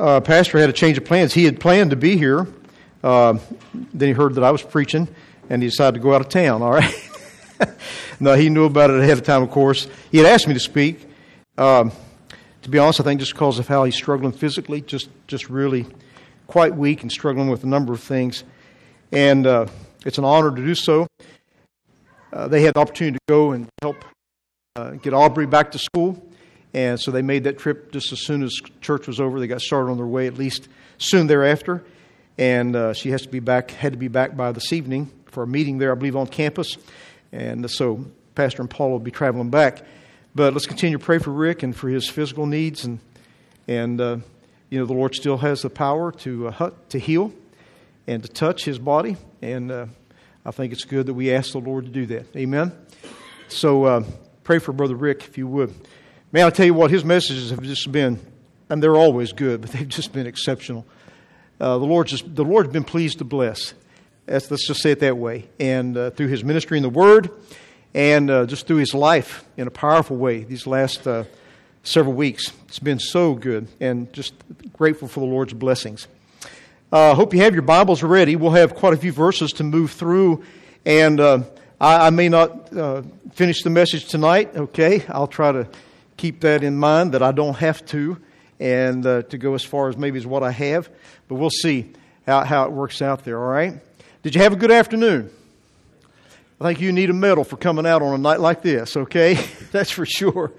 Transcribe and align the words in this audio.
uh, 0.00 0.20
pastor 0.20 0.58
had 0.58 0.70
a 0.70 0.72
change 0.72 0.96
of 0.96 1.04
plans. 1.04 1.34
He 1.34 1.44
had 1.44 1.60
planned 1.60 1.90
to 1.90 1.96
be 1.96 2.16
here. 2.16 2.46
Uh, 3.04 3.38
then 3.92 4.08
he 4.08 4.14
heard 4.14 4.34
that 4.34 4.44
I 4.44 4.50
was 4.50 4.62
preaching, 4.62 5.08
and 5.48 5.62
he 5.62 5.68
decided 5.68 5.98
to 5.98 6.00
go 6.02 6.14
out 6.14 6.22
of 6.22 6.28
town. 6.28 6.62
All 6.62 6.72
right. 6.72 7.10
no, 8.20 8.34
he 8.34 8.48
knew 8.48 8.64
about 8.64 8.90
it 8.90 8.98
ahead 8.98 9.18
of 9.18 9.24
time. 9.24 9.42
Of 9.42 9.50
course, 9.50 9.86
he 10.10 10.18
had 10.18 10.26
asked 10.26 10.48
me 10.48 10.54
to 10.54 10.60
speak. 10.60 11.06
Um, 11.58 11.92
to 12.62 12.70
be 12.70 12.78
honest, 12.78 13.00
I 13.00 13.04
think 13.04 13.20
just 13.20 13.32
because 13.32 13.58
of 13.58 13.68
how 13.68 13.84
he's 13.84 13.94
struggling 13.94 14.32
physically, 14.32 14.80
just 14.80 15.10
just 15.26 15.50
really 15.50 15.86
quite 16.46 16.74
weak 16.74 17.02
and 17.02 17.12
struggling 17.12 17.50
with 17.50 17.62
a 17.64 17.66
number 17.66 17.92
of 17.92 18.00
things, 18.00 18.44
and 19.12 19.46
uh, 19.46 19.66
it's 20.06 20.18
an 20.18 20.24
honor 20.24 20.50
to 20.50 20.64
do 20.64 20.74
so. 20.74 21.06
Uh, 22.32 22.48
they 22.48 22.62
had 22.62 22.74
the 22.74 22.80
opportunity 22.80 23.18
to 23.18 23.24
go 23.28 23.52
and 23.52 23.68
help 23.82 24.04
uh, 24.76 24.92
get 24.92 25.12
Aubrey 25.12 25.46
back 25.46 25.72
to 25.72 25.78
school. 25.78 26.29
And 26.72 27.00
so 27.00 27.10
they 27.10 27.22
made 27.22 27.44
that 27.44 27.58
trip 27.58 27.92
just 27.92 28.12
as 28.12 28.20
soon 28.24 28.42
as 28.42 28.54
church 28.80 29.06
was 29.06 29.20
over. 29.20 29.40
They 29.40 29.46
got 29.46 29.60
started 29.60 29.90
on 29.90 29.96
their 29.96 30.06
way 30.06 30.26
at 30.26 30.34
least 30.34 30.68
soon 30.98 31.26
thereafter. 31.26 31.84
And 32.38 32.76
uh, 32.76 32.92
she 32.92 33.10
has 33.10 33.22
to 33.22 33.28
be 33.28 33.40
back, 33.40 33.70
had 33.70 33.92
to 33.92 33.98
be 33.98 34.08
back 34.08 34.36
by 34.36 34.52
this 34.52 34.72
evening 34.72 35.10
for 35.26 35.42
a 35.42 35.46
meeting 35.46 35.78
there, 35.78 35.92
I 35.92 35.94
believe, 35.94 36.16
on 36.16 36.26
campus. 36.26 36.76
And 37.32 37.70
so 37.70 38.04
Pastor 38.34 38.62
and 38.62 38.70
Paul 38.70 38.90
will 38.90 38.98
be 39.00 39.10
traveling 39.10 39.50
back. 39.50 39.84
But 40.34 40.52
let's 40.52 40.66
continue 40.66 40.96
to 40.96 41.04
pray 41.04 41.18
for 41.18 41.30
Rick 41.30 41.62
and 41.62 41.74
for 41.74 41.88
his 41.88 42.08
physical 42.08 42.46
needs. 42.46 42.84
And, 42.84 43.00
and 43.66 44.00
uh, 44.00 44.18
you 44.68 44.78
know, 44.78 44.86
the 44.86 44.92
Lord 44.92 45.14
still 45.14 45.38
has 45.38 45.62
the 45.62 45.70
power 45.70 46.12
to, 46.12 46.48
uh, 46.48 46.70
to 46.90 46.98
heal 46.98 47.32
and 48.06 48.22
to 48.22 48.28
touch 48.28 48.64
his 48.64 48.78
body. 48.78 49.16
And 49.42 49.70
uh, 49.72 49.86
I 50.46 50.52
think 50.52 50.72
it's 50.72 50.84
good 50.84 51.06
that 51.06 51.14
we 51.14 51.32
ask 51.32 51.52
the 51.52 51.58
Lord 51.58 51.84
to 51.86 51.90
do 51.90 52.06
that. 52.06 52.34
Amen. 52.36 52.72
So 53.48 53.84
uh, 53.84 54.04
pray 54.44 54.60
for 54.60 54.72
Brother 54.72 54.94
Rick, 54.94 55.24
if 55.24 55.36
you 55.36 55.48
would. 55.48 55.74
Man, 56.32 56.46
I 56.46 56.50
tell 56.50 56.64
you 56.64 56.74
what, 56.74 56.92
his 56.92 57.04
messages 57.04 57.50
have 57.50 57.60
just 57.60 57.90
been, 57.90 58.20
and 58.68 58.80
they're 58.80 58.94
always 58.94 59.32
good, 59.32 59.62
but 59.62 59.72
they've 59.72 59.88
just 59.88 60.12
been 60.12 60.28
exceptional. 60.28 60.86
Uh, 61.60 61.76
the 61.76 61.84
Lord's 61.84 62.12
just, 62.12 62.36
the 62.36 62.44
Lord's 62.44 62.72
been 62.72 62.84
pleased 62.84 63.18
to 63.18 63.24
bless. 63.24 63.74
That's, 64.26 64.48
let's 64.48 64.64
just 64.64 64.80
say 64.80 64.92
it 64.92 65.00
that 65.00 65.16
way. 65.16 65.48
And 65.58 65.96
uh, 65.96 66.10
through 66.10 66.28
his 66.28 66.44
ministry 66.44 66.76
in 66.76 66.84
the 66.84 66.88
Word, 66.88 67.30
and 67.94 68.30
uh, 68.30 68.46
just 68.46 68.68
through 68.68 68.76
his 68.76 68.94
life 68.94 69.44
in 69.56 69.66
a 69.66 69.72
powerful 69.72 70.16
way 70.16 70.44
these 70.44 70.68
last 70.68 71.04
uh, 71.04 71.24
several 71.82 72.14
weeks, 72.14 72.52
it's 72.68 72.78
been 72.78 73.00
so 73.00 73.34
good. 73.34 73.66
And 73.80 74.12
just 74.12 74.32
grateful 74.72 75.08
for 75.08 75.18
the 75.18 75.26
Lord's 75.26 75.52
blessings. 75.52 76.06
I 76.92 77.08
uh, 77.08 77.14
hope 77.16 77.34
you 77.34 77.40
have 77.40 77.54
your 77.54 77.62
Bibles 77.62 78.04
ready. 78.04 78.36
We'll 78.36 78.52
have 78.52 78.76
quite 78.76 78.94
a 78.94 78.98
few 78.98 79.10
verses 79.10 79.50
to 79.54 79.64
move 79.64 79.90
through, 79.90 80.44
and 80.86 81.18
uh, 81.18 81.42
I, 81.80 82.06
I, 82.06 82.10
may 82.10 82.28
not 82.28 82.68
finish 83.32 83.62
the 83.64 83.70
message 83.70 84.06
tonight. 84.06 84.54
Okay, 84.56 85.04
I'll 85.08 85.28
try 85.28 85.50
to 85.52 85.68
keep 86.20 86.40
that 86.40 86.62
in 86.62 86.76
mind 86.76 87.12
that 87.12 87.22
I 87.22 87.32
don't 87.32 87.56
have 87.56 87.84
to 87.86 88.18
and 88.60 89.06
uh, 89.06 89.22
to 89.22 89.38
go 89.38 89.54
as 89.54 89.64
far 89.64 89.88
as 89.88 89.96
maybe 89.96 90.18
as 90.18 90.26
what 90.26 90.42
I 90.42 90.50
have. 90.50 90.90
But 91.28 91.36
we'll 91.36 91.48
see 91.48 91.92
how, 92.26 92.44
how 92.44 92.64
it 92.66 92.72
works 92.72 93.00
out 93.00 93.24
there, 93.24 93.40
all 93.42 93.48
right? 93.48 93.80
Did 94.22 94.34
you 94.34 94.42
have 94.42 94.52
a 94.52 94.56
good 94.56 94.70
afternoon? 94.70 95.30
I 96.60 96.64
think 96.64 96.80
you 96.82 96.92
need 96.92 97.08
a 97.08 97.14
medal 97.14 97.42
for 97.42 97.56
coming 97.56 97.86
out 97.86 98.02
on 98.02 98.12
a 98.12 98.18
night 98.18 98.38
like 98.38 98.60
this, 98.60 98.98
okay? 98.98 99.42
that's 99.72 99.90
for 99.90 100.04
sure. 100.04 100.52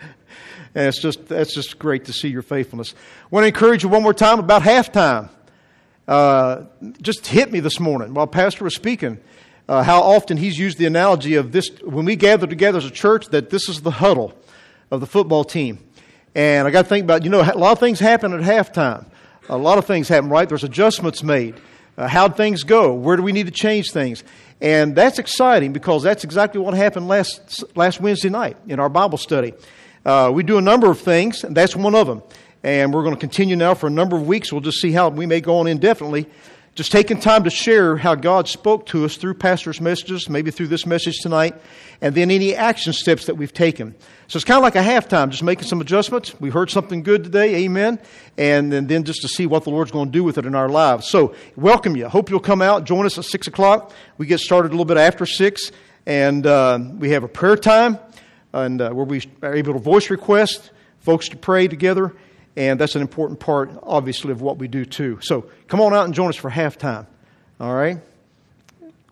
And 0.74 0.88
it's 0.88 1.00
just, 1.00 1.28
that's 1.28 1.54
just 1.54 1.78
great 1.78 2.06
to 2.06 2.14
see 2.14 2.30
your 2.30 2.42
faithfulness. 2.42 2.96
I 2.96 3.28
want 3.30 3.44
to 3.44 3.48
encourage 3.50 3.84
you 3.84 3.90
one 3.90 4.02
more 4.02 4.16
time 4.16 4.40
about 4.40 4.64
halftime. 4.64 5.30
Uh, 6.08 6.64
just 7.04 7.28
hit 7.28 7.52
me 7.52 7.60
this 7.60 7.80
morning 7.80 8.16
while 8.16 8.26
Pastor 8.26 8.64
was 8.64 8.74
speaking. 8.74 9.20
Uh, 9.70 9.84
how 9.84 10.02
often 10.02 10.38
he's 10.38 10.58
used 10.58 10.80
the 10.80 10.88
analogy 10.88 11.36
of 11.36 11.52
this 11.52 11.70
when 11.84 12.06
we 12.06 12.16
gather 12.16 12.48
together 12.48 12.80
as 12.80 12.86
a 12.86 12.92
church 12.92 13.28
that 13.28 13.52
this 13.52 13.70
is 13.70 13.82
the 13.82 13.92
huddle 13.92 14.34
of 14.92 15.00
the 15.00 15.08
football 15.08 15.44
team. 15.44 15.80
And 16.36 16.68
I 16.68 16.72
got 16.72 16.84
to 16.84 16.90
think 16.90 17.04
about, 17.04 17.24
you 17.24 17.30
know, 17.30 17.42
a 17.42 17.58
lot 17.58 17.72
of 17.72 17.80
things 17.80 18.00
happen 18.00 18.34
at 18.34 18.42
halftime. 18.42 19.06
A 19.50 19.58
lot 19.58 19.78
of 19.78 19.86
things 19.86 20.08
happen, 20.08 20.30
right? 20.30 20.48
There's 20.48 20.64
adjustments 20.64 21.24
made. 21.24 21.56
Uh, 21.98 22.08
how'd 22.08 22.38
things 22.38 22.64
go? 22.64 22.94
Where 22.94 23.18
do 23.18 23.24
we 23.24 23.32
need 23.32 23.48
to 23.48 23.52
change 23.52 23.92
things? 23.92 24.24
And 24.62 24.96
that's 24.96 25.20
exciting 25.20 25.74
because 25.74 26.04
that's 26.04 26.24
exactly 26.24 26.62
what 26.62 26.74
happened 26.74 27.08
last, 27.08 27.64
last 27.76 28.00
Wednesday 28.00 28.30
night 28.30 28.58
in 28.68 28.80
our 28.80 28.90
Bible 28.90 29.18
study. 29.18 29.54
Uh, 30.06 30.32
we 30.34 30.44
do 30.44 30.58
a 30.58 30.62
number 30.62 30.90
of 30.90 31.00
things, 31.00 31.44
and 31.44 31.56
that's 31.56 31.76
one 31.76 31.96
of 31.96 32.08
them. 32.08 32.22
And 32.64 32.94
we're 32.94 33.04
going 33.04 33.16
to 33.16 33.20
continue 33.20 33.56
now 33.56 33.74
for 33.74 33.88
a 33.88 33.92
number 33.92 34.16
of 34.16 34.28
weeks. 34.28 34.52
We'll 34.52 34.62
just 34.62 34.80
see 34.80 34.92
how 34.92 35.10
we 35.10 35.26
may 35.26 35.42
go 35.42 35.58
on 35.58 35.68
indefinitely 35.68 36.28
just 36.74 36.92
taking 36.92 37.20
time 37.20 37.44
to 37.44 37.50
share 37.50 37.98
how 37.98 38.16
God 38.16 38.48
spoke 38.48 38.86
to 38.88 39.04
us 39.04 39.18
through 39.18 39.34
pastor's 39.34 39.82
messages, 39.82 40.30
maybe 40.30 40.52
through 40.52 40.68
this 40.68 40.86
message 40.86 41.20
tonight, 41.20 41.54
and 42.00 42.16
then 42.16 42.32
any 42.32 42.56
action 42.56 42.94
steps 42.94 43.26
that 43.26 43.36
we've 43.36 43.54
taken. 43.54 43.94
So 44.28 44.38
it's 44.38 44.46
kind 44.46 44.58
of 44.58 44.64
like 44.64 44.76
a 44.76 44.82
halftime, 44.82 45.30
just 45.30 45.44
making 45.44 45.66
some 45.66 45.82
adjustments. 45.82 46.40
We 46.40 46.50
heard 46.50 46.70
something 46.70 47.04
good 47.04 47.26
today, 47.26 47.56
amen, 47.66 48.00
and, 48.38 48.74
and 48.74 48.88
then 48.88 49.04
just 49.04 49.22
to 49.22 49.28
see 49.28 49.46
what 49.46 49.66
the 49.66 49.70
Lord's 49.70 49.92
going 49.92 50.08
to 50.08 50.12
do 50.12 50.24
with 50.24 50.38
it 50.38 50.46
in 50.46 50.56
our 50.56 50.70
lives. 50.70 51.10
So 51.10 51.36
welcome 51.58 51.98
you. 51.98 52.08
Hope 52.08 52.30
you'll 52.30 52.40
come 52.40 52.62
out, 52.62 52.86
join 52.86 53.06
us 53.06 53.18
at 53.18 53.26
6 53.26 53.48
o'clock. 53.48 53.92
We 54.18 54.26
get 54.26 54.40
started 54.40 54.70
a 54.70 54.72
little 54.72 54.86
bit 54.86 54.98
after 54.98 55.26
6, 55.26 55.72
and 56.06 56.48
uh, 56.48 56.80
we 56.98 57.10
have 57.10 57.24
a 57.24 57.28
prayer 57.28 57.58
time 57.58 58.00
and 58.54 58.82
uh, 58.82 58.92
where 58.92 59.06
we 59.06 59.22
are 59.42 59.54
able 59.54 59.74
to 59.74 59.80
voice 59.80 60.10
request, 60.10 60.72
folks 61.00 61.30
to 61.30 61.38
pray 61.38 61.68
together, 61.68 62.16
and 62.56 62.80
that's 62.80 62.96
an 62.96 63.02
important 63.02 63.40
part, 63.40 63.72
obviously, 63.84 64.32
of 64.32 64.42
what 64.42 64.58
we 64.58 64.68
do 64.68 64.86
too. 64.86 65.20
So 65.22 65.50
come 65.68 65.80
on 65.80 65.94
out 65.94 66.06
and 66.06 66.14
join 66.14 66.30
us 66.30 66.36
for 66.36 66.52
halftime. 66.52 67.06
All 67.60 67.74
right? 67.74 68.00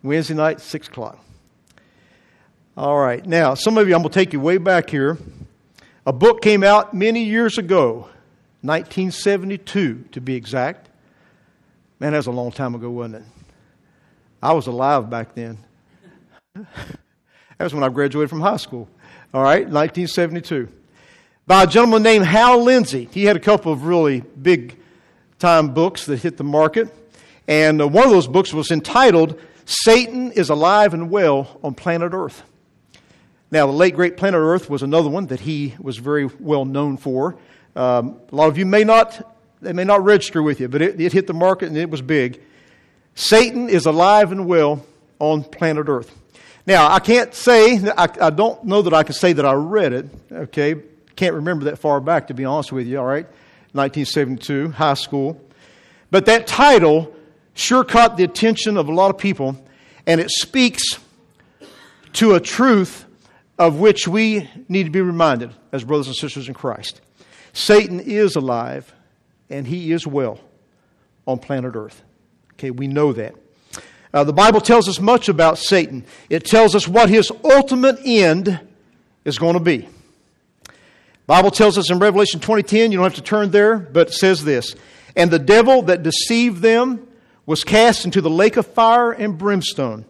Wednesday 0.02 0.34
night, 0.34 0.60
6 0.60 0.88
o'clock. 0.88 1.24
All 2.76 2.98
right. 2.98 3.24
Now, 3.24 3.54
some 3.54 3.78
of 3.78 3.88
you, 3.88 3.94
I'm 3.94 4.02
going 4.02 4.12
to 4.12 4.18
take 4.18 4.32
you 4.32 4.40
way 4.40 4.58
back 4.58 4.90
here. 4.90 5.18
A 6.06 6.12
book 6.12 6.42
came 6.42 6.62
out 6.62 6.94
many 6.94 7.24
years 7.24 7.58
ago, 7.58 8.08
1972 8.62 10.04
to 10.12 10.20
be 10.20 10.34
exact. 10.34 10.88
Man, 11.98 12.12
that 12.12 12.18
was 12.18 12.26
a 12.26 12.32
long 12.32 12.52
time 12.52 12.74
ago, 12.74 12.90
wasn't 12.90 13.16
it? 13.16 13.22
I 14.42 14.52
was 14.52 14.66
alive 14.66 15.10
back 15.10 15.34
then. 15.34 15.58
that 16.54 16.66
was 17.58 17.74
when 17.74 17.82
I 17.82 17.90
graduated 17.90 18.30
from 18.30 18.40
high 18.40 18.56
school. 18.56 18.88
All 19.34 19.42
right, 19.42 19.68
1972 19.68 20.68
by 21.50 21.64
a 21.64 21.66
gentleman 21.66 22.04
named 22.04 22.24
Hal 22.24 22.62
Lindsey. 22.62 23.08
He 23.10 23.24
had 23.24 23.34
a 23.34 23.40
couple 23.40 23.72
of 23.72 23.84
really 23.84 24.20
big 24.20 24.78
time 25.40 25.74
books 25.74 26.06
that 26.06 26.18
hit 26.18 26.36
the 26.36 26.44
market. 26.44 26.94
And 27.48 27.82
uh, 27.82 27.88
one 27.88 28.04
of 28.04 28.12
those 28.12 28.28
books 28.28 28.54
was 28.54 28.70
entitled 28.70 29.36
Satan 29.64 30.30
is 30.30 30.48
Alive 30.48 30.94
and 30.94 31.10
Well 31.10 31.58
on 31.64 31.74
Planet 31.74 32.12
Earth. 32.14 32.44
Now, 33.50 33.66
the 33.66 33.72
late 33.72 33.96
great 33.96 34.16
Planet 34.16 34.38
Earth 34.38 34.70
was 34.70 34.84
another 34.84 35.08
one 35.08 35.26
that 35.26 35.40
he 35.40 35.74
was 35.80 35.96
very 35.96 36.26
well 36.26 36.64
known 36.64 36.96
for. 36.96 37.36
Um, 37.74 38.20
a 38.30 38.36
lot 38.36 38.46
of 38.46 38.56
you 38.56 38.64
may 38.64 38.84
not, 38.84 39.36
they 39.60 39.72
may 39.72 39.82
not 39.82 40.04
register 40.04 40.44
with 40.44 40.60
you, 40.60 40.68
but 40.68 40.80
it, 40.80 41.00
it 41.00 41.12
hit 41.12 41.26
the 41.26 41.34
market 41.34 41.66
and 41.66 41.76
it 41.76 41.90
was 41.90 42.00
big. 42.00 42.40
Satan 43.16 43.68
is 43.68 43.86
alive 43.86 44.30
and 44.30 44.46
well 44.46 44.86
on 45.18 45.42
planet 45.42 45.88
Earth. 45.88 46.16
Now, 46.64 46.88
I 46.88 47.00
can't 47.00 47.34
say, 47.34 47.76
I, 47.98 48.08
I 48.20 48.30
don't 48.30 48.66
know 48.66 48.82
that 48.82 48.94
I 48.94 49.02
can 49.02 49.14
say 49.14 49.32
that 49.32 49.44
I 49.44 49.54
read 49.54 49.92
it, 49.92 50.06
okay, 50.30 50.76
can't 51.20 51.34
remember 51.34 51.66
that 51.66 51.78
far 51.78 52.00
back, 52.00 52.28
to 52.28 52.34
be 52.34 52.46
honest 52.46 52.72
with 52.72 52.86
you, 52.86 52.98
all 52.98 53.04
right? 53.04 53.26
1972, 53.72 54.70
high 54.70 54.94
school. 54.94 55.38
But 56.10 56.24
that 56.24 56.46
title 56.46 57.14
sure 57.52 57.84
caught 57.84 58.16
the 58.16 58.24
attention 58.24 58.78
of 58.78 58.88
a 58.88 58.94
lot 58.94 59.10
of 59.10 59.18
people, 59.18 59.62
and 60.06 60.18
it 60.18 60.30
speaks 60.30 60.82
to 62.14 62.36
a 62.36 62.40
truth 62.40 63.04
of 63.58 63.78
which 63.80 64.08
we 64.08 64.48
need 64.66 64.84
to 64.84 64.90
be 64.90 65.02
reminded 65.02 65.50
as 65.72 65.84
brothers 65.84 66.06
and 66.06 66.16
sisters 66.16 66.48
in 66.48 66.54
Christ. 66.54 67.02
Satan 67.52 68.00
is 68.00 68.34
alive, 68.34 68.90
and 69.50 69.66
he 69.66 69.92
is 69.92 70.06
well 70.06 70.40
on 71.26 71.38
planet 71.38 71.76
Earth. 71.76 72.02
Okay, 72.54 72.70
we 72.70 72.86
know 72.86 73.12
that. 73.12 73.34
Uh, 74.14 74.24
the 74.24 74.32
Bible 74.32 74.62
tells 74.62 74.88
us 74.88 74.98
much 74.98 75.28
about 75.28 75.58
Satan. 75.58 76.06
It 76.30 76.46
tells 76.46 76.74
us 76.74 76.88
what 76.88 77.10
his 77.10 77.30
ultimate 77.44 77.98
end 78.06 78.58
is 79.26 79.38
going 79.38 79.52
to 79.52 79.60
be. 79.60 79.86
Bible 81.30 81.52
tells 81.52 81.78
us 81.78 81.92
in 81.92 82.00
Revelation 82.00 82.40
20:10, 82.40 82.90
you 82.90 82.98
don't 82.98 83.04
have 83.04 83.14
to 83.14 83.22
turn 83.22 83.52
there, 83.52 83.78
but 83.78 84.08
it 84.08 84.14
says 84.14 84.42
this, 84.42 84.74
and 85.14 85.30
the 85.30 85.38
devil 85.38 85.82
that 85.82 86.02
deceived 86.02 86.60
them 86.60 87.06
was 87.46 87.62
cast 87.62 88.04
into 88.04 88.20
the 88.20 88.28
lake 88.28 88.56
of 88.56 88.66
fire 88.66 89.12
and 89.12 89.38
brimstone, 89.38 90.06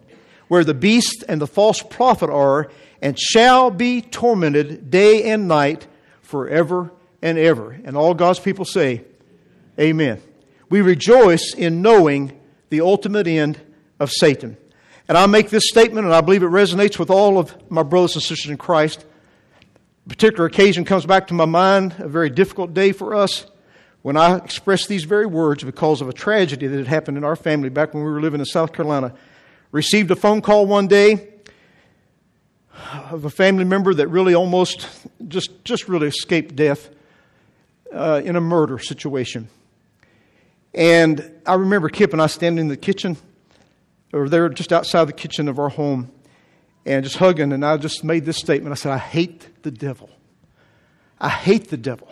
where 0.47 0.63
the 0.63 0.73
beast 0.73 1.23
and 1.29 1.39
the 1.39 1.45
false 1.45 1.83
prophet 1.83 2.31
are, 2.31 2.71
and 3.03 3.19
shall 3.19 3.69
be 3.69 4.01
tormented 4.01 4.89
day 4.89 5.25
and 5.25 5.47
night 5.47 5.85
forever 6.23 6.91
and 7.21 7.37
ever. 7.37 7.79
And 7.85 7.95
all 7.95 8.15
God's 8.15 8.39
people 8.39 8.65
say, 8.65 9.03
Amen. 9.79 10.19
We 10.71 10.81
rejoice 10.81 11.53
in 11.53 11.83
knowing 11.83 12.31
the 12.71 12.81
ultimate 12.81 13.27
end 13.27 13.59
of 13.99 14.11
Satan. 14.11 14.57
And 15.07 15.19
I 15.19 15.27
make 15.27 15.51
this 15.51 15.69
statement, 15.69 16.07
and 16.07 16.15
I 16.15 16.21
believe 16.21 16.41
it 16.41 16.47
resonates 16.47 16.97
with 16.97 17.11
all 17.11 17.37
of 17.37 17.55
my 17.69 17.83
brothers 17.83 18.15
and 18.15 18.23
sisters 18.23 18.49
in 18.49 18.57
Christ 18.57 19.05
particular 20.07 20.45
occasion 20.45 20.85
comes 20.85 21.05
back 21.05 21.27
to 21.27 21.33
my 21.33 21.45
mind, 21.45 21.95
a 21.99 22.07
very 22.07 22.29
difficult 22.29 22.73
day 22.73 22.91
for 22.91 23.13
us, 23.13 23.45
when 24.01 24.17
I 24.17 24.37
expressed 24.37 24.87
these 24.87 25.03
very 25.03 25.27
words 25.27 25.63
because 25.63 26.01
of 26.01 26.09
a 26.09 26.13
tragedy 26.13 26.67
that 26.67 26.77
had 26.77 26.87
happened 26.87 27.17
in 27.17 27.23
our 27.23 27.35
family 27.35 27.69
back 27.69 27.93
when 27.93 28.03
we 28.03 28.09
were 28.09 28.21
living 28.21 28.39
in 28.39 28.45
South 28.45 28.73
Carolina. 28.73 29.13
Received 29.71 30.09
a 30.11 30.15
phone 30.15 30.41
call 30.41 30.65
one 30.65 30.87
day 30.87 31.29
of 33.11 33.25
a 33.25 33.29
family 33.29 33.63
member 33.63 33.93
that 33.93 34.07
really 34.07 34.33
almost 34.33 34.87
just, 35.27 35.63
just 35.63 35.87
really 35.87 36.07
escaped 36.07 36.55
death 36.55 36.89
uh, 37.93 38.21
in 38.23 38.35
a 38.35 38.41
murder 38.41 38.79
situation. 38.79 39.49
And 40.73 41.31
I 41.45 41.55
remember 41.55 41.89
Kip 41.89 42.13
and 42.13 42.21
I 42.21 42.27
standing 42.27 42.65
in 42.65 42.67
the 42.69 42.77
kitchen, 42.77 43.17
or 44.13 44.29
there 44.29 44.49
just 44.49 44.73
outside 44.73 45.05
the 45.05 45.13
kitchen 45.13 45.47
of 45.47 45.59
our 45.59 45.69
home, 45.69 46.11
and 46.85 47.03
just 47.03 47.17
hugging. 47.17 47.51
And 47.53 47.65
I 47.65 47.77
just 47.77 48.03
made 48.03 48.25
this 48.25 48.37
statement 48.37 48.71
I 48.71 48.75
said, 48.75 48.91
I 48.91 48.97
hate 48.97 49.63
the 49.63 49.71
devil. 49.71 50.09
I 51.19 51.29
hate 51.29 51.69
the 51.69 51.77
devil. 51.77 52.11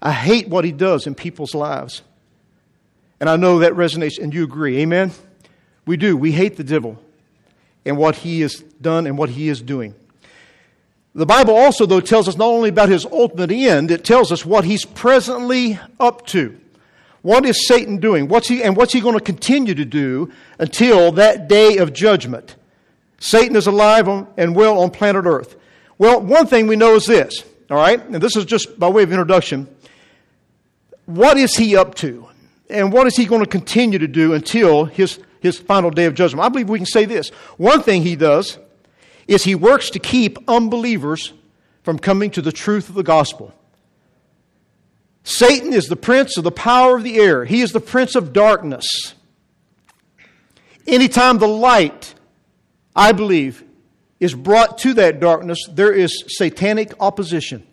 I 0.00 0.12
hate 0.12 0.48
what 0.48 0.64
he 0.64 0.72
does 0.72 1.06
in 1.06 1.14
people's 1.14 1.54
lives. 1.54 2.02
And 3.20 3.28
I 3.28 3.36
know 3.36 3.60
that 3.60 3.72
resonates, 3.72 4.18
and 4.18 4.32
you 4.32 4.44
agree. 4.44 4.78
Amen? 4.78 5.12
We 5.86 5.96
do. 5.96 6.16
We 6.16 6.32
hate 6.32 6.56
the 6.56 6.64
devil 6.64 7.02
and 7.84 7.96
what 7.96 8.16
he 8.16 8.42
has 8.42 8.56
done 8.80 9.06
and 9.06 9.16
what 9.16 9.30
he 9.30 9.48
is 9.48 9.60
doing. 9.60 9.94
The 11.14 11.26
Bible 11.26 11.56
also, 11.56 11.86
though, 11.86 12.00
tells 12.00 12.28
us 12.28 12.36
not 12.36 12.46
only 12.46 12.68
about 12.68 12.90
his 12.90 13.04
ultimate 13.06 13.50
end, 13.50 13.90
it 13.90 14.04
tells 14.04 14.30
us 14.30 14.44
what 14.44 14.64
he's 14.64 14.84
presently 14.84 15.78
up 15.98 16.26
to. 16.28 16.58
What 17.22 17.44
is 17.44 17.66
Satan 17.66 17.98
doing? 17.98 18.28
What's 18.28 18.46
he, 18.46 18.62
and 18.62 18.76
what's 18.76 18.92
he 18.92 19.00
going 19.00 19.18
to 19.18 19.24
continue 19.24 19.74
to 19.74 19.84
do 19.84 20.30
until 20.58 21.10
that 21.12 21.48
day 21.48 21.78
of 21.78 21.92
judgment? 21.92 22.54
Satan 23.18 23.56
is 23.56 23.66
alive 23.66 24.08
and 24.08 24.54
well 24.54 24.78
on 24.80 24.90
planet 24.90 25.24
Earth. 25.26 25.56
Well, 25.98 26.20
one 26.20 26.46
thing 26.46 26.66
we 26.66 26.76
know 26.76 26.94
is 26.94 27.06
this, 27.06 27.44
all 27.70 27.76
right? 27.76 28.02
And 28.04 28.16
this 28.16 28.36
is 28.36 28.44
just 28.44 28.78
by 28.78 28.88
way 28.88 29.02
of 29.02 29.10
introduction. 29.10 29.68
What 31.06 31.36
is 31.36 31.56
he 31.56 31.76
up 31.76 31.94
to? 31.96 32.28
And 32.70 32.92
what 32.92 33.06
is 33.06 33.16
he 33.16 33.24
going 33.24 33.42
to 33.42 33.48
continue 33.48 33.98
to 33.98 34.08
do 34.08 34.34
until 34.34 34.84
his, 34.84 35.18
his 35.40 35.58
final 35.58 35.90
day 35.90 36.04
of 36.04 36.14
judgment? 36.14 36.44
I 36.44 36.48
believe 36.48 36.68
we 36.68 36.78
can 36.78 36.86
say 36.86 37.06
this. 37.06 37.30
One 37.56 37.82
thing 37.82 38.02
he 38.02 38.14
does 38.14 38.58
is 39.26 39.44
he 39.44 39.54
works 39.54 39.90
to 39.90 39.98
keep 39.98 40.38
unbelievers 40.48 41.32
from 41.82 41.98
coming 41.98 42.30
to 42.32 42.42
the 42.42 42.52
truth 42.52 42.88
of 42.88 42.94
the 42.94 43.02
gospel. 43.02 43.54
Satan 45.24 45.72
is 45.72 45.86
the 45.86 45.96
prince 45.96 46.36
of 46.36 46.44
the 46.44 46.50
power 46.50 46.96
of 46.96 47.02
the 47.02 47.16
air, 47.16 47.44
he 47.44 47.60
is 47.60 47.72
the 47.72 47.80
prince 47.80 48.14
of 48.14 48.32
darkness. 48.32 49.14
Anytime 50.86 51.38
the 51.38 51.48
light, 51.48 52.14
I 52.98 53.12
believe, 53.12 53.62
is 54.18 54.34
brought 54.34 54.78
to 54.78 54.94
that 54.94 55.20
darkness, 55.20 55.58
there 55.70 55.92
is 55.92 56.24
satanic 56.26 56.92
opposition. 56.98 57.64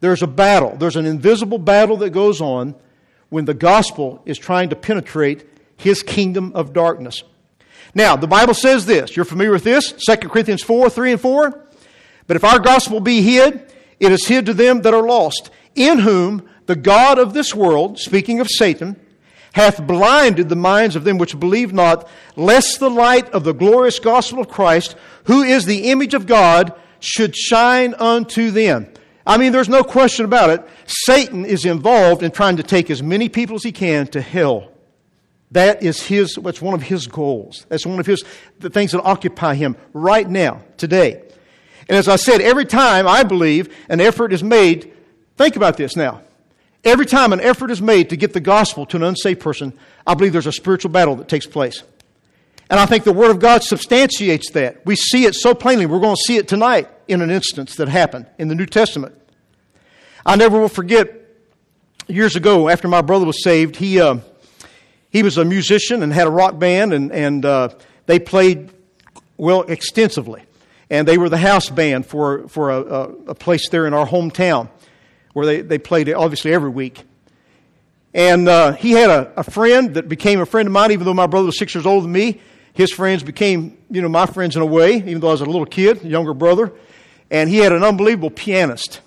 There's 0.00 0.22
a 0.22 0.26
battle, 0.26 0.76
there's 0.76 0.96
an 0.96 1.06
invisible 1.06 1.58
battle 1.58 1.98
that 1.98 2.10
goes 2.10 2.40
on 2.40 2.74
when 3.28 3.44
the 3.44 3.54
gospel 3.54 4.20
is 4.26 4.36
trying 4.36 4.70
to 4.70 4.76
penetrate 4.76 5.46
his 5.76 6.02
kingdom 6.02 6.52
of 6.56 6.72
darkness. 6.72 7.22
Now, 7.94 8.16
the 8.16 8.26
Bible 8.26 8.54
says 8.54 8.84
this. 8.84 9.14
You're 9.14 9.24
familiar 9.24 9.52
with 9.52 9.64
this? 9.64 9.92
2 9.92 10.16
Corinthians 10.28 10.62
4 10.64 10.90
3 10.90 11.12
and 11.12 11.20
4. 11.20 11.64
But 12.26 12.36
if 12.36 12.44
our 12.44 12.58
gospel 12.58 12.98
be 12.98 13.22
hid, 13.22 13.72
it 14.00 14.10
is 14.10 14.26
hid 14.26 14.46
to 14.46 14.54
them 14.54 14.82
that 14.82 14.92
are 14.92 15.06
lost, 15.06 15.50
in 15.76 16.00
whom 16.00 16.48
the 16.66 16.76
God 16.76 17.18
of 17.18 17.32
this 17.32 17.54
world, 17.54 17.98
speaking 17.98 18.40
of 18.40 18.48
Satan, 18.50 18.96
hath 19.58 19.84
blinded 19.84 20.48
the 20.48 20.56
minds 20.56 20.94
of 20.94 21.02
them 21.02 21.18
which 21.18 21.38
believe 21.38 21.72
not, 21.72 22.08
lest 22.36 22.78
the 22.78 22.88
light 22.88 23.28
of 23.30 23.42
the 23.42 23.52
glorious 23.52 23.98
gospel 23.98 24.38
of 24.38 24.48
Christ, 24.48 24.94
who 25.24 25.42
is 25.42 25.64
the 25.64 25.90
image 25.90 26.14
of 26.14 26.26
God, 26.26 26.72
should 27.00 27.34
shine 27.34 27.94
unto 27.94 28.52
them. 28.52 28.86
I 29.26 29.36
mean, 29.36 29.50
there's 29.50 29.68
no 29.68 29.82
question 29.82 30.24
about 30.24 30.50
it. 30.50 30.64
Satan 30.86 31.44
is 31.44 31.64
involved 31.64 32.22
in 32.22 32.30
trying 32.30 32.56
to 32.58 32.62
take 32.62 32.88
as 32.88 33.02
many 33.02 33.28
people 33.28 33.56
as 33.56 33.64
he 33.64 33.72
can 33.72 34.06
to 34.08 34.20
hell. 34.20 34.70
That 35.50 35.82
is 35.82 36.02
his, 36.02 36.38
that's 36.40 36.62
one 36.62 36.74
of 36.74 36.82
his 36.82 37.08
goals. 37.08 37.66
That's 37.68 37.84
one 37.84 37.98
of 37.98 38.06
his, 38.06 38.24
the 38.60 38.70
things 38.70 38.92
that 38.92 39.02
occupy 39.02 39.56
him 39.56 39.76
right 39.92 40.28
now, 40.28 40.62
today. 40.76 41.20
And 41.88 41.96
as 41.96 42.06
I 42.06 42.14
said, 42.14 42.40
every 42.40 42.64
time 42.64 43.08
I 43.08 43.24
believe 43.24 43.74
an 43.88 44.00
effort 44.00 44.32
is 44.32 44.44
made, 44.44 44.92
think 45.36 45.56
about 45.56 45.76
this 45.76 45.96
now. 45.96 46.22
Every 46.84 47.06
time 47.06 47.32
an 47.32 47.40
effort 47.40 47.70
is 47.70 47.82
made 47.82 48.10
to 48.10 48.16
get 48.16 48.32
the 48.32 48.40
gospel 48.40 48.86
to 48.86 48.96
an 48.96 49.02
unsaved 49.02 49.40
person, 49.40 49.72
I 50.06 50.14
believe 50.14 50.32
there's 50.32 50.46
a 50.46 50.52
spiritual 50.52 50.90
battle 50.90 51.16
that 51.16 51.28
takes 51.28 51.46
place. 51.46 51.82
And 52.70 52.78
I 52.78 52.86
think 52.86 53.04
the 53.04 53.12
Word 53.12 53.30
of 53.30 53.40
God 53.40 53.62
substantiates 53.62 54.50
that. 54.50 54.84
We 54.84 54.94
see 54.94 55.24
it 55.24 55.34
so 55.34 55.54
plainly. 55.54 55.86
We're 55.86 56.00
going 56.00 56.16
to 56.16 56.22
see 56.26 56.36
it 56.36 56.48
tonight 56.48 56.88
in 57.08 57.22
an 57.22 57.30
instance 57.30 57.76
that 57.76 57.88
happened 57.88 58.26
in 58.38 58.48
the 58.48 58.54
New 58.54 58.66
Testament. 58.66 59.14
I 60.24 60.36
never 60.36 60.60
will 60.60 60.68
forget 60.68 61.14
years 62.06 62.36
ago 62.36 62.68
after 62.68 62.88
my 62.88 63.00
brother 63.00 63.26
was 63.26 63.42
saved, 63.42 63.76
he. 63.76 64.00
Uh, 64.00 64.18
he 65.10 65.22
was 65.22 65.38
a 65.38 65.44
musician 65.44 66.02
and 66.02 66.12
had 66.12 66.26
a 66.26 66.30
rock 66.30 66.58
band, 66.58 66.92
and, 66.92 67.12
and 67.12 67.44
uh, 67.44 67.70
they 68.06 68.18
played, 68.18 68.70
well, 69.36 69.62
extensively. 69.62 70.42
And 70.90 71.06
they 71.06 71.18
were 71.18 71.28
the 71.28 71.38
house 71.38 71.70
band 71.70 72.06
for, 72.06 72.48
for 72.48 72.70
a, 72.70 72.80
a, 72.80 73.02
a 73.28 73.34
place 73.34 73.68
there 73.68 73.86
in 73.86 73.94
our 73.94 74.06
hometown 74.06 74.68
where 75.38 75.46
they, 75.46 75.60
they 75.62 75.78
played 75.78 76.08
it 76.08 76.12
obviously 76.12 76.52
every 76.52 76.70
week. 76.70 77.04
And 78.12 78.48
uh, 78.48 78.72
he 78.72 78.92
had 78.92 79.10
a, 79.10 79.32
a 79.40 79.44
friend 79.44 79.94
that 79.94 80.08
became 80.08 80.40
a 80.40 80.46
friend 80.46 80.66
of 80.66 80.72
mine, 80.72 80.92
even 80.92 81.04
though 81.04 81.14
my 81.14 81.26
brother 81.26 81.46
was 81.46 81.58
six 81.58 81.74
years 81.74 81.86
older 81.86 82.02
than 82.02 82.12
me. 82.12 82.40
His 82.72 82.92
friends 82.92 83.22
became, 83.22 83.78
you 83.90 84.02
know, 84.02 84.08
my 84.08 84.26
friends 84.26 84.56
in 84.56 84.62
a 84.62 84.66
way, 84.66 84.96
even 84.96 85.20
though 85.20 85.28
I 85.28 85.32
was 85.32 85.40
a 85.40 85.46
little 85.46 85.66
kid, 85.66 86.02
younger 86.04 86.34
brother. 86.34 86.72
And 87.30 87.48
he 87.48 87.58
had 87.58 87.72
an 87.72 87.84
unbelievable 87.84 88.30
pianist, 88.30 89.00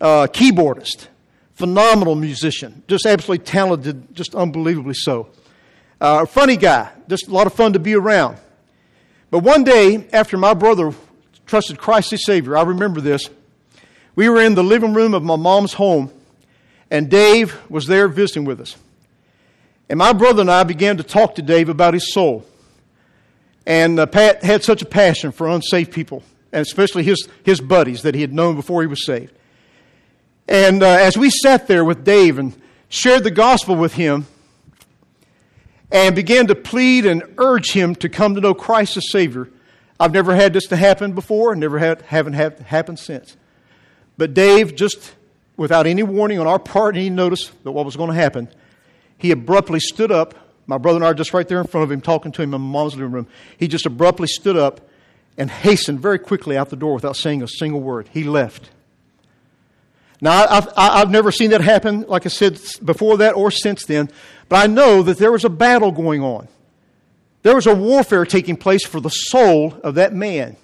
uh, 0.00 0.26
keyboardist, 0.26 1.08
phenomenal 1.54 2.14
musician, 2.14 2.82
just 2.88 3.06
absolutely 3.06 3.44
talented, 3.44 4.14
just 4.14 4.34
unbelievably 4.34 4.94
so. 4.94 5.28
Uh, 6.00 6.26
funny 6.26 6.56
guy, 6.56 6.90
just 7.08 7.28
a 7.28 7.30
lot 7.30 7.46
of 7.46 7.54
fun 7.54 7.72
to 7.72 7.78
be 7.78 7.94
around. 7.94 8.38
But 9.30 9.40
one 9.40 9.64
day, 9.64 10.06
after 10.12 10.36
my 10.36 10.54
brother 10.54 10.92
trusted 11.46 11.78
Christ 11.78 12.12
as 12.12 12.24
Savior, 12.24 12.56
I 12.56 12.62
remember 12.62 13.00
this. 13.00 13.30
We 14.16 14.30
were 14.30 14.40
in 14.40 14.54
the 14.54 14.64
living 14.64 14.94
room 14.94 15.12
of 15.12 15.22
my 15.22 15.36
mom's 15.36 15.74
home, 15.74 16.10
and 16.90 17.10
Dave 17.10 17.56
was 17.70 17.86
there 17.86 18.08
visiting 18.08 18.46
with 18.46 18.60
us. 18.60 18.76
And 19.90 19.98
my 19.98 20.14
brother 20.14 20.40
and 20.40 20.50
I 20.50 20.64
began 20.64 20.96
to 20.96 21.02
talk 21.02 21.34
to 21.36 21.42
Dave 21.42 21.68
about 21.68 21.94
his 21.94 22.12
soul. 22.12 22.44
And 23.66 24.00
uh, 24.00 24.06
Pat 24.06 24.42
had 24.42 24.64
such 24.64 24.80
a 24.80 24.86
passion 24.86 25.32
for 25.32 25.48
unsaved 25.48 25.92
people, 25.92 26.22
and 26.50 26.62
especially 26.62 27.02
his, 27.02 27.28
his 27.44 27.60
buddies 27.60 28.02
that 28.02 28.14
he 28.14 28.22
had 28.22 28.32
known 28.32 28.56
before 28.56 28.80
he 28.80 28.86
was 28.86 29.04
saved. 29.04 29.32
And 30.48 30.82
uh, 30.82 30.86
as 30.86 31.18
we 31.18 31.28
sat 31.28 31.66
there 31.66 31.84
with 31.84 32.04
Dave 32.04 32.38
and 32.38 32.60
shared 32.88 33.22
the 33.22 33.30
gospel 33.30 33.76
with 33.76 33.94
him 33.94 34.26
and 35.90 36.16
began 36.16 36.46
to 36.46 36.54
plead 36.54 37.04
and 37.04 37.22
urge 37.36 37.72
him 37.72 37.94
to 37.96 38.08
come 38.08 38.34
to 38.34 38.40
know 38.40 38.54
Christ 38.54 38.96
as 38.96 39.10
Savior, 39.10 39.50
I've 40.00 40.12
never 40.12 40.34
had 40.34 40.54
this 40.54 40.66
to 40.68 40.76
happen 40.76 41.12
before, 41.12 41.52
and 41.52 41.60
never 41.60 41.78
had, 41.78 42.02
haven't 42.02 42.34
had 42.34 42.60
happened 42.60 42.98
since. 42.98 43.36
But 44.16 44.34
Dave, 44.34 44.74
just 44.74 45.14
without 45.56 45.86
any 45.86 46.02
warning 46.02 46.38
on 46.38 46.46
our 46.46 46.58
part, 46.58 46.96
any 46.96 47.10
notice 47.10 47.50
that 47.64 47.72
what 47.72 47.84
was 47.84 47.96
going 47.96 48.10
to 48.10 48.16
happen, 48.16 48.48
he 49.18 49.30
abruptly 49.30 49.80
stood 49.80 50.10
up. 50.10 50.34
My 50.66 50.78
brother 50.78 50.96
and 50.96 51.04
I 51.04 51.08
are 51.10 51.14
just 51.14 51.32
right 51.32 51.46
there 51.46 51.60
in 51.60 51.66
front 51.66 51.84
of 51.84 51.92
him, 51.92 52.00
talking 52.00 52.32
to 52.32 52.42
him 52.42 52.54
in 52.54 52.60
my 52.60 52.72
mom's 52.72 52.94
living 52.94 53.12
room. 53.12 53.26
He 53.56 53.68
just 53.68 53.86
abruptly 53.86 54.26
stood 54.26 54.56
up 54.56 54.80
and 55.38 55.50
hastened 55.50 56.00
very 56.00 56.18
quickly 56.18 56.56
out 56.56 56.70
the 56.70 56.76
door 56.76 56.94
without 56.94 57.16
saying 57.16 57.42
a 57.42 57.48
single 57.48 57.80
word. 57.80 58.08
He 58.12 58.24
left. 58.24 58.70
Now, 60.20 60.46
I've, 60.46 60.68
I've 60.76 61.10
never 61.10 61.30
seen 61.30 61.50
that 61.50 61.60
happen, 61.60 62.02
like 62.02 62.24
I 62.24 62.30
said, 62.30 62.58
before 62.82 63.18
that 63.18 63.34
or 63.34 63.50
since 63.50 63.84
then, 63.84 64.08
but 64.48 64.56
I 64.56 64.66
know 64.66 65.02
that 65.02 65.18
there 65.18 65.30
was 65.30 65.44
a 65.44 65.50
battle 65.50 65.92
going 65.92 66.22
on. 66.22 66.48
There 67.42 67.54
was 67.54 67.66
a 67.66 67.74
warfare 67.74 68.24
taking 68.24 68.56
place 68.56 68.84
for 68.84 68.98
the 68.98 69.10
soul 69.10 69.78
of 69.84 69.96
that 69.96 70.14
man. 70.14 70.56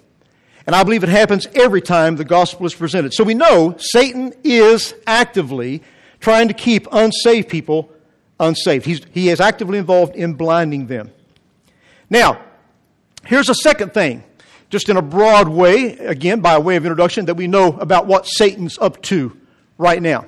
And 0.65 0.75
I 0.75 0.83
believe 0.83 1.03
it 1.03 1.09
happens 1.09 1.47
every 1.53 1.81
time 1.81 2.15
the 2.15 2.25
gospel 2.25 2.65
is 2.65 2.73
presented. 2.73 3.13
So 3.13 3.23
we 3.23 3.33
know 3.33 3.75
Satan 3.77 4.33
is 4.43 4.93
actively 5.05 5.83
trying 6.19 6.47
to 6.47 6.53
keep 6.53 6.87
unsaved 6.91 7.49
people 7.49 7.91
unsaved. 8.39 8.85
He's, 8.85 9.01
he 9.11 9.29
is 9.29 9.39
actively 9.39 9.77
involved 9.77 10.15
in 10.15 10.33
blinding 10.33 10.87
them. 10.87 11.11
Now, 12.09 12.41
here's 13.25 13.49
a 13.49 13.55
second 13.55 13.93
thing, 13.93 14.23
just 14.69 14.89
in 14.89 14.97
a 14.97 15.01
broad 15.01 15.47
way, 15.47 15.97
again, 15.97 16.41
by 16.41 16.57
way 16.57 16.75
of 16.75 16.85
introduction, 16.85 17.25
that 17.25 17.35
we 17.35 17.47
know 17.47 17.73
about 17.77 18.05
what 18.05 18.25
Satan's 18.25 18.77
up 18.79 19.01
to 19.03 19.37
right 19.77 20.01
now. 20.01 20.25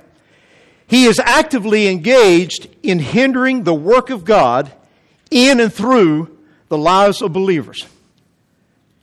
He 0.87 1.05
is 1.05 1.19
actively 1.19 1.87
engaged 1.87 2.67
in 2.83 2.99
hindering 2.99 3.63
the 3.63 3.73
work 3.73 4.09
of 4.09 4.23
God 4.23 4.71
in 5.31 5.59
and 5.59 5.73
through 5.73 6.37
the 6.67 6.77
lives 6.77 7.21
of 7.21 7.33
believers. 7.33 7.85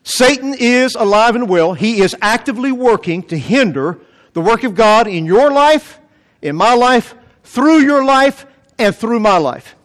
Satan 0.05 0.55
is 0.59 0.95
alive 0.95 1.37
and 1.37 1.49
well. 1.49 1.75
He 1.75 2.01
is 2.01 2.17
actively 2.21 2.73
working 2.73 3.23
to 3.25 3.39
hinder 3.39 3.99
the 4.33 4.41
work 4.41 4.65
of 4.65 4.75
God 4.75 5.07
in 5.07 5.27
your 5.27 5.51
life, 5.51 6.01
in 6.41 6.57
my 6.57 6.75
life, 6.75 7.15
through 7.45 7.81
your 7.81 8.05
life, 8.05 8.47
and 8.79 8.95
through 8.95 9.21
my 9.21 9.37
life. 9.37 9.77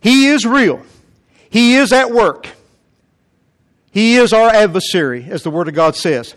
He 0.00 0.26
is 0.26 0.46
real. 0.46 0.82
He 1.50 1.76
is 1.76 1.92
at 1.92 2.10
work. 2.10 2.48
He 3.90 4.16
is 4.16 4.32
our 4.32 4.48
adversary, 4.48 5.26
as 5.30 5.42
the 5.42 5.50
Word 5.50 5.68
of 5.68 5.74
God 5.74 5.96
says. 5.96 6.34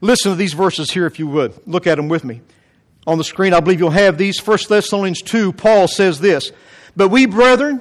Listen 0.00 0.32
to 0.32 0.36
these 0.36 0.52
verses 0.52 0.90
here 0.90 1.06
if 1.06 1.18
you 1.18 1.26
would. 1.28 1.54
Look 1.66 1.86
at 1.86 1.94
them 1.94 2.08
with 2.08 2.24
me. 2.24 2.42
On 3.06 3.18
the 3.18 3.24
screen, 3.24 3.54
I 3.54 3.60
believe 3.60 3.80
you'll 3.80 3.90
have 3.90 4.18
these. 4.18 4.44
1 4.44 4.58
Thessalonians 4.68 5.22
2, 5.22 5.52
Paul 5.52 5.88
says 5.88 6.20
this 6.20 6.52
But 6.96 7.08
we, 7.08 7.26
brethren, 7.26 7.80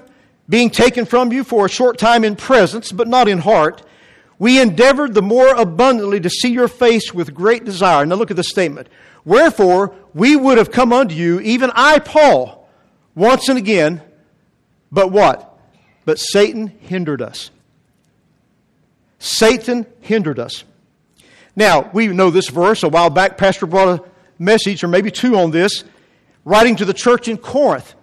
being 0.49 0.69
taken 0.69 1.05
from 1.05 1.31
you 1.31 1.43
for 1.43 1.65
a 1.65 1.69
short 1.69 1.97
time 1.97 2.23
in 2.23 2.35
presence, 2.35 2.91
but 2.91 3.07
not 3.07 3.27
in 3.27 3.39
heart, 3.39 3.83
we 4.39 4.59
endeavored 4.59 5.13
the 5.13 5.21
more 5.21 5.49
abundantly 5.55 6.19
to 6.19 6.29
see 6.29 6.51
your 6.51 6.67
face 6.67 7.13
with 7.13 7.33
great 7.33 7.63
desire. 7.63 8.05
Now 8.05 8.15
look 8.15 8.31
at 8.31 8.37
the 8.37 8.43
statement. 8.43 8.87
Wherefore, 9.23 9.93
we 10.13 10.35
would 10.35 10.57
have 10.57 10.71
come 10.71 10.91
unto 10.91 11.13
you, 11.13 11.39
even 11.41 11.71
I, 11.75 11.99
Paul, 11.99 12.67
once 13.13 13.49
and 13.49 13.57
again, 13.57 14.01
but 14.91 15.11
what? 15.11 15.59
But 16.05 16.17
Satan 16.17 16.67
hindered 16.67 17.21
us. 17.21 17.51
Satan 19.19 19.85
hindered 19.99 20.39
us. 20.39 20.63
Now, 21.55 21.91
we 21.93 22.07
know 22.07 22.31
this 22.31 22.49
verse. 22.49 22.81
A 22.81 22.89
while 22.89 23.11
back, 23.11 23.37
Pastor 23.37 23.67
brought 23.67 23.99
a 23.99 24.03
message, 24.39 24.83
or 24.83 24.87
maybe 24.87 25.11
two 25.11 25.37
on 25.37 25.51
this, 25.51 25.83
writing 26.43 26.75
to 26.77 26.85
the 26.85 26.93
church 26.93 27.27
in 27.27 27.37
Corinth. 27.37 27.93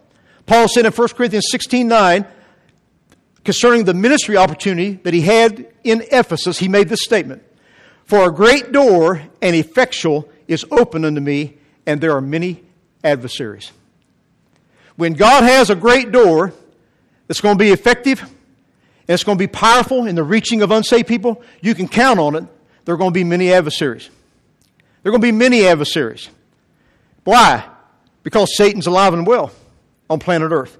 Paul 0.49 0.67
said 0.67 0.87
in 0.87 0.93
1 0.93 1.09
Corinthians 1.09 1.45
16 1.51 1.87
9, 1.87 2.27
concerning 3.45 3.85
the 3.85 3.93
ministry 3.93 4.39
opportunity 4.39 4.93
that 5.05 5.13
he 5.13 5.21
had 5.21 5.71
in 5.85 6.03
Ephesus, 6.11 6.59
he 6.59 6.69
made 6.69 6.89
this 6.89 7.03
statement 7.03 7.43
For 8.07 8.27
a 8.27 8.33
great 8.33 8.73
door 8.73 9.23
and 9.43 9.55
effectual 9.55 10.27
is 10.49 10.65
open 10.71 11.05
unto 11.05 11.21
me, 11.21 11.59
and 11.87 12.01
there 12.01 12.17
are 12.17 12.23
many 12.23 12.65
adversaries. 13.05 13.73
When 14.97 15.13
God 15.13 15.45
has 15.45 15.69
a 15.69 15.77
great 15.77 16.13
door 16.13 16.55
that's 17.27 17.43
going 17.43 17.59
to 17.59 17.63
be 17.63 17.71
effective 17.71 18.23
and 18.23 19.15
it's 19.15 19.25
going 19.25 19.37
to 19.37 19.43
be 19.43 19.49
powerful 19.49 20.07
in 20.07 20.15
the 20.15 20.25
reaching 20.25 20.63
of 20.63 20.71
unsaved 20.71 21.09
people, 21.09 21.43
you 21.61 21.75
can 21.75 21.89
count 21.89 22.19
on 22.19 22.35
it. 22.35 22.45
There 22.87 22.95
are 22.95 22.99
going 22.99 23.11
to 23.11 23.15
be 23.15 23.23
many 23.23 23.53
adversaries. 23.53 24.09
There 25.03 25.11
are 25.11 25.13
going 25.13 25.21
to 25.21 25.27
be 25.27 25.33
many 25.33 25.67
adversaries. 25.67 26.31
Why? 27.25 27.69
Because 28.23 28.57
Satan's 28.57 28.87
alive 28.87 29.13
and 29.13 29.27
well 29.27 29.53
on 30.09 30.19
planet 30.19 30.53
Earth. 30.53 30.79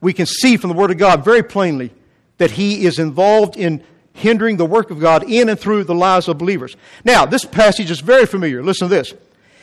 We 0.00 0.12
can 0.12 0.26
see 0.26 0.56
from 0.56 0.70
the 0.70 0.76
Word 0.76 0.90
of 0.90 0.98
God 0.98 1.24
very 1.24 1.42
plainly 1.42 1.92
that 2.38 2.52
he 2.52 2.84
is 2.84 2.98
involved 2.98 3.56
in 3.56 3.82
hindering 4.12 4.56
the 4.56 4.66
work 4.66 4.90
of 4.90 5.00
God 5.00 5.30
in 5.30 5.48
and 5.48 5.58
through 5.58 5.84
the 5.84 5.94
lives 5.94 6.28
of 6.28 6.38
believers. 6.38 6.76
Now, 7.04 7.26
this 7.26 7.44
passage 7.44 7.90
is 7.90 8.00
very 8.00 8.26
familiar. 8.26 8.62
Listen 8.62 8.88
to 8.88 8.94
this. 8.94 9.14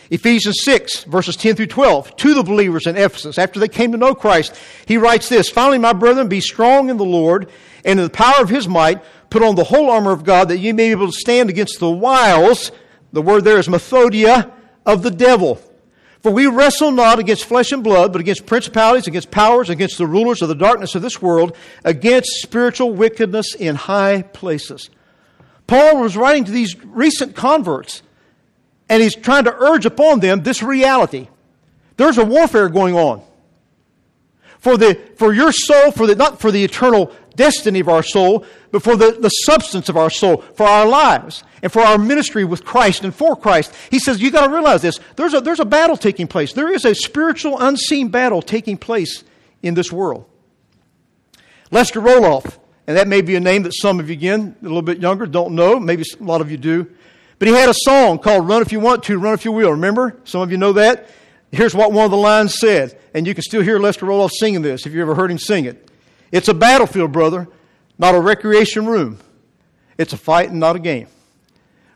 Ephesians 0.09 0.57
6, 0.63 1.05
verses 1.05 1.35
10 1.35 1.55
through 1.55 1.67
12, 1.67 2.15
to 2.17 2.33
the 2.33 2.43
believers 2.43 2.85
in 2.85 2.95
Ephesus, 2.97 3.39
after 3.39 3.59
they 3.59 3.67
came 3.67 3.91
to 3.93 3.97
know 3.97 4.13
Christ, 4.13 4.55
he 4.85 4.97
writes 4.97 5.29
this 5.29 5.49
Finally, 5.49 5.79
my 5.79 5.93
brethren, 5.93 6.27
be 6.27 6.41
strong 6.41 6.89
in 6.89 6.97
the 6.97 7.05
Lord 7.05 7.49
and 7.83 7.99
in 7.99 8.05
the 8.05 8.11
power 8.11 8.41
of 8.41 8.49
his 8.49 8.67
might, 8.67 9.01
put 9.29 9.41
on 9.41 9.55
the 9.55 9.63
whole 9.63 9.89
armor 9.89 10.11
of 10.11 10.23
God 10.23 10.49
that 10.49 10.59
ye 10.59 10.71
may 10.71 10.89
be 10.89 10.91
able 10.91 11.07
to 11.07 11.17
stand 11.17 11.49
against 11.49 11.79
the 11.79 11.89
wiles, 11.89 12.71
the 13.11 13.21
word 13.21 13.43
there 13.43 13.57
is 13.57 13.67
methodia, 13.67 14.51
of 14.85 15.01
the 15.01 15.11
devil. 15.11 15.59
For 16.23 16.31
we 16.31 16.47
wrestle 16.47 16.91
not 16.91 17.19
against 17.19 17.43
flesh 17.43 17.73
and 17.73 17.83
blood, 17.83 18.13
but 18.13 18.21
against 18.21 18.45
principalities, 18.45 19.07
against 19.07 19.29
powers, 19.29 19.69
against 19.69 19.97
the 19.97 20.07
rulers 20.07 20.41
of 20.41 20.47
the 20.47 20.55
darkness 20.55 20.95
of 20.95 21.01
this 21.01 21.21
world, 21.21 21.55
against 21.83 22.41
spiritual 22.41 22.93
wickedness 22.93 23.53
in 23.53 23.75
high 23.75 24.21
places. 24.21 24.89
Paul 25.67 25.99
was 25.99 26.15
writing 26.15 26.45
to 26.45 26.51
these 26.51 26.81
recent 26.85 27.35
converts, 27.35 28.03
and 28.87 29.03
he's 29.03 29.15
trying 29.15 29.43
to 29.43 29.53
urge 29.53 29.85
upon 29.85 30.21
them 30.21 30.43
this 30.43 30.63
reality. 30.63 31.27
There's 31.97 32.17
a 32.17 32.25
warfare 32.25 32.69
going 32.69 32.95
on. 32.95 33.21
For, 34.59 34.77
the, 34.77 34.95
for 35.17 35.33
your 35.33 35.51
soul, 35.51 35.91
for 35.91 36.07
the, 36.07 36.15
not 36.15 36.39
for 36.39 36.51
the 36.51 36.63
eternal 36.63 37.13
destiny 37.35 37.79
of 37.79 37.89
our 37.89 38.03
soul, 38.03 38.45
but 38.71 38.83
for 38.83 38.95
the, 38.95 39.11
the 39.11 39.29
substance 39.29 39.89
of 39.89 39.97
our 39.97 40.09
soul, 40.09 40.37
for 40.55 40.65
our 40.65 40.85
lives, 40.85 41.43
and 41.61 41.71
for 41.71 41.81
our 41.81 41.97
ministry 41.97 42.43
with 42.43 42.65
Christ 42.65 43.03
and 43.03 43.13
for 43.13 43.35
Christ. 43.35 43.73
He 43.89 43.99
says, 43.99 44.21
you 44.21 44.31
got 44.31 44.47
to 44.47 44.53
realize 44.53 44.81
this. 44.81 44.99
There's 45.15 45.33
a, 45.33 45.41
there's 45.41 45.59
a 45.59 45.65
battle 45.65 45.97
taking 45.97 46.27
place. 46.27 46.53
There 46.53 46.71
is 46.71 46.85
a 46.85 46.93
spiritual, 46.93 47.59
unseen 47.59 48.09
battle 48.09 48.41
taking 48.41 48.77
place 48.77 49.23
in 49.61 49.73
this 49.73 49.91
world. 49.91 50.25
Lester 51.71 52.01
Roloff, 52.01 52.57
and 52.85 52.97
that 52.97 53.07
may 53.07 53.21
be 53.21 53.35
a 53.35 53.39
name 53.39 53.63
that 53.63 53.73
some 53.73 53.99
of 53.99 54.09
you, 54.09 54.13
again, 54.13 54.55
a 54.61 54.63
little 54.63 54.81
bit 54.81 54.99
younger, 54.99 55.25
don't 55.25 55.55
know. 55.55 55.79
Maybe 55.79 56.03
a 56.19 56.23
lot 56.23 56.41
of 56.41 56.51
you 56.51 56.57
do. 56.57 56.91
But 57.39 57.47
he 57.47 57.53
had 57.53 57.69
a 57.69 57.73
song 57.73 58.19
called 58.19 58.47
Run 58.47 58.61
If 58.61 58.71
You 58.71 58.79
Want 58.79 59.03
To, 59.03 59.17
Run 59.17 59.33
If 59.33 59.45
You 59.45 59.51
Will. 59.51 59.71
Remember? 59.71 60.17
Some 60.23 60.41
of 60.41 60.51
you 60.51 60.57
know 60.57 60.73
that. 60.73 61.09
Here's 61.51 61.73
what 61.73 61.91
one 61.91 62.05
of 62.05 62.11
the 62.11 62.17
lines 62.17 62.55
said. 62.59 62.99
And 63.13 63.25
you 63.25 63.33
can 63.33 63.43
still 63.43 63.61
hear 63.61 63.79
Lester 63.79 64.05
Roloff 64.05 64.31
singing 64.31 64.61
this 64.61 64.85
if 64.85 64.93
you 64.93 65.01
ever 65.01 65.15
heard 65.15 65.31
him 65.31 65.39
sing 65.39 65.65
it. 65.65 65.89
It's 66.33 66.47
a 66.47 66.53
battlefield, 66.55 67.11
brother, 67.11 67.47
not 67.99 68.15
a 68.15 68.19
recreation 68.19 68.87
room. 68.87 69.19
It's 69.99 70.13
a 70.13 70.17
fight 70.17 70.49
and 70.49 70.59
not 70.59 70.75
a 70.75 70.79
game. 70.79 71.05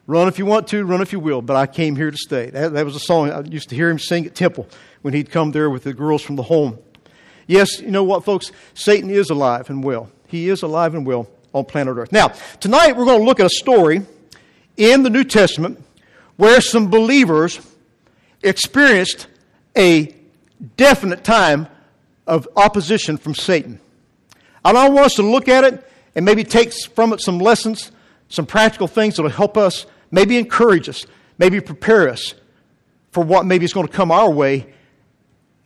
Run 0.05 0.27
if 0.27 0.37
you 0.37 0.45
want 0.45 0.67
to, 0.67 0.85
run 0.85 1.01
if 1.01 1.11
you 1.11 1.19
will, 1.19 1.41
but 1.41 1.55
I 1.55 1.65
came 1.65 1.95
here 1.95 2.11
to 2.11 2.17
stay. 2.17 2.51
That, 2.51 2.71
that 2.73 2.85
was 2.85 2.95
a 2.95 2.99
song 2.99 3.31
I 3.31 3.41
used 3.41 3.69
to 3.69 3.75
hear 3.75 3.89
him 3.89 3.97
sing 3.97 4.27
at 4.27 4.35
Temple 4.35 4.67
when 5.01 5.15
he'd 5.15 5.31
come 5.31 5.53
there 5.53 5.71
with 5.71 5.83
the 5.83 5.93
girls 5.93 6.21
from 6.21 6.35
the 6.35 6.43
home. 6.43 6.77
Yes, 7.47 7.81
you 7.81 7.89
know 7.89 8.03
what, 8.03 8.25
folks? 8.25 8.51
Satan 8.75 9.09
is 9.09 9.31
alive 9.31 9.71
and 9.71 9.83
well. 9.83 10.11
He 10.27 10.49
is 10.49 10.61
alive 10.61 10.93
and 10.93 11.03
well 11.03 11.27
on 11.51 11.65
planet 11.65 11.97
Earth. 11.97 12.11
Now, 12.11 12.27
tonight 12.59 12.95
we're 12.95 13.05
going 13.05 13.19
to 13.19 13.25
look 13.25 13.39
at 13.39 13.47
a 13.47 13.49
story 13.49 14.03
in 14.77 15.01
the 15.01 15.09
New 15.09 15.23
Testament 15.23 15.83
where 16.35 16.61
some 16.61 16.91
believers 16.91 17.59
experienced 18.43 19.25
a 19.75 20.15
definite 20.75 21.23
time 21.23 21.67
of 22.27 22.47
opposition 22.55 23.17
from 23.17 23.33
Satan. 23.33 23.79
I 24.75 24.89
want 24.89 25.05
us 25.05 25.13
to 25.15 25.23
look 25.23 25.47
at 25.47 25.63
it 25.63 25.87
and 26.15 26.25
maybe 26.25 26.43
take 26.43 26.73
from 26.73 27.13
it 27.13 27.21
some 27.21 27.37
lessons, 27.37 27.91
some 28.27 28.45
practical 28.45 28.87
things 28.87 29.15
that 29.15 29.23
will 29.23 29.29
help 29.29 29.55
us, 29.55 29.85
maybe 30.11 30.37
encourage 30.37 30.89
us, 30.89 31.05
maybe 31.37 31.61
prepare 31.61 32.09
us 32.09 32.33
for 33.11 33.23
what 33.23 33.45
maybe 33.45 33.65
is 33.65 33.73
going 33.73 33.87
to 33.87 33.93
come 33.93 34.11
our 34.11 34.29
way 34.29 34.73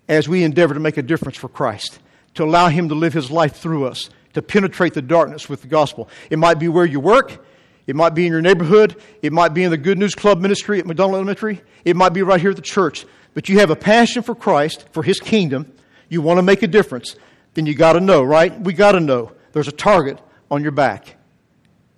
as 0.07 0.27
we 0.27 0.43
endeavor 0.43 0.73
to 0.73 0.79
make 0.79 0.97
a 0.97 1.01
difference 1.01 1.37
for 1.37 1.47
Christ, 1.47 1.99
to 2.35 2.43
allow 2.43 2.67
Him 2.67 2.89
to 2.89 2.95
live 2.95 3.13
His 3.13 3.31
life 3.31 3.55
through 3.55 3.85
us, 3.85 4.09
to 4.33 4.41
penetrate 4.41 4.93
the 4.93 5.01
darkness 5.01 5.47
with 5.47 5.61
the 5.61 5.67
gospel. 5.67 6.09
It 6.29 6.37
might 6.37 6.59
be 6.59 6.67
where 6.67 6.85
you 6.85 6.99
work. 6.99 7.45
It 7.87 7.95
might 7.95 8.13
be 8.13 8.25
in 8.25 8.31
your 8.31 8.41
neighborhood. 8.41 9.01
It 9.21 9.33
might 9.33 9.53
be 9.53 9.63
in 9.63 9.71
the 9.71 9.77
Good 9.77 9.97
News 9.97 10.15
Club 10.15 10.39
ministry 10.39 10.79
at 10.79 10.85
McDonald 10.85 11.15
Elementary. 11.15 11.61
It 11.83 11.95
might 11.95 12.09
be 12.09 12.21
right 12.21 12.39
here 12.39 12.51
at 12.51 12.55
the 12.55 12.61
church. 12.61 13.05
But 13.33 13.49
you 13.49 13.59
have 13.59 13.69
a 13.69 13.75
passion 13.75 14.23
for 14.23 14.35
Christ, 14.35 14.85
for 14.91 15.03
His 15.03 15.19
kingdom. 15.19 15.71
You 16.09 16.21
want 16.21 16.37
to 16.37 16.43
make 16.43 16.61
a 16.61 16.67
difference 16.67 17.15
then 17.53 17.65
you 17.65 17.75
got 17.75 17.93
to 17.93 17.99
know, 17.99 18.23
right? 18.23 18.57
We 18.59 18.73
got 18.73 18.93
to 18.93 18.99
know 18.99 19.31
there's 19.53 19.67
a 19.67 19.73
target 19.73 20.19
on 20.49 20.63
your 20.63 20.71
back. 20.71 21.15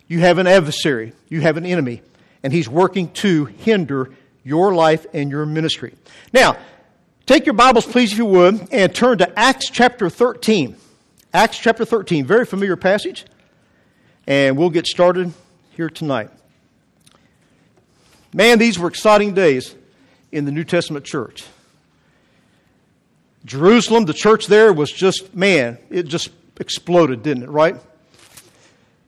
You 0.08 0.20
have 0.20 0.38
an 0.38 0.48
adversary, 0.48 1.14
you 1.30 1.42
have 1.42 1.58
an 1.58 1.66
enemy, 1.66 2.02
and 2.44 2.52
he's 2.52 2.68
working 2.68 3.12
to 3.14 3.46
hinder 3.46 4.12
your 4.44 4.74
life 4.74 5.06
and 5.14 5.32
your 5.32 5.46
ministry. 5.46 5.96
Now, 6.34 6.58
take 7.26 7.46
your 7.46 7.54
Bibles, 7.54 7.86
please, 7.86 8.12
if 8.12 8.18
you 8.18 8.26
would, 8.26 8.68
and 8.72 8.94
turn 8.94 9.20
to 9.20 9.40
Acts 9.40 9.70
chapter 9.70 10.10
13. 10.10 10.76
Acts 11.34 11.58
chapter 11.58 11.86
13, 11.86 12.26
very 12.26 12.46
familiar 12.46 12.76
passage, 12.76 13.26
and 14.28 14.58
we'll 14.58 14.70
get 14.70 14.86
started 14.86 15.34
here 15.72 15.90
tonight. 15.90 16.30
Man, 18.34 18.60
these 18.60 18.78
were 18.78 18.88
exciting 18.88 19.34
days 19.34 19.76
in 20.32 20.46
the 20.46 20.52
New 20.52 20.64
Testament 20.64 21.06
church. 21.06 21.44
Jerusalem, 23.46 24.06
the 24.06 24.14
church 24.14 24.48
there 24.48 24.72
was 24.72 24.92
just, 24.92 25.36
man, 25.36 25.78
it 25.90 26.04
just 26.04 26.30
exploded, 26.60 27.24
didn't 27.24 27.44
it, 27.44 27.50
right? 27.50 27.76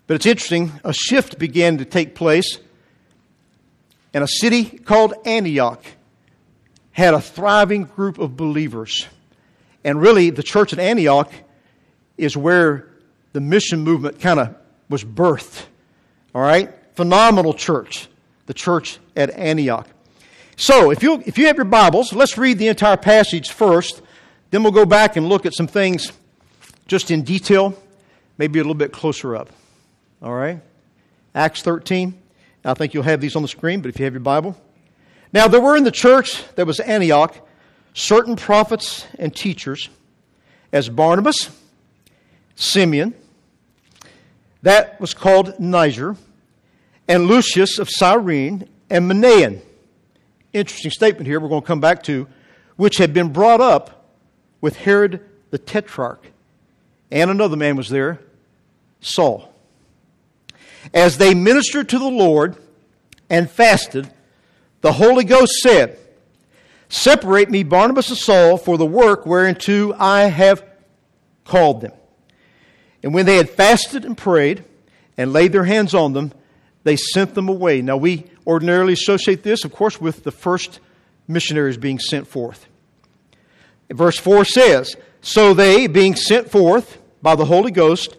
But 0.08 0.16
it's 0.16 0.26
interesting, 0.26 0.72
a 0.84 0.94
shift 0.94 1.40
began 1.40 1.78
to 1.78 1.86
take 1.86 2.16
place, 2.16 2.60
and 4.14 4.24
a 4.24 4.28
city 4.28 4.66
called 4.66 5.14
Antioch 5.26 5.84
had 6.92 7.14
a 7.14 7.22
thriving 7.22 7.84
group 7.84 8.20
of 8.20 8.38
believers. 8.38 9.08
And 9.84 10.02
really, 10.02 10.30
the 10.30 10.44
church 10.44 10.74
at 10.74 10.80
Antioch 10.80 11.32
is 12.18 12.38
where 12.38 12.90
the 13.34 13.42
mission 13.42 13.82
movement 13.82 14.20
kind 14.20 14.40
of 14.40 14.56
was 14.90 15.04
birthed. 15.04 15.66
All 16.34 16.42
right? 16.42 16.74
Phenomenal 16.96 17.54
church, 17.54 18.08
the 18.46 18.54
church 18.54 19.00
at 19.16 19.30
Antioch. 19.32 19.88
So, 20.56 20.92
if 20.92 21.04
you, 21.04 21.22
if 21.26 21.38
you 21.38 21.48
have 21.48 21.58
your 21.58 21.66
Bibles, 21.66 22.14
let's 22.14 22.38
read 22.38 22.58
the 22.58 22.70
entire 22.70 22.96
passage 22.96 23.52
first 23.52 24.02
then 24.56 24.64
we'll 24.64 24.72
go 24.72 24.86
back 24.86 25.18
and 25.18 25.28
look 25.28 25.46
at 25.46 25.54
some 25.54 25.68
things 25.68 26.14
just 26.88 27.12
in 27.12 27.24
detail, 27.24 27.78
maybe 28.38 28.58
a 28.58 28.62
little 28.62 28.74
bit 28.74 28.94
closer 28.94 29.36
up. 29.36 29.50
All 30.22 30.34
right? 30.34 30.62
Acts 31.36 31.62
13. 31.62 32.18
I 32.64 32.74
think 32.74 32.94
you'll 32.94 33.04
have 33.04 33.20
these 33.20 33.36
on 33.36 33.42
the 33.42 33.50
screen, 33.50 33.82
but 33.82 33.90
if 33.90 34.00
you 34.00 34.06
have 34.06 34.14
your 34.14 34.22
Bible. 34.22 34.56
Now, 35.34 35.50
there 35.50 35.60
were 35.60 35.76
in 35.76 35.84
the 35.84 35.92
church 35.92 36.42
that 36.56 36.66
was 36.66 36.80
Antioch 36.80 37.36
certain 37.94 38.38
prophets 38.38 39.06
and 39.20 39.36
teachers, 39.36 39.90
as 40.72 40.88
Barnabas, 40.88 41.50
Simeon, 42.56 43.14
that 44.62 45.02
was 45.02 45.14
called 45.14 45.60
Niger, 45.60 46.16
and 47.10 47.28
Lucius 47.28 47.78
of 47.78 47.90
Cyrene, 47.90 48.70
and 48.90 49.12
Manaen. 49.12 49.60
Interesting 50.54 50.92
statement 50.92 51.28
here 51.28 51.42
we're 51.42 51.50
going 51.50 51.62
to 51.62 51.68
come 51.68 51.82
back 51.82 52.04
to, 52.04 52.26
which 52.78 53.00
had 53.00 53.14
been 53.14 53.34
brought 53.34 53.60
up 53.60 54.05
with 54.66 54.78
Herod 54.78 55.20
the 55.52 55.60
Tetrarch. 55.60 56.32
And 57.12 57.30
another 57.30 57.56
man 57.56 57.76
was 57.76 57.88
there, 57.88 58.20
Saul. 59.00 59.54
As 60.92 61.20
they 61.20 61.36
ministered 61.36 61.90
to 61.90 62.00
the 62.00 62.10
Lord 62.10 62.56
and 63.30 63.48
fasted, 63.48 64.12
the 64.82 64.92
Holy 64.92 65.24
Ghost 65.24 65.52
said, 65.62 66.00
Separate 66.90 67.52
me, 67.52 67.62
Barnabas 67.62 68.10
and 68.10 68.18
Saul, 68.18 68.58
for 68.58 68.76
the 68.80 68.88
work 68.88 69.28
whereunto 69.28 69.94
I 70.00 70.22
have 70.24 70.66
called 71.44 71.82
them. 71.82 71.94
And 73.04 73.14
when 73.14 73.28
they 73.28 73.38
had 73.38 73.52
fasted 73.52 74.04
and 74.04 74.18
prayed 74.18 74.64
and 75.16 75.32
laid 75.32 75.52
their 75.52 75.66
hands 75.66 75.94
on 75.94 76.14
them, 76.14 76.32
they 76.84 76.96
sent 76.96 77.36
them 77.36 77.50
away. 77.50 77.84
Now, 77.84 77.98
we 77.98 78.26
ordinarily 78.48 78.94
associate 78.94 79.44
this, 79.44 79.64
of 79.64 79.72
course, 79.72 80.02
with 80.02 80.24
the 80.24 80.32
first 80.32 80.80
missionaries 81.28 81.78
being 81.78 82.00
sent 82.00 82.28
forth. 82.28 82.68
Verse 83.90 84.18
4 84.18 84.46
says, 84.46 84.96
So 85.22 85.54
they, 85.54 85.88
being 85.88 86.16
sent 86.16 86.50
forth 86.50 87.00
by 87.22 87.36
the 87.36 87.46
Holy 87.46 87.72
Ghost, 87.72 88.18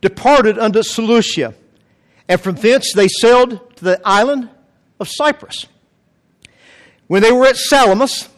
departed 0.00 0.58
unto 0.58 0.82
Seleucia, 0.82 1.54
and 2.28 2.40
from 2.40 2.56
thence 2.56 2.92
they 2.94 3.08
sailed 3.08 3.76
to 3.76 3.84
the 3.84 4.00
island 4.04 4.48
of 5.00 5.08
Cyprus. 5.08 5.66
When 7.06 7.22
they 7.22 7.32
were 7.32 7.46
at 7.46 7.56
Salamis, 7.56 8.28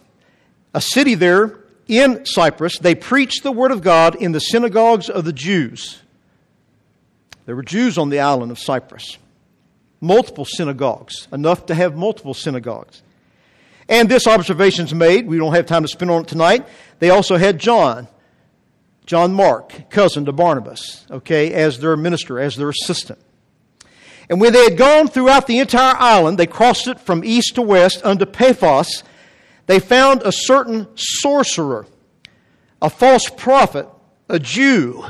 a 0.73 0.81
city 0.81 1.15
there 1.15 1.59
in 1.87 2.25
Cyprus, 2.25 2.79
they 2.79 2.95
preached 2.95 3.43
the 3.43 3.51
word 3.51 3.71
of 3.71 3.81
God 3.81 4.15
in 4.15 4.31
the 4.31 4.39
synagogues 4.39 5.09
of 5.09 5.25
the 5.25 5.33
Jews. 5.33 6.01
There 7.45 7.55
were 7.55 7.63
Jews 7.63 7.97
on 7.97 8.09
the 8.09 8.19
island 8.19 8.51
of 8.51 8.59
Cyprus, 8.59 9.17
multiple 9.99 10.45
synagogues, 10.45 11.27
enough 11.33 11.65
to 11.65 11.75
have 11.75 11.95
multiple 11.95 12.33
synagogues. 12.33 13.01
And 13.91 14.07
this 14.07 14.25
observation 14.25 14.85
is 14.85 14.93
made. 14.93 15.27
We 15.27 15.37
don't 15.37 15.53
have 15.53 15.65
time 15.65 15.81
to 15.81 15.87
spend 15.89 16.09
on 16.09 16.21
it 16.21 16.27
tonight. 16.29 16.65
They 16.99 17.09
also 17.09 17.35
had 17.35 17.59
John, 17.59 18.07
John 19.05 19.33
Mark, 19.33 19.89
cousin 19.89 20.23
to 20.25 20.31
Barnabas, 20.31 21.05
okay, 21.11 21.51
as 21.51 21.77
their 21.79 21.97
minister, 21.97 22.39
as 22.39 22.55
their 22.55 22.69
assistant. 22.69 23.19
And 24.29 24.39
when 24.39 24.53
they 24.53 24.63
had 24.63 24.77
gone 24.77 25.09
throughout 25.09 25.45
the 25.45 25.59
entire 25.59 25.97
island, 25.97 26.37
they 26.37 26.47
crossed 26.47 26.87
it 26.87 27.01
from 27.01 27.25
east 27.25 27.55
to 27.55 27.61
west 27.61 27.99
unto 28.05 28.25
Paphos. 28.25 29.03
They 29.65 29.81
found 29.81 30.21
a 30.23 30.31
certain 30.31 30.87
sorcerer, 30.95 31.85
a 32.81 32.89
false 32.89 33.29
prophet, 33.29 33.89
a 34.29 34.39
Jew, 34.39 35.03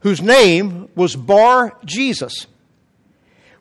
whose 0.00 0.20
name 0.20 0.88
was 0.96 1.14
Bar 1.14 1.78
Jesus, 1.84 2.48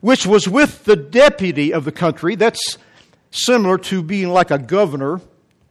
which 0.01 0.25
was 0.25 0.50
with 0.50 0.86
the 0.86 0.96
deputy 0.96 1.72
of 1.72 1.86
the 1.86 1.91
country. 1.91 2.34
That's 2.34 2.79
similar 3.32 3.78
to 3.78 4.02
being 4.02 4.30
like 4.30 4.52
a 4.52 4.58
governor. 4.58 5.22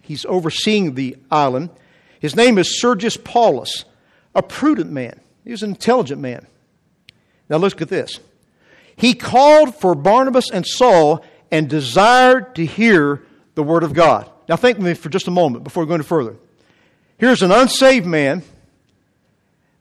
He's 0.01 0.25
overseeing 0.25 0.95
the 0.95 1.17
island. 1.31 1.71
His 2.21 2.35
name 2.35 2.59
is 2.59 2.81
Sergius 2.81 3.17
Paulus, 3.17 3.85
a 4.35 4.43
prudent 4.43 4.91
man. 4.91 5.21
He 5.45 5.51
was 5.51 5.63
an 5.63 5.71
intelligent 5.71 6.21
man. 6.21 6.47
Now 7.49 7.57
look 7.57 7.81
at 7.81 7.89
this. 7.89 8.21
He 8.97 9.15
called 9.15 9.75
for 9.77 9.95
Barnabas 9.95 10.51
and 10.51 10.67
Saul 10.67 11.25
and 11.51 11.69
desired 11.69 12.55
to 12.57 12.67
hear 12.67 13.23
the 13.55 13.63
word 13.63 13.83
of 13.83 13.95
God. 13.95 14.29
Now 14.49 14.57
think 14.57 14.79
with 14.79 14.87
me 14.87 14.95
for 14.95 15.09
just 15.09 15.29
a 15.29 15.31
moment 15.31 15.65
before 15.65 15.85
we 15.85 15.89
go 15.89 15.95
any 15.95 16.05
further. 16.05 16.37
Here's 17.17 17.43
an 17.43 17.53
unsaved 17.53 18.07
man 18.07 18.43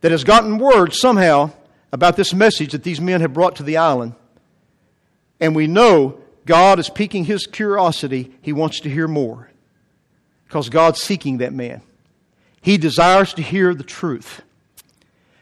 that 0.02 0.12
has 0.12 0.24
gotten 0.24 0.58
word 0.58 0.94
somehow 0.94 1.52
about 1.92 2.16
this 2.16 2.34
message 2.34 2.72
that 2.72 2.84
these 2.84 3.02
men 3.02 3.22
have 3.22 3.34
brought 3.34 3.56
to 3.58 3.64
the 3.64 3.78
island. 3.78 4.14
And 5.40 5.56
we 5.56 5.68
know 5.68 6.20
God 6.48 6.80
is 6.80 6.90
piquing 6.90 7.26
his 7.26 7.46
curiosity. 7.46 8.34
He 8.42 8.54
wants 8.54 8.80
to 8.82 8.90
hear 8.90 9.08
more 9.08 9.52
because 10.46 10.70
God's 10.70 11.02
seeking 11.02 11.38
that 11.40 11.54
man. 11.54 11.82
He 12.62 12.78
desires 12.78 13.34
to 13.36 13.42
hear 13.44 13.76
the 13.76 13.84
truth. 13.84 14.42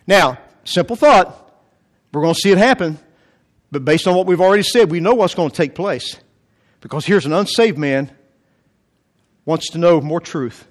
Now, 0.05 0.39
simple 0.65 0.95
thought. 0.95 1.41
We're 2.11 2.21
going 2.21 2.33
to 2.33 2.39
see 2.39 2.51
it 2.51 2.57
happen. 2.57 2.99
But 3.71 3.85
based 3.85 4.07
on 4.07 4.15
what 4.15 4.25
we've 4.25 4.41
already 4.41 4.63
said, 4.63 4.91
we 4.91 4.99
know 4.99 5.13
what's 5.13 5.35
going 5.35 5.49
to 5.49 5.55
take 5.55 5.75
place. 5.75 6.17
Because 6.81 7.05
here's 7.05 7.25
an 7.25 7.33
unsaved 7.33 7.77
man 7.77 8.11
wants 9.45 9.71
to 9.71 9.77
know 9.77 10.01
more 10.01 10.19
truth. 10.19 10.67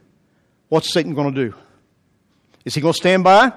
What's 0.69 0.93
Satan 0.93 1.15
going 1.15 1.35
to 1.35 1.49
do? 1.51 1.57
Is 2.65 2.75
he 2.75 2.81
going 2.81 2.95
to 2.95 2.99
stand 2.99 3.25
by? 3.25 3.53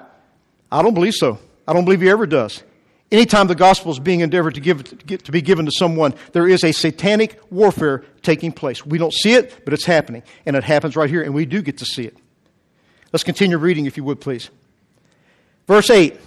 I 0.72 0.82
don't 0.82 0.94
believe 0.94 1.14
so. 1.14 1.40
I 1.68 1.74
don't 1.74 1.86
believe 1.86 2.02
he 2.02 2.10
ever 2.10 2.28
does. 2.28 2.62
Anytime 3.10 3.48
the 3.48 3.56
gospel 3.56 3.92
is 3.92 4.00
being 4.00 4.20
endeavored 4.20 4.56
to, 4.56 4.62
give, 4.62 4.84
to 5.24 5.32
be 5.32 5.42
given 5.42 5.66
to 5.66 5.72
someone, 5.72 6.14
there 6.34 6.48
is 6.48 6.64
a 6.64 6.74
satanic 6.74 7.40
warfare 7.50 8.04
taking 8.22 8.52
place. 8.52 8.86
We 8.86 8.98
don't 8.98 9.14
see 9.14 9.34
it, 9.34 9.64
but 9.64 9.74
it's 9.74 9.86
happening. 9.86 10.24
And 10.46 10.56
it 10.58 10.64
happens 10.66 10.98
right 10.98 11.10
here, 11.10 11.22
and 11.22 11.34
we 11.34 11.46
do 11.46 11.62
get 11.62 11.78
to 11.78 11.86
see 11.86 12.04
it. 12.04 12.18
Let's 13.14 13.24
continue 13.24 13.58
reading, 13.58 13.86
if 13.86 13.96
you 13.96 14.04
would, 14.04 14.20
please. 14.20 14.50
Verse 15.68 15.90
8. 15.90 16.20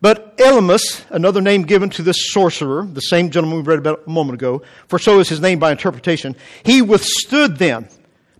But 0.00 0.38
Elymas, 0.38 1.04
another 1.10 1.40
name 1.40 1.62
given 1.62 1.90
to 1.90 2.02
this 2.02 2.32
sorcerer, 2.32 2.86
the 2.86 3.00
same 3.00 3.30
gentleman 3.30 3.58
we 3.58 3.64
read 3.64 3.78
about 3.78 4.02
a 4.06 4.10
moment 4.10 4.34
ago, 4.34 4.62
for 4.88 4.98
so 4.98 5.20
is 5.20 5.28
his 5.28 5.40
name 5.40 5.58
by 5.58 5.70
interpretation, 5.70 6.36
he 6.64 6.80
withstood 6.80 7.58
them, 7.58 7.88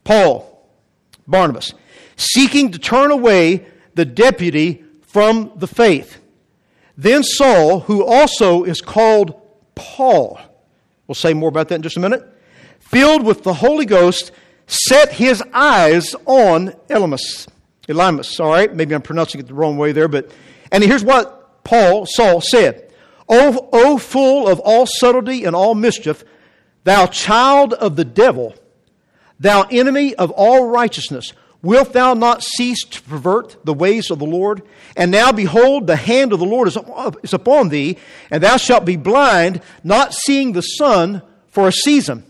Paul, 0.05 0.69
Barnabas, 1.27 1.75
seeking 2.17 2.73
to 2.73 2.79
turn 2.79 3.11
away 3.11 3.67
the 3.95 4.05
deputy 4.05 4.85
from 5.03 5.53
the 5.57 5.67
faith. 5.67 6.19
Then 6.97 7.23
Saul, 7.23 7.81
who 7.81 8.05
also 8.05 8.65
is 8.65 8.81
called 8.81 9.41
Paul, 9.75 10.41
we'll 11.07 11.15
say 11.15 11.35
more 11.35 11.49
about 11.49 11.69
that 11.69 11.77
in 11.77 11.83
just 11.83 11.97
a 11.97 12.01
minute, 12.01 12.27
filled 12.79 13.25
with 13.25 13.43
the 13.43 13.55
Holy 13.55 13.85
Ghost, 13.85 14.33
set 14.67 15.13
his 15.13 15.43
eyes 15.53 16.15
on 16.25 16.71
Elymas. 16.89 17.49
Elymas, 17.89 18.41
all 18.41 18.51
right? 18.51 18.75
Maybe 18.75 18.95
I'm 18.95 19.03
pronouncing 19.03 19.41
it 19.41 19.47
the 19.47 19.55
wrong 19.55 19.77
way 19.77 19.93
there, 19.93 20.09
but, 20.09 20.31
and 20.73 20.83
here's 20.83 21.05
what 21.05 21.63
Paul, 21.65 22.07
Saul 22.07 22.41
said. 22.41 22.93
O, 23.29 23.69
o 23.73 23.99
full 23.99 24.49
of 24.49 24.61
all 24.61 24.87
subtlety 24.87 25.45
and 25.45 25.55
all 25.55 25.75
mischief, 25.75 26.25
thou 26.85 27.07
child 27.07 27.75
of 27.75 27.97
the 27.97 28.05
devil, 28.05 28.55
thou 29.39 29.63
enemy 29.71 30.15
of 30.15 30.31
all 30.31 30.67
righteousness, 30.69 31.33
Wilt 31.67 31.93
thou 31.93 32.15
not 32.15 32.45
cease 32.45 32.85
to 32.85 33.03
pervert 33.03 33.57
the 33.65 33.75
ways 33.75 34.13
of 34.13 34.21
the 34.21 34.25
Lord? 34.25 34.63
And 34.97 35.11
now 35.11 35.33
behold, 35.33 35.89
the 35.89 35.97
hand 35.97 36.33
of 36.33 36.39
the 36.39 36.47
Lord 36.47 36.69
is 36.69 37.35
upon 37.35 37.71
thee, 37.71 37.99
and 38.31 38.41
thou 38.41 38.57
shalt 38.57 38.85
be 38.85 38.95
blind, 38.95 39.61
not 39.83 40.15
seeing 40.15 40.53
the 40.53 40.63
sun 40.63 41.23
for 41.49 41.67
a 41.67 41.73
season. 41.73 42.25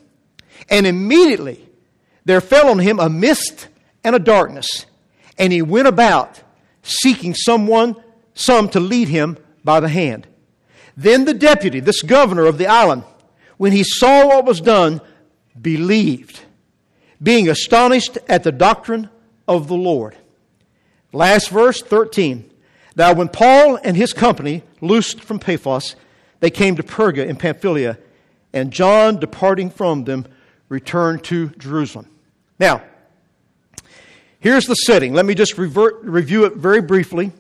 And 0.71 0.87
immediately 0.87 1.69
there 2.25 2.41
fell 2.41 2.71
on 2.71 2.79
him 2.79 2.99
a 2.99 3.11
mist 3.11 3.69
and 4.03 4.17
a 4.17 4.19
darkness, 4.19 4.87
and 5.37 5.53
he 5.53 5.61
went 5.61 5.87
about 5.87 6.41
seeking 6.83 7.35
someone, 7.35 7.95
some 8.33 8.71
to 8.71 8.81
lead 8.81 9.09
him 9.09 9.37
by 9.63 9.81
the 9.81 9.91
hand. 9.91 10.27
Then 10.97 11.27
the 11.27 11.35
deputy, 11.35 11.81
this 11.81 12.01
governor 12.01 12.47
of 12.47 12.57
the 12.57 12.69
island, 12.69 13.05
when 13.59 13.73
he 13.73 13.85
saw 13.85 14.29
what 14.29 14.47
was 14.47 14.63
done, 14.63 15.03
believed, 15.61 16.41
being 17.23 17.51
astonished 17.51 18.17
at 18.31 18.43
the 18.43 18.53
doctrine 18.53 19.11
of 19.49 19.69
the 19.69 19.75
Lord. 19.75 20.17
Last 21.13 21.51
verse, 21.51 21.83
13. 21.83 22.51
Now, 22.97 23.13
when 23.13 23.29
Paul 23.29 23.79
and 23.83 23.97
his 23.97 24.13
company 24.13 24.63
loosed 24.81 25.21
from 25.21 25.39
Paphos, 25.39 25.97
they 26.41 26.51
came 26.51 26.77
to 26.77 26.83
Perga 26.83 27.27
in 27.27 27.37
Pamphylia, 27.37 27.99
and 28.53 28.71
John, 28.71 29.19
departing 29.19 29.71
from 29.71 30.05
them, 30.05 30.27
returned 30.69 31.25
to 31.25 31.51
Jerusalem. 31.51 32.07
Now, 32.59 32.83
here's 34.41 34.67
the 34.67 34.75
setting. 34.75 35.13
Let 35.13 35.27
me 35.27 35.35
just 35.35 35.59
revert, 35.59 36.03
review 36.03 36.45
it 36.45 36.55
very 36.55 36.81
briefly. 36.81 37.33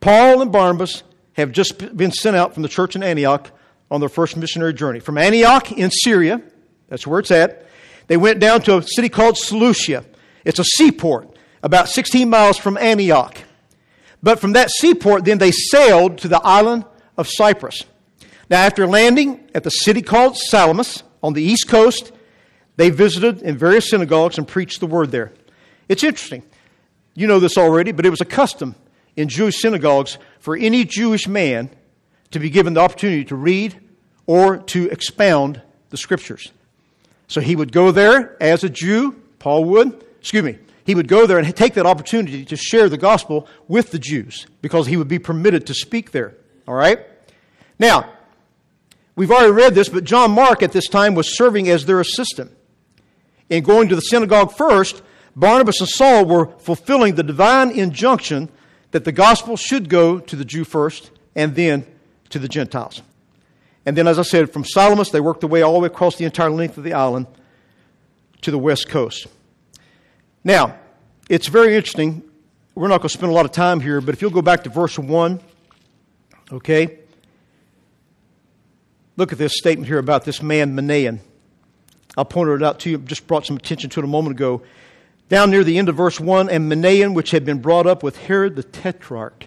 Paul 0.00 0.40
and 0.40 0.50
Barnabas 0.50 1.02
have 1.34 1.52
just 1.52 1.96
been 1.96 2.10
sent 2.10 2.36
out 2.36 2.54
from 2.54 2.62
the 2.62 2.68
church 2.68 2.96
in 2.96 3.02
Antioch 3.02 3.50
on 3.90 4.00
their 4.00 4.08
first 4.08 4.36
missionary 4.36 4.72
journey. 4.72 5.00
From 5.00 5.18
Antioch 5.18 5.72
in 5.72 5.90
Syria, 5.90 6.40
that's 6.88 7.06
where 7.06 7.20
it's 7.20 7.30
at, 7.30 7.66
they 8.06 8.16
went 8.16 8.40
down 8.40 8.62
to 8.62 8.78
a 8.78 8.82
city 8.82 9.08
called 9.08 9.36
Seleucia. 9.36 10.04
It's 10.44 10.58
a 10.58 10.64
seaport 10.64 11.36
about 11.62 11.88
16 11.88 12.28
miles 12.28 12.56
from 12.56 12.76
Antioch. 12.78 13.38
But 14.22 14.40
from 14.40 14.52
that 14.52 14.70
seaport, 14.70 15.24
then 15.24 15.38
they 15.38 15.50
sailed 15.50 16.18
to 16.18 16.28
the 16.28 16.40
island 16.42 16.84
of 17.16 17.28
Cyprus. 17.28 17.84
Now, 18.48 18.62
after 18.62 18.86
landing 18.86 19.48
at 19.54 19.64
the 19.64 19.70
city 19.70 20.02
called 20.02 20.36
Salamis 20.36 21.02
on 21.22 21.32
the 21.32 21.42
east 21.42 21.68
coast, 21.68 22.12
they 22.76 22.90
visited 22.90 23.42
in 23.42 23.56
various 23.56 23.88
synagogues 23.90 24.38
and 24.38 24.46
preached 24.46 24.80
the 24.80 24.86
word 24.86 25.10
there. 25.10 25.32
It's 25.88 26.04
interesting. 26.04 26.42
You 27.14 27.26
know 27.26 27.40
this 27.40 27.58
already, 27.58 27.92
but 27.92 28.06
it 28.06 28.10
was 28.10 28.20
a 28.20 28.26
custom 28.26 28.74
in 29.16 29.28
Jewish 29.28 29.60
synagogues 29.60 30.18
for 30.38 30.56
any 30.56 30.84
Jewish 30.84 31.28
man 31.28 31.70
to 32.30 32.38
be 32.38 32.50
given 32.50 32.74
the 32.74 32.80
opportunity 32.80 33.24
to 33.26 33.36
read 33.36 33.78
or 34.26 34.58
to 34.58 34.88
expound 34.90 35.60
the 35.90 35.96
scriptures. 35.96 36.52
So 37.28 37.40
he 37.40 37.56
would 37.56 37.72
go 37.72 37.90
there 37.90 38.40
as 38.42 38.64
a 38.64 38.68
Jew, 38.68 39.20
Paul 39.38 39.64
would, 39.64 40.04
excuse 40.20 40.44
me, 40.44 40.58
he 40.84 40.94
would 40.94 41.08
go 41.08 41.26
there 41.26 41.38
and 41.38 41.56
take 41.56 41.74
that 41.74 41.86
opportunity 41.86 42.44
to 42.44 42.56
share 42.56 42.88
the 42.88 42.98
gospel 42.98 43.48
with 43.68 43.90
the 43.90 43.98
Jews 43.98 44.46
because 44.62 44.86
he 44.86 44.96
would 44.96 45.08
be 45.08 45.18
permitted 45.18 45.66
to 45.66 45.74
speak 45.74 46.12
there. 46.12 46.36
All 46.68 46.74
right? 46.74 47.00
Now, 47.78 48.12
we've 49.16 49.30
already 49.30 49.52
read 49.52 49.74
this, 49.74 49.88
but 49.88 50.04
John 50.04 50.32
Mark 50.32 50.62
at 50.62 50.72
this 50.72 50.88
time 50.88 51.14
was 51.14 51.36
serving 51.36 51.68
as 51.68 51.86
their 51.86 52.00
assistant. 52.00 52.52
In 53.48 53.64
going 53.64 53.88
to 53.88 53.96
the 53.96 54.02
synagogue 54.02 54.52
first, 54.52 55.02
Barnabas 55.34 55.80
and 55.80 55.88
Saul 55.88 56.24
were 56.24 56.46
fulfilling 56.58 57.14
the 57.14 57.22
divine 57.22 57.70
injunction 57.70 58.48
that 58.90 59.04
the 59.04 59.12
gospel 59.12 59.56
should 59.56 59.88
go 59.88 60.18
to 60.18 60.36
the 60.36 60.44
Jew 60.44 60.64
first 60.64 61.10
and 61.34 61.54
then 61.54 61.86
to 62.30 62.38
the 62.38 62.48
Gentiles. 62.48 63.02
And 63.86 63.96
then, 63.96 64.06
as 64.06 64.18
I 64.18 64.22
said, 64.22 64.52
from 64.52 64.64
Salamis, 64.64 65.10
they 65.10 65.20
worked 65.20 65.40
their 65.40 65.48
way 65.48 65.62
all 65.62 65.72
the 65.74 65.80
way 65.80 65.86
across 65.86 66.16
the 66.16 66.24
entire 66.24 66.50
length 66.50 66.76
of 66.76 66.84
the 66.84 66.92
island 66.92 67.26
to 68.42 68.50
the 68.50 68.58
west 68.58 68.88
coast. 68.88 69.26
Now, 70.42 70.78
it's 71.28 71.48
very 71.48 71.76
interesting. 71.76 72.22
We're 72.74 72.88
not 72.88 72.98
going 72.98 73.08
to 73.08 73.14
spend 73.14 73.30
a 73.30 73.34
lot 73.34 73.44
of 73.44 73.52
time 73.52 73.80
here, 73.80 74.00
but 74.00 74.14
if 74.14 74.22
you'll 74.22 74.30
go 74.30 74.42
back 74.42 74.64
to 74.64 74.70
verse 74.70 74.98
1, 74.98 75.40
okay? 76.52 76.98
Look 79.16 79.32
at 79.32 79.38
this 79.38 79.58
statement 79.58 79.86
here 79.86 79.98
about 79.98 80.24
this 80.24 80.40
man, 80.42 80.74
Manaen. 80.74 81.18
I 82.16 82.24
pointed 82.24 82.54
it 82.54 82.62
out 82.62 82.80
to 82.80 82.90
you, 82.90 82.98
just 82.98 83.26
brought 83.26 83.44
some 83.44 83.56
attention 83.56 83.90
to 83.90 84.00
it 84.00 84.04
a 84.04 84.08
moment 84.08 84.36
ago. 84.36 84.62
down 85.30 85.50
near 85.50 85.62
the 85.64 85.78
end 85.78 85.88
of 85.88 85.96
verse 85.96 86.20
1, 86.20 86.50
and 86.50 86.70
Manaen, 86.70 87.14
which 87.14 87.30
had 87.30 87.44
been 87.44 87.60
brought 87.60 87.86
up 87.86 88.02
with 88.02 88.16
Herod 88.18 88.56
the 88.56 88.62
Tetrarch. 88.62 89.46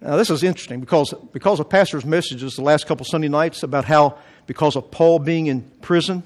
Now, 0.00 0.16
this 0.16 0.30
is 0.30 0.42
interesting 0.42 0.80
because, 0.80 1.14
because 1.32 1.60
of 1.60 1.68
Pastor's 1.68 2.04
messages 2.04 2.54
the 2.54 2.62
last 2.62 2.86
couple 2.86 3.04
Sunday 3.04 3.28
nights 3.28 3.62
about 3.62 3.84
how, 3.84 4.18
because 4.46 4.74
of 4.74 4.90
Paul 4.90 5.20
being 5.20 5.46
in 5.46 5.62
prison, 5.82 6.24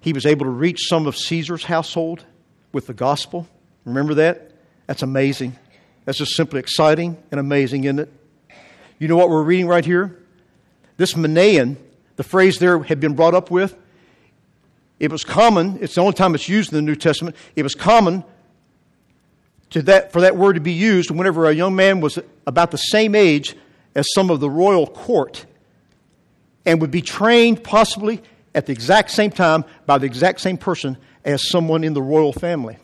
he 0.00 0.12
was 0.12 0.26
able 0.26 0.44
to 0.44 0.50
reach 0.50 0.88
some 0.88 1.06
of 1.06 1.16
Caesar's 1.16 1.64
household 1.64 2.24
with 2.72 2.86
the 2.86 2.94
gospel. 2.94 3.48
Remember 3.84 4.14
that? 4.14 4.52
That's 4.86 5.02
amazing. 5.02 5.56
That's 6.04 6.18
just 6.18 6.36
simply 6.36 6.60
exciting 6.60 7.16
and 7.30 7.40
amazing, 7.40 7.84
isn't 7.84 7.98
it? 7.98 8.12
You 8.98 9.08
know 9.08 9.16
what 9.16 9.28
we're 9.28 9.42
reading 9.42 9.66
right 9.66 9.84
here? 9.84 10.18
This 10.96 11.14
Manaen, 11.14 11.76
the 12.16 12.24
phrase 12.24 12.58
there 12.58 12.82
had 12.82 13.00
been 13.00 13.14
brought 13.14 13.34
up 13.34 13.50
with, 13.50 13.76
it 14.98 15.12
was 15.12 15.22
common, 15.22 15.78
it's 15.80 15.94
the 15.94 16.00
only 16.00 16.14
time 16.14 16.34
it's 16.34 16.48
used 16.48 16.72
in 16.72 16.76
the 16.76 16.82
New 16.82 16.96
Testament, 16.96 17.36
it 17.54 17.62
was 17.62 17.74
common 17.74 18.24
to 19.70 19.82
that, 19.82 20.12
for 20.12 20.22
that 20.22 20.36
word 20.36 20.54
to 20.54 20.60
be 20.60 20.72
used 20.72 21.10
whenever 21.10 21.46
a 21.46 21.54
young 21.54 21.76
man 21.76 22.00
was 22.00 22.18
about 22.46 22.70
the 22.70 22.78
same 22.78 23.14
age 23.14 23.54
as 23.94 24.06
some 24.14 24.30
of 24.30 24.40
the 24.40 24.50
royal 24.50 24.86
court 24.86 25.46
and 26.64 26.80
would 26.80 26.90
be 26.90 27.02
trained 27.02 27.62
possibly 27.62 28.22
at 28.54 28.66
the 28.66 28.72
exact 28.72 29.10
same 29.10 29.30
time 29.30 29.64
by 29.86 29.98
the 29.98 30.06
exact 30.06 30.40
same 30.40 30.56
person 30.56 30.96
as 31.24 31.48
someone 31.48 31.84
in 31.84 31.94
the 31.94 32.02
royal 32.02 32.32
family. 32.32 32.76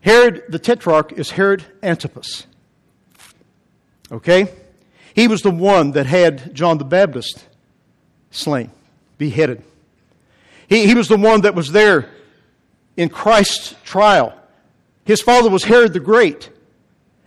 Herod 0.00 0.44
the 0.48 0.58
Tetrarch 0.58 1.12
is 1.12 1.30
Herod 1.30 1.64
Antipas. 1.82 2.46
Okay? 4.10 4.48
He 5.14 5.28
was 5.28 5.42
the 5.42 5.50
one 5.50 5.92
that 5.92 6.06
had 6.06 6.54
John 6.54 6.78
the 6.78 6.84
Baptist 6.84 7.44
slain, 8.30 8.70
beheaded. 9.18 9.62
He, 10.68 10.86
he 10.86 10.94
was 10.94 11.08
the 11.08 11.16
one 11.16 11.42
that 11.42 11.54
was 11.54 11.70
there 11.70 12.10
in 12.96 13.08
Christ's 13.08 13.74
trial 13.84 14.38
his 15.04 15.20
father 15.20 15.50
was 15.50 15.64
Herod 15.64 15.92
the 15.92 16.00
Great. 16.00 16.50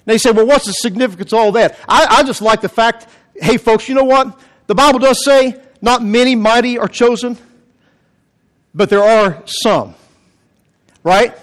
Now 0.05 0.13
you 0.13 0.19
say, 0.19 0.31
well, 0.31 0.45
what's 0.45 0.65
the 0.65 0.73
significance 0.73 1.33
of 1.33 1.39
all 1.39 1.51
that? 1.53 1.77
I, 1.87 2.05
I 2.09 2.23
just 2.23 2.41
like 2.41 2.61
the 2.61 2.69
fact, 2.69 3.07
hey, 3.35 3.57
folks, 3.57 3.89
you 3.89 3.95
know 3.95 4.03
what? 4.03 4.39
The 4.67 4.75
Bible 4.75 4.99
does 4.99 5.23
say, 5.23 5.61
not 5.81 6.03
many 6.03 6.35
mighty 6.35 6.77
are 6.77 6.87
chosen, 6.87 7.37
but 8.73 8.89
there 8.89 9.03
are 9.03 9.43
some. 9.45 9.95
Right? 11.03 11.35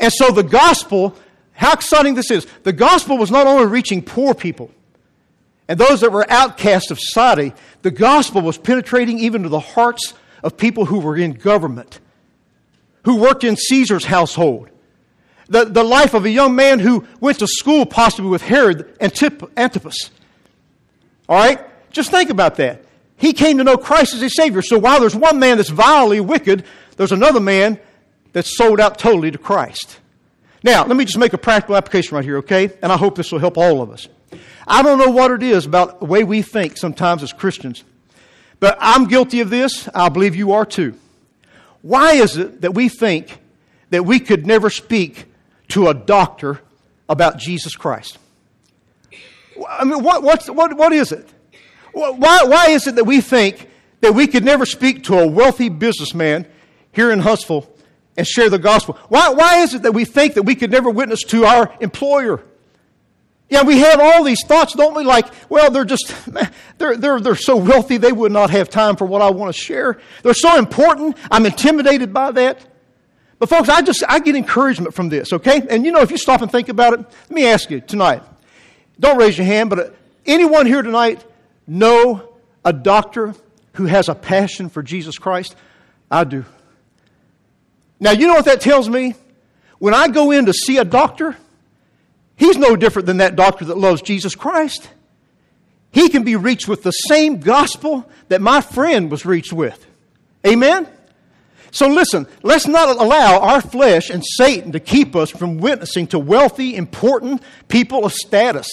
And 0.00 0.12
so 0.12 0.30
the 0.30 0.42
gospel, 0.42 1.16
how 1.52 1.72
exciting 1.72 2.14
this 2.14 2.30
is. 2.30 2.46
The 2.62 2.72
gospel 2.72 3.18
was 3.18 3.30
not 3.30 3.46
only 3.46 3.66
reaching 3.66 4.02
poor 4.02 4.34
people 4.34 4.70
and 5.66 5.78
those 5.78 6.00
that 6.00 6.12
were 6.12 6.24
outcasts 6.30 6.90
of 6.90 6.98
society, 6.98 7.52
the 7.82 7.90
gospel 7.90 8.40
was 8.40 8.56
penetrating 8.56 9.18
even 9.18 9.42
to 9.42 9.48
the 9.48 9.60
hearts 9.60 10.14
of 10.42 10.56
people 10.56 10.86
who 10.86 11.00
were 11.00 11.16
in 11.16 11.32
government, 11.32 12.00
who 13.04 13.16
worked 13.16 13.44
in 13.44 13.56
Caesar's 13.56 14.04
household, 14.04 14.70
the, 15.48 15.64
the 15.64 15.82
life 15.82 16.14
of 16.14 16.24
a 16.24 16.30
young 16.30 16.54
man 16.54 16.78
who 16.78 17.06
went 17.20 17.38
to 17.40 17.46
school 17.46 17.86
possibly 17.86 18.30
with 18.30 18.42
Herod 18.42 18.94
Antip- 19.00 19.50
Antipas. 19.56 20.10
All 21.28 21.36
right? 21.36 21.60
Just 21.90 22.10
think 22.10 22.30
about 22.30 22.56
that. 22.56 22.84
He 23.18 23.32
came 23.32 23.58
to 23.58 23.64
know 23.64 23.76
Christ 23.76 24.14
as 24.14 24.20
his 24.20 24.34
Savior. 24.34 24.62
So 24.62 24.78
while 24.78 25.00
there's 25.00 25.16
one 25.16 25.38
man 25.38 25.56
that's 25.56 25.70
vilely 25.70 26.20
wicked, 26.20 26.64
there's 26.96 27.12
another 27.12 27.40
man 27.40 27.78
that's 28.32 28.56
sold 28.56 28.80
out 28.80 28.98
totally 28.98 29.30
to 29.30 29.38
Christ. 29.38 29.98
Now, 30.62 30.84
let 30.86 30.96
me 30.96 31.04
just 31.04 31.18
make 31.18 31.32
a 31.32 31.38
practical 31.38 31.76
application 31.76 32.14
right 32.14 32.24
here, 32.24 32.38
okay? 32.38 32.70
And 32.82 32.92
I 32.92 32.96
hope 32.96 33.16
this 33.16 33.30
will 33.32 33.38
help 33.38 33.58
all 33.58 33.82
of 33.82 33.90
us. 33.90 34.08
I 34.66 34.82
don't 34.82 34.98
know 34.98 35.10
what 35.10 35.30
it 35.30 35.42
is 35.42 35.66
about 35.66 36.00
the 36.00 36.06
way 36.06 36.24
we 36.24 36.42
think 36.42 36.76
sometimes 36.76 37.22
as 37.22 37.32
Christians, 37.32 37.84
but 38.60 38.76
I'm 38.80 39.06
guilty 39.06 39.40
of 39.40 39.50
this. 39.50 39.88
I 39.94 40.08
believe 40.08 40.36
you 40.36 40.52
are 40.52 40.66
too. 40.66 40.94
Why 41.82 42.14
is 42.14 42.36
it 42.36 42.60
that 42.60 42.74
we 42.74 42.88
think 42.88 43.40
that 43.90 44.04
we 44.04 44.20
could 44.20 44.46
never 44.46 44.68
speak 44.68 45.26
to 45.68 45.88
a 45.88 45.94
doctor 45.94 46.60
about 47.08 47.38
Jesus 47.38 47.74
Christ? 47.74 48.18
I 49.68 49.84
mean, 49.84 50.02
what, 50.02 50.22
what, 50.22 50.76
what 50.76 50.92
is 50.92 51.12
it? 51.12 51.28
Why, 51.92 52.44
why 52.44 52.66
is 52.70 52.86
it 52.86 52.96
that 52.96 53.04
we 53.04 53.20
think 53.20 53.68
that 54.00 54.14
we 54.14 54.26
could 54.26 54.44
never 54.44 54.66
speak 54.66 55.04
to 55.04 55.18
a 55.18 55.26
wealthy 55.26 55.68
businessman 55.68 56.46
here 56.92 57.10
in 57.10 57.20
Huntsville 57.20 57.68
and 58.16 58.26
share 58.26 58.50
the 58.50 58.58
gospel? 58.58 58.98
Why, 59.08 59.30
why 59.30 59.58
is 59.62 59.74
it 59.74 59.82
that 59.82 59.92
we 59.92 60.04
think 60.04 60.34
that 60.34 60.42
we 60.42 60.54
could 60.54 60.70
never 60.70 60.90
witness 60.90 61.22
to 61.24 61.44
our 61.44 61.74
employer? 61.80 62.42
Yeah, 63.48 63.62
we 63.62 63.78
have 63.78 63.98
all 63.98 64.24
these 64.24 64.44
thoughts, 64.44 64.74
don't 64.74 64.94
we? 64.94 65.04
Like, 65.04 65.26
well, 65.48 65.70
they're 65.70 65.86
just, 65.86 66.14
they're, 66.78 66.96
they're, 66.96 67.20
they're 67.20 67.34
so 67.34 67.56
wealthy, 67.56 67.96
they 67.96 68.12
would 68.12 68.32
not 68.32 68.50
have 68.50 68.68
time 68.68 68.96
for 68.96 69.06
what 69.06 69.22
I 69.22 69.30
want 69.30 69.54
to 69.54 69.58
share. 69.58 69.98
They're 70.22 70.34
so 70.34 70.58
important, 70.58 71.16
I'm 71.30 71.46
intimidated 71.46 72.12
by 72.12 72.32
that. 72.32 72.66
But 73.38 73.48
folks, 73.48 73.68
I 73.68 73.82
just 73.82 74.02
I 74.08 74.18
get 74.18 74.34
encouragement 74.34 74.94
from 74.94 75.08
this, 75.08 75.32
okay? 75.32 75.62
And 75.70 75.84
you 75.84 75.92
know, 75.92 76.00
if 76.00 76.10
you 76.10 76.18
stop 76.18 76.42
and 76.42 76.50
think 76.50 76.68
about 76.68 76.94
it, 76.94 77.00
let 77.00 77.30
me 77.30 77.46
ask 77.46 77.70
you 77.70 77.80
tonight. 77.80 78.22
Don't 78.98 79.16
raise 79.16 79.38
your 79.38 79.46
hand, 79.46 79.70
but 79.70 79.78
uh, 79.78 79.90
anyone 80.26 80.66
here 80.66 80.82
tonight 80.82 81.24
know 81.68 82.36
a 82.64 82.72
doctor 82.72 83.34
who 83.74 83.86
has 83.86 84.08
a 84.08 84.14
passion 84.14 84.68
for 84.68 84.82
Jesus 84.82 85.18
Christ? 85.18 85.54
I 86.10 86.24
do. 86.24 86.44
Now, 88.00 88.12
you 88.12 88.26
know 88.26 88.34
what 88.34 88.46
that 88.46 88.60
tells 88.60 88.88
me? 88.88 89.14
When 89.78 89.94
I 89.94 90.08
go 90.08 90.30
in 90.30 90.46
to 90.46 90.52
see 90.52 90.78
a 90.78 90.84
doctor, 90.84 91.36
he's 92.36 92.56
no 92.56 92.74
different 92.74 93.06
than 93.06 93.18
that 93.18 93.36
doctor 93.36 93.66
that 93.66 93.78
loves 93.78 94.02
Jesus 94.02 94.34
Christ. 94.34 94.88
He 95.90 96.08
can 96.08 96.24
be 96.24 96.36
reached 96.36 96.68
with 96.68 96.82
the 96.82 96.90
same 96.90 97.40
gospel 97.40 98.08
that 98.28 98.40
my 98.40 98.60
friend 98.60 99.10
was 99.10 99.24
reached 99.24 99.52
with. 99.52 99.84
Amen? 100.46 100.86
So 101.70 101.86
listen, 101.88 102.26
let's 102.42 102.66
not 102.66 102.96
allow 102.96 103.40
our 103.40 103.60
flesh 103.60 104.10
and 104.10 104.24
Satan 104.24 104.72
to 104.72 104.80
keep 104.80 105.14
us 105.14 105.30
from 105.30 105.58
witnessing 105.58 106.06
to 106.08 106.18
wealthy, 106.18 106.76
important 106.76 107.42
people 107.68 108.04
of 108.04 108.12
status. 108.12 108.68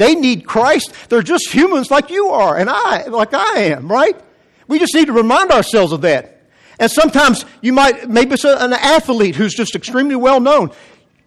They 0.00 0.14
need 0.14 0.46
Christ. 0.46 0.94
They're 1.10 1.22
just 1.22 1.52
humans 1.52 1.90
like 1.90 2.08
you 2.08 2.28
are 2.28 2.56
and 2.56 2.70
I, 2.70 3.04
like 3.06 3.34
I 3.34 3.58
am, 3.64 3.92
right? 3.92 4.18
We 4.66 4.78
just 4.78 4.94
need 4.94 5.08
to 5.08 5.12
remind 5.12 5.50
ourselves 5.50 5.92
of 5.92 6.00
that. 6.00 6.40
And 6.78 6.90
sometimes 6.90 7.44
you 7.60 7.74
might, 7.74 8.08
maybe 8.08 8.32
it's 8.32 8.44
an 8.44 8.72
athlete 8.72 9.36
who's 9.36 9.54
just 9.54 9.74
extremely 9.76 10.16
well 10.16 10.40
known. 10.40 10.70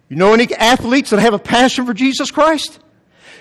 You 0.08 0.16
know 0.16 0.34
any 0.34 0.52
athletes 0.54 1.10
that 1.10 1.20
have 1.20 1.34
a 1.34 1.38
passion 1.38 1.86
for 1.86 1.94
Jesus 1.94 2.32
Christ? 2.32 2.80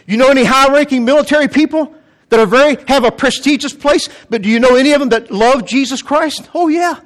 You 0.06 0.17
know 0.17 0.30
any 0.30 0.43
high 0.43 0.72
ranking 0.72 1.04
military 1.04 1.48
people 1.48 1.96
that 2.30 2.39
are 2.39 2.46
very, 2.46 2.78
have 2.88 3.04
a 3.04 3.12
prestigious 3.12 3.74
place, 3.74 4.10
but 4.30 4.43
do 4.43 4.50
you 4.50 4.60
know 4.60 4.76
any 4.76 4.91
of 4.93 5.00
them 5.00 5.10
that 5.10 5.32
love 5.32 5.65
Jesus 5.65 6.04
Christ? 6.04 6.48
Oh, 6.54 6.67
yeah 6.67 7.00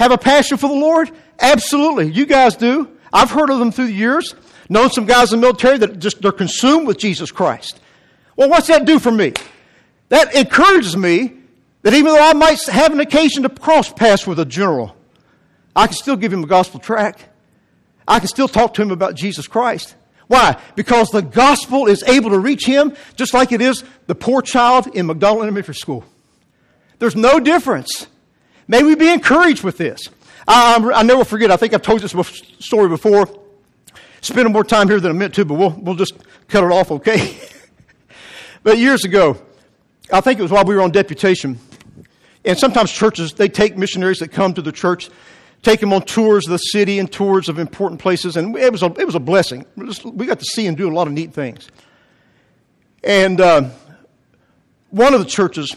have 0.00 0.12
a 0.12 0.18
passion 0.18 0.56
for 0.56 0.68
the 0.68 0.74
Lord? 0.74 1.10
Absolutely. 1.38 2.10
You 2.10 2.24
guys 2.24 2.56
do. 2.56 2.88
I've 3.12 3.30
heard 3.30 3.50
of 3.50 3.58
them 3.58 3.70
through 3.70 3.88
the 3.88 3.92
years. 3.92 4.34
Known 4.70 4.88
some 4.90 5.04
guys 5.04 5.32
in 5.32 5.40
the 5.40 5.46
military 5.46 5.78
that 5.78 5.98
just 5.98 6.22
they're 6.22 6.30
consumed 6.30 6.86
with 6.86 6.96
Jesus 6.96 7.32
Christ. 7.32 7.80
Well, 8.36 8.48
what's 8.48 8.68
that 8.68 8.84
do 8.84 9.00
for 9.00 9.10
me? 9.10 9.34
That 10.10 10.32
encourages 10.34 10.96
me 10.96 11.32
that 11.82 11.92
even 11.92 12.12
though 12.12 12.22
I 12.22 12.34
might 12.34 12.62
have 12.66 12.92
an 12.92 13.00
occasion 13.00 13.42
to 13.42 13.48
cross 13.48 13.92
paths 13.92 14.28
with 14.28 14.38
a 14.38 14.44
general, 14.44 14.96
I 15.74 15.88
can 15.88 15.96
still 15.96 16.16
give 16.16 16.32
him 16.32 16.44
a 16.44 16.46
gospel 16.46 16.78
tract. 16.78 17.26
I 18.06 18.20
can 18.20 18.28
still 18.28 18.46
talk 18.46 18.74
to 18.74 18.82
him 18.82 18.92
about 18.92 19.16
Jesus 19.16 19.48
Christ. 19.48 19.96
Why? 20.28 20.56
Because 20.76 21.10
the 21.10 21.22
gospel 21.22 21.86
is 21.86 22.04
able 22.04 22.30
to 22.30 22.38
reach 22.38 22.64
him 22.64 22.94
just 23.16 23.34
like 23.34 23.50
it 23.50 23.60
is 23.60 23.82
the 24.06 24.14
poor 24.14 24.40
child 24.40 24.86
in 24.94 25.06
McDonald 25.06 25.42
Elementary 25.42 25.74
School. 25.74 26.04
There's 27.00 27.16
no 27.16 27.40
difference. 27.40 28.06
May 28.68 28.84
we 28.84 28.94
be 28.94 29.12
encouraged 29.12 29.64
with 29.64 29.78
this. 29.78 30.02
I, 30.46 30.76
I 30.94 31.02
never 31.02 31.24
forget, 31.24 31.50
I 31.50 31.56
think 31.56 31.74
I've 31.74 31.82
told 31.82 32.02
this 32.02 32.14
story 32.60 32.88
before. 32.88 33.39
Spending 34.20 34.52
more 34.52 34.64
time 34.64 34.88
here 34.88 35.00
than 35.00 35.10
I 35.10 35.14
meant 35.14 35.34
to, 35.34 35.44
but 35.44 35.54
we'll, 35.54 35.70
we'll 35.70 35.94
just 35.94 36.14
cut 36.48 36.64
it 36.64 36.70
off, 36.70 36.90
okay? 36.90 37.38
but 38.62 38.78
years 38.78 39.04
ago, 39.04 39.40
I 40.12 40.20
think 40.20 40.38
it 40.38 40.42
was 40.42 40.50
while 40.50 40.64
we 40.64 40.74
were 40.74 40.82
on 40.82 40.90
deputation, 40.90 41.58
and 42.44 42.58
sometimes 42.58 42.92
churches, 42.92 43.32
they 43.32 43.48
take 43.48 43.76
missionaries 43.76 44.18
that 44.18 44.28
come 44.28 44.54
to 44.54 44.62
the 44.62 44.72
church, 44.72 45.10
take 45.62 45.80
them 45.80 45.92
on 45.92 46.02
tours 46.02 46.46
of 46.46 46.52
the 46.52 46.58
city 46.58 46.98
and 46.98 47.10
tours 47.10 47.48
of 47.48 47.58
important 47.58 48.00
places, 48.00 48.36
and 48.36 48.56
it 48.56 48.72
was 48.72 48.82
a, 48.82 48.86
it 48.98 49.04
was 49.04 49.14
a 49.14 49.20
blessing. 49.20 49.64
We 49.76 50.26
got 50.26 50.38
to 50.38 50.44
see 50.44 50.66
and 50.66 50.76
do 50.76 50.88
a 50.88 50.92
lot 50.92 51.06
of 51.06 51.12
neat 51.12 51.32
things. 51.32 51.68
And 53.02 53.40
uh, 53.40 53.70
one 54.90 55.14
of 55.14 55.20
the 55.20 55.26
churches, 55.26 55.74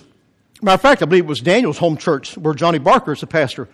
Matter 0.63 0.75
of 0.75 0.81
fact, 0.81 1.01
I 1.01 1.05
believe 1.05 1.25
it 1.25 1.27
was 1.27 1.41
Daniel's 1.41 1.77
home 1.77 1.97
church 1.97 2.37
where 2.37 2.53
Johnny 2.53 2.77
Barker 2.77 3.11
is 3.11 3.19
the 3.19 3.27
pastor, 3.27 3.67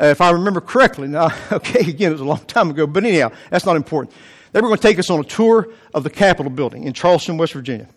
uh, 0.00 0.06
if 0.06 0.20
I 0.20 0.30
remember 0.30 0.60
correctly. 0.60 1.08
Now, 1.18 1.30
okay, 1.50 1.80
again, 1.80 2.10
it 2.10 2.12
was 2.12 2.20
a 2.20 2.24
long 2.24 2.44
time 2.46 2.70
ago, 2.70 2.86
but 2.86 3.04
anyhow, 3.04 3.32
that's 3.50 3.66
not 3.66 3.76
important. 3.76 4.14
They 4.52 4.60
were 4.60 4.68
going 4.68 4.78
to 4.78 4.82
take 4.82 4.98
us 4.98 5.10
on 5.10 5.20
a 5.20 5.24
tour 5.24 5.68
of 5.92 6.04
the 6.04 6.10
Capitol 6.10 6.50
building 6.50 6.84
in 6.84 6.92
Charleston, 6.92 7.36
West 7.36 7.52
Virginia. 7.52 7.88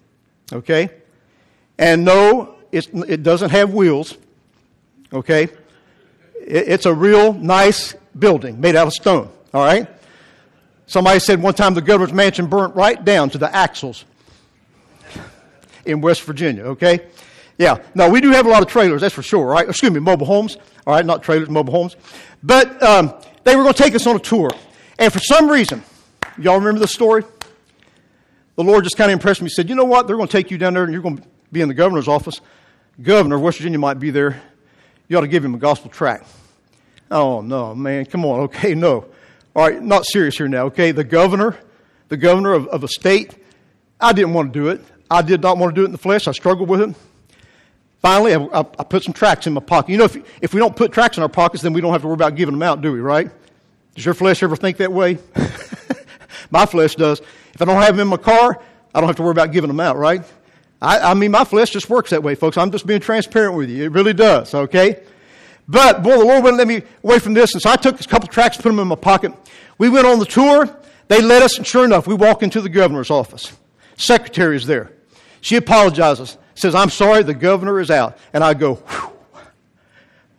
Okay? 0.51 0.89
And 1.77 2.03
no, 2.03 2.55
it 2.71 3.23
doesn't 3.23 3.51
have 3.51 3.73
wheels. 3.73 4.17
Okay? 5.13 5.43
It, 5.43 6.67
it's 6.67 6.85
a 6.85 6.93
real 6.93 7.33
nice 7.33 7.95
building 8.17 8.59
made 8.59 8.75
out 8.75 8.87
of 8.87 8.93
stone. 8.93 9.29
All 9.53 9.63
right? 9.63 9.87
Somebody 10.87 11.19
said 11.19 11.41
one 11.41 11.53
time 11.53 11.73
the 11.73 11.81
governor's 11.81 12.13
mansion 12.13 12.47
burnt 12.47 12.75
right 12.75 13.03
down 13.03 13.29
to 13.29 13.37
the 13.37 13.53
axles 13.55 14.03
in 15.85 16.01
West 16.01 16.23
Virginia. 16.23 16.63
Okay? 16.63 17.07
Yeah. 17.62 17.78
No, 17.93 18.10
we 18.10 18.21
do 18.21 18.32
have 18.32 18.47
a 18.47 18.50
lot 18.50 18.63
of 18.63 18.67
trailers, 18.67 19.02
that's 19.02 19.13
for 19.13 19.21
sure, 19.21 19.45
right? 19.45 19.69
Excuse 19.69 19.91
me, 19.91 20.00
mobile 20.00 20.26
homes. 20.26 20.58
All 20.88 20.95
right, 20.95 21.06
not 21.06 21.21
trailers, 21.21 21.47
mobile 21.47 21.71
homes. 21.71 21.95
But 22.41 22.82
um, 22.82 23.13
they 23.43 23.56
were 23.56 23.62
going 23.62 23.76
to 23.76 23.84
take 23.84 23.93
us 23.93 24.08
on 24.08 24.15
a 24.15 24.19
tour. 24.19 24.50
And 24.97 25.13
for 25.13 25.19
some 25.19 25.47
reason, 25.47 25.84
y'all 26.39 26.58
remember 26.58 26.80
the 26.80 26.88
story? 26.88 27.24
The 28.56 28.63
Lord 28.63 28.84
just 28.84 28.97
kind 28.97 29.12
of 29.12 29.13
impressed 29.13 29.43
me. 29.43 29.45
He 29.45 29.54
said, 29.54 29.69
You 29.69 29.76
know 29.76 29.84
what? 29.84 30.08
They're 30.08 30.15
going 30.15 30.28
to 30.28 30.32
take 30.32 30.50
you 30.50 30.58
down 30.58 30.74
there 30.74 30.84
and 30.86 30.91
you're 30.91 31.04
going 31.04 31.19
to 31.19 31.24
be 31.52 31.62
in 31.62 31.67
the 31.67 31.76
governor's 31.76 32.08
office. 32.08 32.41
Governor 33.00 33.36
of 33.36 33.43
West 33.43 33.60
Virginia 33.60 33.78
might 33.78 34.00
be 34.00 34.10
there. 34.10 34.41
You 35.08 35.19
ought 35.19 35.21
to 35.21 35.28
give 35.28 35.45
him 35.45 35.54
a 35.54 35.60
gospel 35.60 35.91
tract. 35.91 36.28
Oh, 37.12 37.41
no, 37.41 37.76
man. 37.76 38.08
Come 38.08 38.26
on. 38.26 38.39
Okay, 38.41 38.74
no. 38.74 39.06
All 39.56 39.67
right, 39.69 39.80
not 39.80 40.08
serious 40.08 40.36
here 40.36 40.47
now, 40.47 40.65
okay? 40.65 40.93
The 40.93 41.04
governor, 41.04 41.56
the 42.08 42.17
governor 42.17 42.54
of, 42.54 42.67
of 42.69 42.84
a 42.84 42.88
state, 42.88 43.36
I 44.00 44.13
didn't 44.13 44.34
want 44.34 44.52
to 44.52 44.60
do 44.60 44.69
it. 44.69 44.82
I 45.12 45.21
did 45.21 45.43
not 45.43 45.60
want 45.60 45.76
to 45.76 45.80
do 45.80 45.84
it 45.84 45.86
in 45.86 45.91
the 45.91 46.00
flesh. 46.00 46.28
I 46.28 46.32
struggled 46.32 46.67
with 46.67 46.82
it. 46.82 46.95
Finally, 48.01 48.33
I, 48.33 48.39
I, 48.39 48.59
I 48.59 48.83
put 48.83 49.03
some 49.03 49.13
tracts 49.13 49.45
in 49.45 49.53
my 49.53 49.61
pocket. 49.61 49.91
You 49.91 49.97
know, 49.97 50.05
if, 50.05 50.17
if 50.41 50.53
we 50.53 50.59
don't 50.59 50.75
put 50.75 50.91
tracts 50.91 51.17
in 51.17 51.23
our 51.23 51.29
pockets, 51.29 51.61
then 51.61 51.73
we 51.73 51.81
don't 51.81 51.91
have 51.91 52.01
to 52.01 52.07
worry 52.07 52.15
about 52.15 52.35
giving 52.35 52.53
them 52.53 52.63
out, 52.63 52.81
do 52.81 52.91
we, 52.91 52.99
right? 52.99 53.29
Does 53.95 54.05
your 54.05 54.13
flesh 54.13 54.41
ever 54.41 54.55
think 54.55 54.77
that 54.77 54.91
way? 54.91 55.19
my 56.51 56.65
flesh 56.65 56.95
does. 56.95 57.21
If 57.53 57.61
I 57.61 57.65
don't 57.65 57.81
have 57.81 57.95
them 57.95 58.01
in 58.01 58.07
my 58.07 58.17
car, 58.17 58.61
I 58.93 58.99
don't 58.99 59.07
have 59.07 59.17
to 59.17 59.21
worry 59.21 59.31
about 59.31 59.51
giving 59.51 59.67
them 59.67 59.79
out, 59.79 59.97
right? 59.97 60.23
I, 60.81 61.11
I 61.11 61.13
mean, 61.13 61.31
my 61.31 61.43
flesh 61.43 61.69
just 61.69 61.89
works 61.89 62.09
that 62.09 62.23
way, 62.23 62.33
folks. 62.33 62.57
I'm 62.57 62.71
just 62.71 62.87
being 62.87 63.01
transparent 63.01 63.55
with 63.55 63.69
you. 63.69 63.83
It 63.83 63.91
really 63.91 64.13
does, 64.13 64.53
okay? 64.53 65.03
But, 65.67 66.01
boy, 66.01 66.17
the 66.17 66.25
Lord 66.25 66.43
wouldn't 66.43 66.57
let 66.57 66.67
me 66.67 66.81
away 67.03 67.19
from 67.19 67.33
this. 67.33 67.53
And 67.53 67.61
so 67.61 67.69
I 67.69 67.75
took 67.75 68.01
a 68.01 68.03
couple 68.03 68.27
tracts, 68.27 68.57
put 68.57 68.69
them 68.69 68.79
in 68.79 68.87
my 68.87 68.95
pocket. 68.95 69.31
We 69.77 69.89
went 69.89 70.07
on 70.07 70.17
the 70.17 70.25
tour. 70.25 70.75
They 71.07 71.21
led 71.21 71.43
us, 71.43 71.57
and 71.57 71.67
sure 71.67 71.85
enough, 71.85 72.07
we 72.07 72.15
walk 72.15 72.41
into 72.41 72.61
the 72.61 72.69
governor's 72.69 73.11
office. 73.11 73.51
Secretary 73.95 74.55
is 74.55 74.65
there. 74.65 74.91
She 75.41 75.55
apologizes, 75.55 76.37
says, 76.55 76.75
I'm 76.75 76.89
sorry, 76.89 77.23
the 77.23 77.33
governor 77.33 77.79
is 77.79 77.89
out. 77.89 78.17
And 78.33 78.43
I 78.43 78.53
go, 78.53 78.75
Whew. 78.75 79.11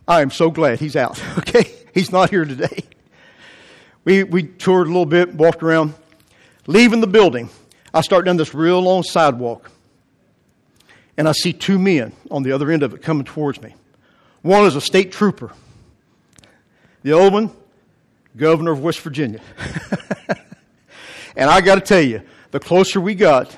I 0.07 0.20
am 0.20 0.31
so 0.31 0.51
glad 0.51 0.81
he's 0.81 0.96
out, 0.96 1.22
okay? 1.38 1.72
He's 1.94 2.11
not 2.11 2.31
here 2.31 2.44
today. 2.44 2.85
We, 4.05 4.25
we 4.25 4.42
toured 4.42 4.87
a 4.87 4.90
little 4.90 5.07
bit, 5.07 5.35
walked 5.35 5.62
around. 5.62 5.94
Leaving 6.66 7.01
the 7.01 7.07
building, 7.07 7.51
I 7.94 8.01
start 8.01 8.25
down 8.25 8.37
this 8.37 8.55
real 8.55 8.81
long 8.81 9.03
sidewalk. 9.03 9.70
And 11.16 11.29
I 11.29 11.33
see 11.33 11.53
two 11.53 11.79
men 11.79 12.12
on 12.31 12.42
the 12.42 12.53
other 12.53 12.70
end 12.70 12.83
of 12.83 12.94
it 12.94 13.03
coming 13.03 13.25
towards 13.25 13.61
me. 13.61 13.75
One 14.40 14.64
is 14.64 14.75
a 14.75 14.81
state 14.81 15.12
trooper. 15.12 15.53
The 17.03 17.12
old 17.12 17.33
one, 17.33 17.51
governor 18.37 18.72
of 18.72 18.81
West 18.81 19.01
Virginia. 19.01 19.40
and 21.37 21.51
I 21.51 21.61
got 21.61 21.77
to 21.77 21.81
tell 21.81 22.01
you, 22.01 22.22
the 22.51 22.61
closer 22.61 23.01
we 23.01 23.14
got, 23.14 23.57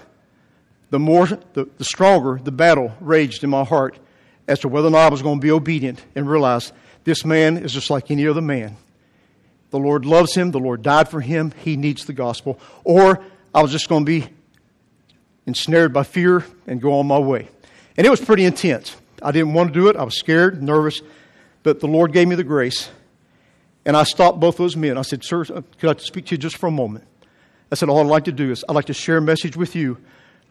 the 0.95 1.01
more, 1.01 1.27
the, 1.27 1.69
the 1.77 1.85
stronger 1.85 2.39
the 2.41 2.53
battle 2.53 2.93
raged 3.01 3.43
in 3.43 3.51
my 3.51 3.65
heart 3.65 3.99
as 4.47 4.61
to 4.61 4.69
whether 4.69 4.87
or 4.87 4.93
not 4.93 5.07
I 5.07 5.09
was 5.09 5.23
going 5.23 5.41
to 5.41 5.43
be 5.45 5.51
obedient 5.51 6.01
and 6.15 6.31
realize 6.31 6.73
this 7.03 7.25
man 7.25 7.57
is 7.57 7.73
just 7.73 7.91
like 7.91 8.13
any 8.13 8.29
other 8.29 8.41
man. 8.41 8.77
The 9.71 9.81
Lord 9.81 10.07
loves 10.07 10.37
him. 10.37 10.53
The 10.53 10.61
Lord 10.61 10.83
died 10.83 11.09
for 11.09 11.21
him. 11.21 11.53
He 11.65 11.77
needs 11.77 12.05
the 12.05 12.13
gospel. 12.13 12.61
Or 12.85 13.25
I 13.53 13.61
was 13.61 13.73
just 13.73 13.89
going 13.89 14.05
to 14.05 14.09
be 14.09 14.29
ensnared 15.47 15.93
by 15.93 16.05
fear 16.05 16.45
and 16.69 16.81
go 16.81 17.01
on 17.01 17.09
my 17.09 17.19
way. 17.19 17.49
And 17.97 18.07
it 18.07 18.11
was 18.11 18.21
pretty 18.21 18.45
intense. 18.45 18.97
I 19.21 19.33
didn't 19.33 19.53
want 19.53 19.75
to 19.75 19.75
do 19.75 19.89
it. 19.89 19.97
I 19.97 20.05
was 20.05 20.17
scared, 20.17 20.63
nervous, 20.63 21.03
but 21.65 21.81
the 21.81 21.89
Lord 21.89 22.13
gave 22.13 22.29
me 22.29 22.37
the 22.37 22.45
grace. 22.45 22.89
And 23.85 23.97
I 23.97 24.05
stopped 24.05 24.39
both 24.39 24.59
those 24.59 24.77
men. 24.77 24.97
I 24.97 25.03
said, 25.03 25.25
Sir, 25.25 25.41
uh, 25.43 25.63
could 25.81 25.99
I 25.99 26.01
speak 26.01 26.27
to 26.27 26.37
you 26.37 26.39
just 26.39 26.57
for 26.57 26.69
a 26.69 26.71
moment? 26.71 27.05
I 27.73 27.75
said, 27.75 27.89
All 27.89 27.99
I'd 27.99 28.07
like 28.07 28.27
to 28.27 28.33
do 28.33 28.53
is 28.53 28.65
I'd 28.69 28.77
like 28.77 28.85
to 28.85 28.95
share 28.95 29.17
a 29.17 29.23
message 29.23 29.57
with 29.57 29.75
you. 29.75 29.99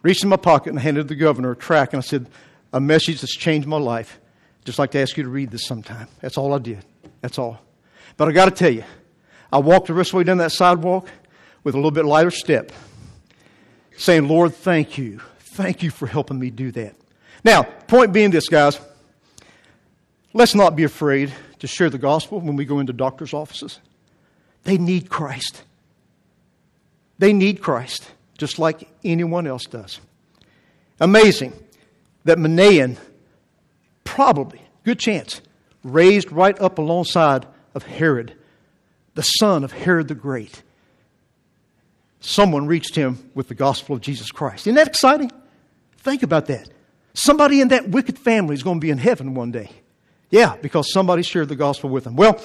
Reached 0.03 0.23
in 0.23 0.29
my 0.29 0.37
pocket 0.37 0.69
and 0.69 0.79
handed 0.79 1.07
the 1.07 1.15
governor 1.15 1.51
a 1.51 1.55
track, 1.55 1.93
and 1.93 2.03
I 2.03 2.05
said, 2.05 2.27
A 2.71 2.79
message 2.79 3.21
that's 3.21 3.35
changed 3.35 3.67
my 3.67 3.77
life. 3.77 4.19
Just 4.65 4.77
like 4.77 4.91
to 4.91 4.99
ask 4.99 5.17
you 5.17 5.23
to 5.23 5.29
read 5.29 5.49
this 5.49 5.65
sometime. 5.65 6.07
That's 6.21 6.37
all 6.37 6.53
I 6.53 6.59
did. 6.59 6.85
That's 7.21 7.39
all. 7.39 7.59
But 8.15 8.27
I 8.27 8.31
got 8.31 8.45
to 8.45 8.51
tell 8.51 8.69
you, 8.69 8.83
I 9.51 9.57
walked 9.57 9.87
the 9.87 9.93
rest 9.93 10.09
of 10.09 10.11
the 10.11 10.17
way 10.19 10.23
down 10.25 10.37
that 10.37 10.51
sidewalk 10.51 11.07
with 11.63 11.73
a 11.75 11.77
little 11.77 11.91
bit 11.91 12.05
lighter 12.05 12.31
step, 12.31 12.71
saying, 13.97 14.27
Lord, 14.27 14.53
thank 14.53 14.97
you. 14.97 15.21
Thank 15.39 15.83
you 15.83 15.89
for 15.89 16.07
helping 16.07 16.39
me 16.39 16.49
do 16.49 16.71
that. 16.71 16.95
Now, 17.43 17.63
point 17.63 18.13
being 18.13 18.31
this, 18.31 18.47
guys, 18.47 18.79
let's 20.33 20.55
not 20.55 20.75
be 20.75 20.83
afraid 20.83 21.33
to 21.59 21.67
share 21.67 21.89
the 21.89 21.97
gospel 21.97 22.39
when 22.39 22.55
we 22.55 22.65
go 22.65 22.79
into 22.79 22.93
doctors' 22.93 23.33
offices. 23.33 23.79
They 24.63 24.77
need 24.77 25.09
Christ. 25.09 25.63
They 27.19 27.33
need 27.33 27.61
Christ, 27.61 28.09
just 28.37 28.59
like 28.59 28.87
anyone 29.03 29.47
else 29.47 29.65
does. 29.65 29.99
Amazing 30.99 31.53
that 32.25 32.37
Manaen, 32.37 32.97
probably, 34.03 34.61
good 34.83 34.99
chance, 34.99 35.41
raised 35.83 36.31
right 36.31 36.59
up 36.61 36.77
alongside 36.77 37.45
of 37.75 37.83
Herod 37.83 38.35
the 39.15 39.21
son 39.21 39.63
of 39.63 39.71
Herod 39.71 40.07
the 40.07 40.15
Great. 40.15 40.63
Someone 42.19 42.67
reached 42.67 42.95
him 42.95 43.29
with 43.35 43.47
the 43.47 43.55
gospel 43.55 43.95
of 43.95 44.01
Jesus 44.01 44.31
Christ. 44.31 44.65
Isn't 44.67 44.75
that 44.75 44.87
exciting? 44.87 45.31
Think 45.97 46.23
about 46.23 46.47
that. 46.47 46.69
Somebody 47.13 47.61
in 47.61 47.67
that 47.69 47.89
wicked 47.89 48.17
family 48.17 48.55
is 48.55 48.63
going 48.63 48.77
to 48.79 48.81
be 48.81 48.89
in 48.89 48.97
heaven 48.97 49.35
one 49.35 49.51
day. 49.51 49.69
Yeah, 50.29 50.55
because 50.55 50.91
somebody 50.91 51.21
shared 51.21 51.49
the 51.49 51.55
gospel 51.55 51.89
with 51.89 52.05
them. 52.05 52.15
Well, 52.15 52.41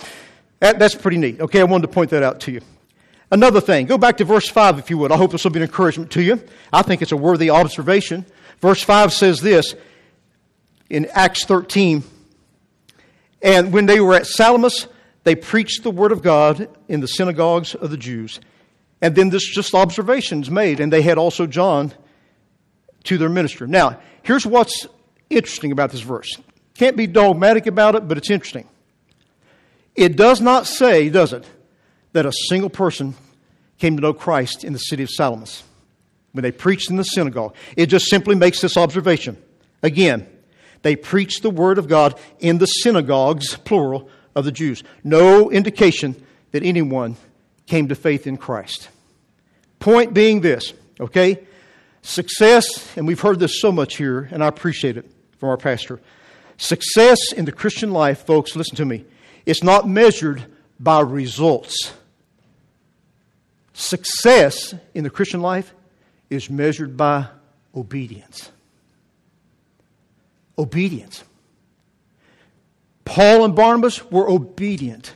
that, 0.60 0.78
that's 0.78 0.94
pretty 0.94 1.16
neat. 1.16 1.40
Okay, 1.40 1.60
I 1.60 1.64
wanted 1.64 1.86
to 1.86 1.92
point 1.92 2.10
that 2.10 2.22
out 2.22 2.40
to 2.40 2.52
you. 2.52 2.60
Another 3.30 3.60
thing, 3.60 3.86
go 3.86 3.98
back 3.98 4.16
to 4.18 4.24
verse 4.24 4.48
5 4.48 4.78
if 4.78 4.90
you 4.90 4.98
would. 4.98 5.12
I 5.12 5.16
hope 5.16 5.32
this 5.32 5.44
will 5.44 5.50
be 5.50 5.58
an 5.58 5.64
encouragement 5.64 6.10
to 6.12 6.22
you. 6.22 6.42
I 6.72 6.82
think 6.82 7.02
it's 7.02 7.12
a 7.12 7.16
worthy 7.16 7.50
observation. 7.50 8.24
Verse 8.60 8.82
5 8.82 9.12
says 9.12 9.40
this 9.40 9.74
in 10.88 11.06
Acts 11.12 11.44
13 11.44 12.02
And 13.42 13.72
when 13.72 13.86
they 13.86 14.00
were 14.00 14.14
at 14.14 14.26
Salamis, 14.26 14.86
they 15.24 15.34
preached 15.34 15.82
the 15.82 15.90
word 15.90 16.12
of 16.12 16.22
God 16.22 16.68
in 16.88 17.00
the 17.00 17.06
synagogues 17.06 17.74
of 17.74 17.90
the 17.90 17.98
Jews. 17.98 18.40
And 19.02 19.14
then 19.14 19.28
this 19.28 19.46
just 19.46 19.74
observations 19.74 20.50
made, 20.50 20.80
and 20.80 20.92
they 20.92 21.02
had 21.02 21.18
also 21.18 21.46
John 21.46 21.92
to 23.04 23.18
their 23.18 23.28
minister. 23.28 23.66
Now, 23.66 24.00
here's 24.22 24.46
what's 24.46 24.86
interesting 25.30 25.70
about 25.70 25.90
this 25.90 26.00
verse. 26.00 26.36
Can't 26.74 26.96
be 26.96 27.06
dogmatic 27.06 27.66
about 27.66 27.94
it, 27.94 28.08
but 28.08 28.18
it's 28.18 28.30
interesting. 28.30 28.68
It 29.94 30.16
does 30.16 30.40
not 30.40 30.66
say, 30.66 31.08
does 31.10 31.32
it, 31.32 31.44
that 32.12 32.26
a 32.26 32.32
single 32.32 32.70
person 32.70 33.14
came 33.78 33.96
to 33.96 34.02
know 34.02 34.12
Christ 34.12 34.64
in 34.64 34.72
the 34.72 34.78
city 34.78 35.02
of 35.02 35.10
Salamis 35.10 35.62
when 36.32 36.42
they 36.42 36.52
preached 36.52 36.90
in 36.90 36.96
the 36.96 37.04
synagogue. 37.04 37.54
It 37.76 37.86
just 37.86 38.06
simply 38.06 38.34
makes 38.34 38.60
this 38.60 38.76
observation. 38.76 39.36
Again, 39.82 40.26
they 40.82 40.96
preached 40.96 41.42
the 41.42 41.50
word 41.50 41.78
of 41.78 41.88
God 41.88 42.18
in 42.38 42.58
the 42.58 42.66
synagogues, 42.66 43.56
plural, 43.56 44.08
of 44.34 44.44
the 44.44 44.52
Jews. 44.52 44.84
No 45.02 45.50
indication 45.50 46.14
that 46.52 46.62
anyone 46.62 47.16
came 47.66 47.88
to 47.88 47.94
faith 47.94 48.26
in 48.26 48.36
Christ. 48.36 48.88
Point 49.80 50.14
being 50.14 50.40
this, 50.40 50.72
okay? 51.00 51.40
Success, 52.02 52.96
and 52.96 53.06
we've 53.06 53.20
heard 53.20 53.38
this 53.40 53.60
so 53.60 53.72
much 53.72 53.96
here, 53.96 54.28
and 54.30 54.42
I 54.42 54.48
appreciate 54.48 54.96
it 54.96 55.10
from 55.38 55.48
our 55.48 55.56
pastor. 55.56 56.00
Success 56.56 57.32
in 57.32 57.44
the 57.44 57.52
Christian 57.52 57.92
life, 57.92 58.24
folks, 58.26 58.56
listen 58.56 58.76
to 58.76 58.84
me, 58.84 59.04
it's 59.46 59.62
not 59.62 59.88
measured 59.88 60.44
by 60.78 61.00
results. 61.00 61.92
Success 63.78 64.74
in 64.92 65.04
the 65.04 65.08
Christian 65.08 65.40
life 65.40 65.72
is 66.30 66.50
measured 66.50 66.96
by 66.96 67.28
obedience. 67.76 68.50
Obedience. 70.58 71.22
Paul 73.04 73.44
and 73.44 73.54
Barnabas 73.54 74.04
were 74.10 74.28
obedient 74.28 75.14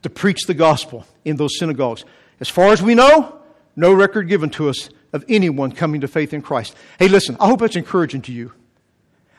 to 0.00 0.08
preach 0.08 0.46
the 0.46 0.54
gospel 0.54 1.06
in 1.26 1.36
those 1.36 1.58
synagogues. 1.58 2.06
As 2.40 2.48
far 2.48 2.72
as 2.72 2.80
we 2.80 2.94
know, 2.94 3.38
no 3.76 3.92
record 3.92 4.26
given 4.26 4.48
to 4.50 4.70
us 4.70 4.88
of 5.12 5.22
anyone 5.28 5.70
coming 5.70 6.00
to 6.00 6.08
faith 6.08 6.32
in 6.32 6.40
Christ. 6.40 6.74
Hey, 6.98 7.08
listen, 7.08 7.36
I 7.38 7.46
hope 7.46 7.60
that's 7.60 7.76
encouraging 7.76 8.22
to 8.22 8.32
you. 8.32 8.52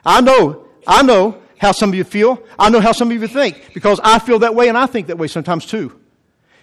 I 0.06 0.22
know, 0.22 0.68
I 0.86 1.02
know 1.02 1.42
how 1.58 1.72
some 1.72 1.90
of 1.90 1.96
you 1.96 2.04
feel. 2.04 2.38
I 2.60 2.70
know 2.70 2.82
how 2.82 2.92
some 2.92 3.10
of 3.10 3.20
you 3.20 3.28
think 3.28 3.74
because 3.74 4.00
I 4.04 4.20
feel 4.20 4.38
that 4.40 4.54
way 4.54 4.68
and 4.68 4.78
I 4.78 4.86
think 4.86 5.08
that 5.08 5.18
way 5.18 5.26
sometimes 5.26 5.66
too. 5.66 6.00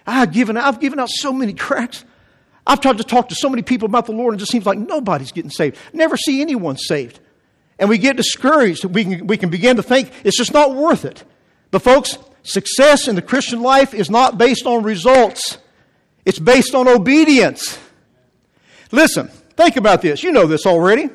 I've 0.05 0.31
given, 0.31 0.57
I've 0.57 0.79
given 0.79 0.99
out 0.99 1.09
so 1.09 1.31
many 1.31 1.53
tracts. 1.53 2.03
I've 2.65 2.81
tried 2.81 2.97
to 2.97 3.03
talk 3.03 3.29
to 3.29 3.35
so 3.35 3.49
many 3.49 3.61
people 3.61 3.87
about 3.87 4.05
the 4.05 4.11
Lord 4.11 4.33
and 4.33 4.39
it 4.39 4.41
just 4.41 4.51
seems 4.51 4.65
like 4.65 4.77
nobody's 4.77 5.31
getting 5.31 5.51
saved. 5.51 5.77
Never 5.93 6.17
see 6.17 6.41
anyone 6.41 6.77
saved 6.77 7.19
and 7.81 7.89
we 7.89 7.97
get 7.97 8.15
discouraged, 8.15 8.85
we 8.85 9.03
can, 9.03 9.27
we 9.27 9.37
can 9.37 9.49
begin 9.49 9.75
to 9.77 9.83
think 9.83 10.11
it's 10.23 10.37
just 10.37 10.53
not 10.53 10.75
worth 10.75 11.03
it. 11.03 11.23
But, 11.71 11.81
folks, 11.81 12.19
success 12.43 13.07
in 13.07 13.15
the 13.15 13.23
Christian 13.23 13.61
life 13.61 13.95
is 13.95 14.09
not 14.09 14.37
based 14.37 14.67
on 14.67 14.83
results, 14.83 15.57
it's 16.23 16.37
based 16.37 16.75
on 16.75 16.87
obedience. 16.87 17.79
Listen, 18.91 19.29
think 19.57 19.77
about 19.77 20.03
this. 20.03 20.21
You 20.21 20.31
know 20.31 20.45
this 20.45 20.67
already. 20.67 21.09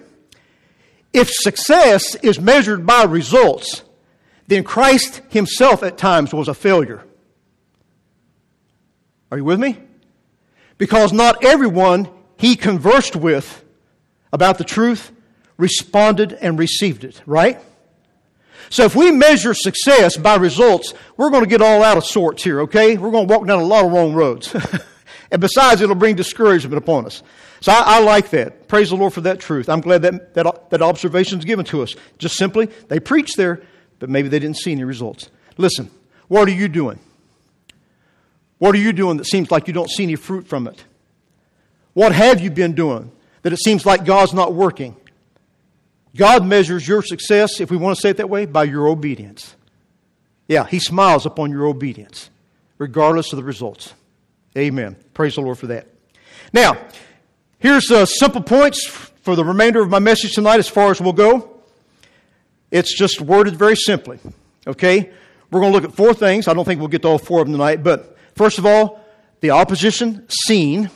If 1.12 1.31
success 1.31 2.16
is 2.16 2.40
measured 2.40 2.85
by 2.85 3.05
results, 3.05 3.85
then 4.49 4.64
Christ 4.64 5.22
himself 5.29 5.85
at 5.85 5.96
times 5.96 6.35
was 6.35 6.49
a 6.49 6.55
failure. 6.55 7.05
Are 9.30 9.38
you 9.38 9.44
with 9.44 9.60
me? 9.60 9.78
Because 10.78 11.12
not 11.12 11.44
everyone 11.44 12.08
he 12.36 12.56
conversed 12.56 13.16
with 13.16 13.64
about 14.32 14.58
the 14.58 14.64
truth 14.64 15.12
responded 15.56 16.32
and 16.34 16.58
received 16.58 17.04
it, 17.04 17.22
right? 17.26 17.60
So 18.68 18.84
if 18.84 18.96
we 18.96 19.10
measure 19.10 19.54
success 19.54 20.16
by 20.16 20.36
results, 20.36 20.92
we're 21.16 21.30
going 21.30 21.44
to 21.44 21.48
get 21.48 21.62
all 21.62 21.82
out 21.82 21.96
of 21.96 22.04
sorts 22.04 22.42
here, 22.42 22.62
okay? 22.62 22.96
We're 22.96 23.10
going 23.10 23.28
to 23.28 23.32
walk 23.32 23.46
down 23.46 23.60
a 23.60 23.64
lot 23.64 23.84
of 23.84 23.92
wrong 23.92 24.12
roads. 24.12 24.54
and 25.30 25.40
besides, 25.40 25.80
it'll 25.80 25.94
bring 25.94 26.16
discouragement 26.16 26.76
upon 26.76 27.06
us. 27.06 27.22
So 27.60 27.72
I, 27.72 27.82
I, 27.86 28.00
like 28.00 28.30
that. 28.30 28.68
Praise 28.68 28.90
the 28.90 28.96
Lord 28.96 29.12
for 29.12 29.22
that 29.22 29.40
truth. 29.40 29.68
I'm 29.68 29.80
glad 29.80 30.02
that, 30.02 30.34
that, 30.34 30.70
that 30.70 30.82
observation 30.82 31.38
is 31.38 31.44
given 31.44 31.64
to 31.66 31.82
us. 31.82 31.94
Just 32.18 32.36
simply, 32.36 32.66
they 32.88 33.00
preached 33.00 33.36
there, 33.36 33.62
but 33.98 34.10
maybe 34.10 34.28
they 34.28 34.38
didn't 34.38 34.58
see 34.58 34.72
any 34.72 34.84
results. 34.84 35.30
Listen, 35.56 35.90
what 36.28 36.48
are 36.48 36.52
you 36.52 36.68
doing? 36.68 36.98
What 38.58 38.74
are 38.74 38.78
you 38.78 38.92
doing 38.92 39.18
that 39.18 39.26
seems 39.26 39.50
like 39.50 39.66
you 39.66 39.72
don't 39.72 39.90
see 39.90 40.04
any 40.04 40.16
fruit 40.16 40.46
from 40.46 40.66
it? 40.66 40.84
What 41.92 42.12
have 42.12 42.40
you 42.40 42.50
been 42.50 42.74
doing 42.74 43.12
that 43.42 43.52
it 43.52 43.58
seems 43.58 43.84
like 43.86 44.04
God's 44.04 44.32
not 44.32 44.54
working? 44.54 44.96
God 46.16 46.46
measures 46.46 46.88
your 46.88 47.02
success, 47.02 47.60
if 47.60 47.70
we 47.70 47.76
want 47.76 47.96
to 47.96 48.00
say 48.00 48.10
it 48.10 48.16
that 48.16 48.30
way, 48.30 48.46
by 48.46 48.64
your 48.64 48.88
obedience. 48.88 49.54
Yeah, 50.48 50.66
He 50.66 50.78
smiles 50.78 51.26
upon 51.26 51.50
your 51.50 51.66
obedience, 51.66 52.30
regardless 52.78 53.32
of 53.32 53.36
the 53.36 53.44
results. 53.44 53.92
Amen. 54.56 54.96
Praise 55.12 55.34
the 55.34 55.42
Lord 55.42 55.58
for 55.58 55.66
that. 55.66 55.88
Now, 56.52 56.78
here's 57.58 57.90
uh, 57.90 58.06
simple 58.06 58.42
points 58.42 58.86
for 58.86 59.36
the 59.36 59.44
remainder 59.44 59.82
of 59.82 59.90
my 59.90 59.98
message 59.98 60.34
tonight 60.34 60.58
as 60.58 60.68
far 60.68 60.90
as 60.90 61.00
we'll 61.00 61.12
go. 61.12 61.60
It's 62.70 62.96
just 62.96 63.20
worded 63.20 63.56
very 63.56 63.76
simply. 63.76 64.18
Okay? 64.66 65.10
We're 65.50 65.60
going 65.60 65.72
to 65.72 65.78
look 65.78 65.88
at 65.88 65.94
four 65.94 66.14
things. 66.14 66.48
I 66.48 66.54
don't 66.54 66.64
think 66.64 66.80
we'll 66.80 66.88
get 66.88 67.02
to 67.02 67.08
all 67.08 67.18
four 67.18 67.40
of 67.40 67.46
them 67.46 67.54
tonight, 67.54 67.82
but 67.82 68.15
first 68.37 68.59
of 68.59 68.66
all, 68.66 69.01
the 69.40 69.51
opposition 69.51 70.25
seen. 70.29 70.90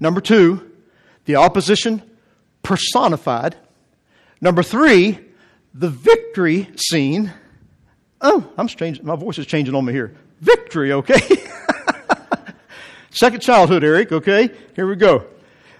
Number 0.00 0.20
two, 0.20 0.70
the 1.26 1.36
opposition 1.36 2.02
personified. 2.62 3.56
Number 4.40 4.62
three, 4.62 5.18
the 5.74 5.90
victory 5.90 6.68
scene. 6.76 7.32
Oh, 8.20 8.50
I'm 8.56 8.68
strange. 8.68 9.02
My 9.02 9.16
voice 9.16 9.38
is 9.38 9.46
changing 9.46 9.74
on 9.74 9.84
me 9.84 9.92
here. 9.92 10.14
Victory, 10.40 10.92
okay? 10.92 11.20
Second 13.10 13.40
childhood, 13.40 13.84
Eric, 13.84 14.12
okay? 14.12 14.50
Here 14.74 14.86
we 14.86 14.96
go. 14.96 15.26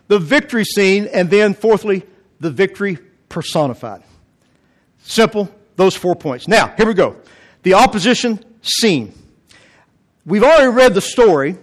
The 0.09 0.19
victory 0.19 0.65
scene, 0.65 1.09
and 1.13 1.29
then 1.29 1.55
fourthly, 1.55 2.05
the 2.41 2.51
victory 2.51 2.99
personified. 3.29 4.03
Simple, 5.03 5.51
those 5.77 5.95
four 5.95 6.17
points. 6.17 6.49
Now, 6.49 6.69
here 6.77 6.87
we 6.87 6.95
go. 6.95 7.17
The 7.63 7.75
opposition 7.75 8.43
scene. 8.63 9.13
We've 10.27 10.43
already 10.43 10.67
read 10.67 10.93
the 10.93 11.01
story, 11.01 11.57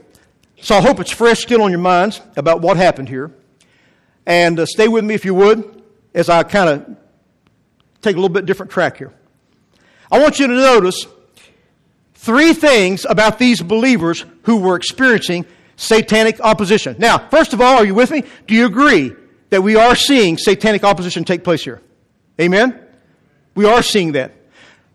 so 0.61 0.77
I 0.77 0.79
hope 0.81 1.01
it's 1.01 1.11
fresh 1.11 1.41
still 1.41 1.61
on 1.63 1.71
your 1.71 1.81
minds 1.81 2.21
about 2.37 2.61
what 2.61 2.77
happened 2.77 3.09
here. 3.09 3.29
And 4.25 4.57
uh, 4.57 4.65
stay 4.65 4.87
with 4.87 5.03
me 5.03 5.13
if 5.13 5.25
you 5.25 5.35
would 5.35 5.83
as 6.13 6.29
I 6.29 6.43
kind 6.43 6.69
of 6.69 6.97
take 8.01 8.15
a 8.15 8.19
little 8.19 8.29
bit 8.29 8.45
different 8.45 8.71
track 8.71 8.95
here. 8.95 9.13
I 10.09 10.19
want 10.19 10.39
you 10.39 10.47
to 10.47 10.53
notice 10.53 11.05
three 12.13 12.53
things 12.53 13.05
about 13.09 13.37
these 13.37 13.61
believers 13.61 14.23
who 14.43 14.61
were 14.61 14.77
experiencing 14.77 15.45
satanic 15.75 16.39
opposition. 16.39 16.95
Now, 16.99 17.17
first 17.17 17.51
of 17.51 17.59
all, 17.59 17.79
are 17.79 17.85
you 17.85 17.95
with 17.95 18.11
me? 18.11 18.23
Do 18.47 18.55
you 18.55 18.65
agree 18.65 19.11
that 19.49 19.61
we 19.61 19.75
are 19.75 19.93
seeing 19.93 20.37
satanic 20.37 20.85
opposition 20.85 21.25
take 21.25 21.43
place 21.43 21.65
here? 21.65 21.81
Amen? 22.39 22.79
We 23.55 23.65
are 23.65 23.83
seeing 23.83 24.13
that. 24.13 24.31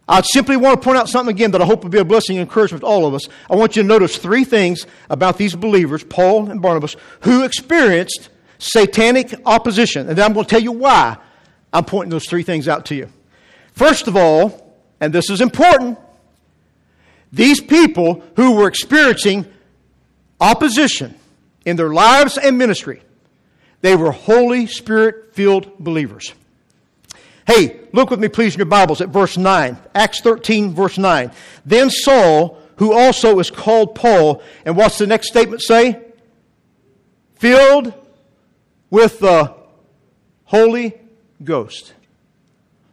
I 0.08 0.22
simply 0.22 0.56
want 0.56 0.80
to 0.80 0.84
point 0.84 0.96
out 0.96 1.08
something 1.08 1.34
again 1.34 1.50
that 1.50 1.60
I 1.60 1.66
hope 1.66 1.82
will 1.82 1.90
be 1.90 1.98
a 1.98 2.04
blessing 2.04 2.38
and 2.38 2.48
encouragement 2.48 2.80
to 2.80 2.86
all 2.86 3.04
of 3.04 3.12
us. 3.12 3.28
I 3.50 3.56
want 3.56 3.76
you 3.76 3.82
to 3.82 3.88
notice 3.88 4.16
three 4.16 4.44
things 4.44 4.86
about 5.10 5.36
these 5.36 5.54
believers, 5.54 6.02
Paul 6.02 6.50
and 6.50 6.62
Barnabas, 6.62 6.96
who 7.20 7.44
experienced 7.44 8.30
satanic 8.58 9.34
opposition. 9.44 10.08
And 10.08 10.16
then 10.16 10.24
I'm 10.24 10.32
going 10.32 10.46
to 10.46 10.50
tell 10.50 10.62
you 10.62 10.72
why 10.72 11.18
I'm 11.72 11.84
pointing 11.84 12.10
those 12.10 12.26
three 12.26 12.42
things 12.42 12.68
out 12.68 12.86
to 12.86 12.94
you. 12.94 13.10
First 13.74 14.08
of 14.08 14.16
all, 14.16 14.74
and 14.98 15.12
this 15.12 15.28
is 15.28 15.42
important, 15.42 15.98
these 17.30 17.60
people 17.60 18.24
who 18.36 18.56
were 18.56 18.66
experiencing 18.66 19.46
opposition 20.40 21.14
in 21.66 21.76
their 21.76 21.92
lives 21.92 22.38
and 22.38 22.56
ministry, 22.56 23.02
they 23.82 23.94
were 23.94 24.10
Holy 24.10 24.66
Spirit 24.66 25.34
filled 25.34 25.78
believers. 25.78 26.32
Hey, 27.48 27.80
look 27.94 28.10
with 28.10 28.20
me, 28.20 28.28
please, 28.28 28.52
in 28.52 28.58
your 28.58 28.66
Bibles 28.66 29.00
at 29.00 29.08
verse 29.08 29.38
9. 29.38 29.78
Acts 29.94 30.20
13, 30.20 30.74
verse 30.74 30.98
9. 30.98 31.32
Then 31.64 31.88
Saul, 31.88 32.58
who 32.76 32.92
also 32.92 33.38
is 33.38 33.50
called 33.50 33.94
Paul, 33.94 34.42
and 34.66 34.76
what's 34.76 34.98
the 34.98 35.06
next 35.06 35.28
statement 35.28 35.62
say? 35.62 35.98
Filled 37.36 37.94
with 38.90 39.20
the 39.20 39.54
Holy 40.44 40.92
Ghost. 41.42 41.94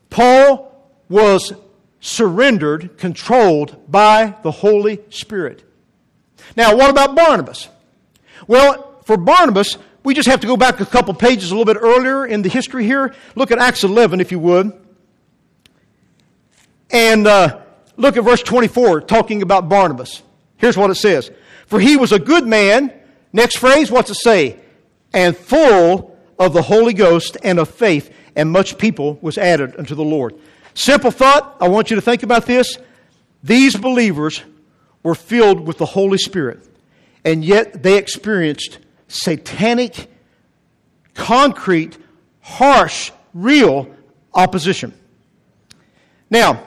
Paul 0.09 0.89
was 1.09 1.51
surrendered, 1.99 2.97
controlled 2.97 3.91
by 3.91 4.37
the 4.41 4.51
Holy 4.51 5.01
Spirit. 5.09 5.69
Now, 6.55 6.77
what 6.77 6.89
about 6.89 7.13
Barnabas? 7.13 7.67
Well, 8.47 9.01
for 9.03 9.17
Barnabas, 9.17 9.77
we 10.05 10.13
just 10.13 10.29
have 10.29 10.39
to 10.39 10.47
go 10.47 10.55
back 10.55 10.79
a 10.79 10.85
couple 10.85 11.13
pages 11.13 11.51
a 11.51 11.55
little 11.55 11.71
bit 11.71 11.81
earlier 11.81 12.25
in 12.25 12.41
the 12.41 12.49
history 12.49 12.85
here. 12.85 13.13
Look 13.35 13.51
at 13.51 13.59
Acts 13.59 13.83
11, 13.83 14.21
if 14.21 14.31
you 14.31 14.39
would. 14.39 14.71
And 16.91 17.27
uh, 17.27 17.61
look 17.97 18.15
at 18.15 18.23
verse 18.23 18.41
24, 18.41 19.01
talking 19.01 19.41
about 19.41 19.67
Barnabas. 19.67 20.23
Here's 20.57 20.77
what 20.77 20.89
it 20.89 20.95
says 20.95 21.31
For 21.67 21.79
he 21.79 21.97
was 21.97 22.13
a 22.13 22.19
good 22.19 22.47
man. 22.47 22.93
Next 23.33 23.57
phrase, 23.57 23.91
what's 23.91 24.09
it 24.09 24.15
say? 24.15 24.59
and 25.15 25.35
full 25.35 26.19
of 26.37 26.53
the 26.53 26.61
Holy 26.61 26.93
Ghost 26.93 27.37
and 27.41 27.57
of 27.57 27.69
faith, 27.69 28.13
and 28.35 28.51
much 28.51 28.77
people 28.77 29.17
was 29.21 29.37
added 29.37 29.75
unto 29.79 29.95
the 29.95 30.03
Lord. 30.03 30.35
Simple 30.75 31.09
thought, 31.09 31.55
I 31.61 31.69
want 31.69 31.89
you 31.89 31.95
to 31.95 32.01
think 32.01 32.21
about 32.21 32.45
this. 32.45 32.77
These 33.41 33.77
believers 33.77 34.43
were 35.01 35.15
filled 35.15 35.65
with 35.65 35.77
the 35.77 35.85
Holy 35.85 36.17
Spirit, 36.17 36.67
and 37.23 37.45
yet 37.45 37.81
they 37.81 37.97
experienced 37.97 38.79
satanic, 39.07 40.09
concrete, 41.13 41.97
harsh, 42.41 43.11
real 43.33 43.87
opposition. 44.33 44.93
Now, 46.29 46.63